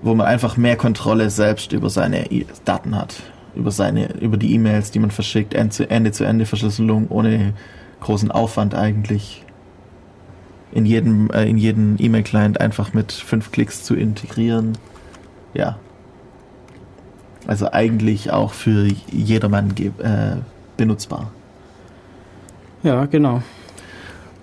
[0.00, 2.26] wo man einfach mehr Kontrolle selbst über seine
[2.64, 3.16] Daten hat
[3.56, 7.54] über seine, über die E-Mails, die man verschickt, Ende-zu-Ende-Verschlüsselung ohne
[8.00, 9.44] großen Aufwand eigentlich
[10.72, 14.76] in jedem, äh, in jeden E-Mail-Client einfach mit fünf Klicks zu integrieren.
[15.54, 15.78] Ja.
[17.46, 20.36] Also eigentlich auch für jedermann äh,
[20.76, 21.30] benutzbar.
[22.82, 23.42] Ja, genau.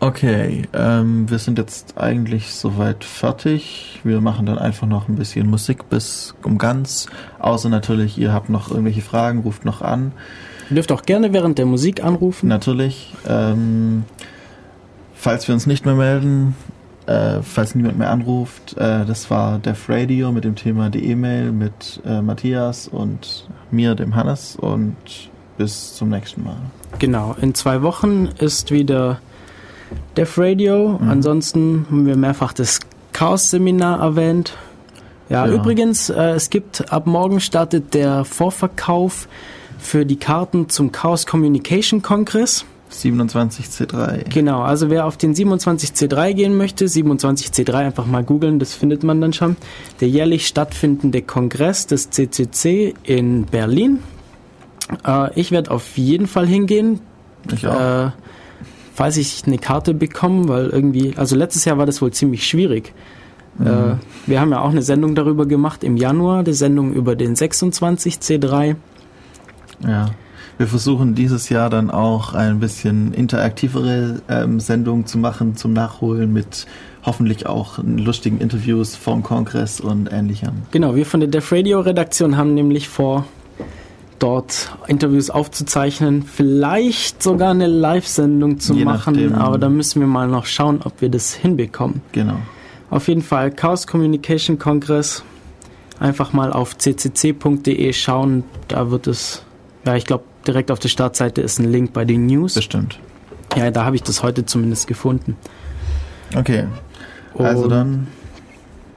[0.03, 3.99] Okay, ähm, wir sind jetzt eigentlich soweit fertig.
[4.03, 7.05] Wir machen dann einfach noch ein bisschen Musik bis um ganz.
[7.37, 10.11] Außer natürlich, ihr habt noch irgendwelche Fragen, ruft noch an.
[10.71, 12.49] Ihr dürft auch gerne während der Musik anrufen.
[12.49, 13.13] Natürlich.
[13.27, 14.05] Ähm,
[15.13, 16.55] falls wir uns nicht mehr melden,
[17.05, 21.51] äh, falls niemand mehr anruft, äh, das war Def Radio mit dem Thema die E-Mail
[21.51, 24.55] mit äh, Matthias und mir, dem Hannes.
[24.55, 24.95] Und
[25.59, 26.57] bis zum nächsten Mal.
[26.97, 29.19] Genau, in zwei Wochen ist wieder
[30.17, 30.99] Def Radio.
[30.99, 31.09] Mhm.
[31.09, 32.79] Ansonsten haben wir mehrfach das
[33.13, 34.57] Chaos-Seminar erwähnt.
[35.29, 35.53] Ja, ja.
[35.53, 39.27] übrigens, äh, es gibt ab morgen startet der Vorverkauf
[39.79, 42.65] für die Karten zum Chaos Communication Kongress.
[42.91, 44.29] 27C3.
[44.29, 49.21] Genau, also wer auf den 27C3 gehen möchte, 27C3 einfach mal googeln, das findet man
[49.21, 49.55] dann schon.
[50.01, 53.99] Der jährlich stattfindende Kongress des CCC in Berlin.
[55.05, 56.99] Äh, ich werde auf jeden Fall hingehen.
[57.53, 58.07] Ich auch.
[58.07, 58.11] Äh,
[59.01, 62.93] falls ich eine Karte bekomme, weil irgendwie, also letztes Jahr war das wohl ziemlich schwierig.
[63.57, 63.65] Mhm.
[63.65, 63.95] Äh,
[64.27, 68.75] wir haben ja auch eine Sendung darüber gemacht im Januar, die Sendung über den 26C3.
[69.87, 70.11] Ja.
[70.59, 76.31] Wir versuchen dieses Jahr dann auch ein bisschen interaktivere ähm, Sendungen zu machen zum Nachholen
[76.31, 76.67] mit
[77.03, 80.51] hoffentlich auch lustigen Interviews vom Kongress und ähnlichem.
[80.69, 83.25] Genau, wir von der Def Radio Redaktion haben nämlich vor,
[84.21, 89.35] dort Interviews aufzuzeichnen, vielleicht sogar eine Live-Sendung zu Je machen, nachdem.
[89.35, 92.01] aber da müssen wir mal noch schauen, ob wir das hinbekommen.
[92.11, 92.35] Genau.
[92.89, 95.23] Auf jeden Fall Chaos Communication Congress.
[95.99, 99.43] Einfach mal auf ccc.de schauen, da wird es,
[99.85, 102.55] ja, ich glaube, direkt auf der Startseite ist ein Link bei den News.
[102.55, 102.99] Bestimmt.
[103.55, 105.35] Ja, da habe ich das heute zumindest gefunden.
[106.35, 106.65] Okay.
[107.37, 108.07] Also Und- dann.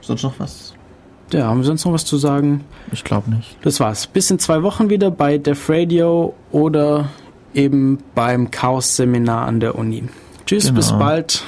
[0.01, 0.64] Sonst noch was?
[1.33, 2.63] Ja, haben wir sonst noch was zu sagen?
[2.91, 3.57] Ich glaube nicht.
[3.63, 4.07] Das war's.
[4.07, 7.09] Bis in zwei Wochen wieder bei Def Radio oder
[7.53, 10.03] eben beim Chaos-Seminar an der Uni.
[10.45, 10.75] Tschüss, Genau.
[10.77, 11.43] bis bald.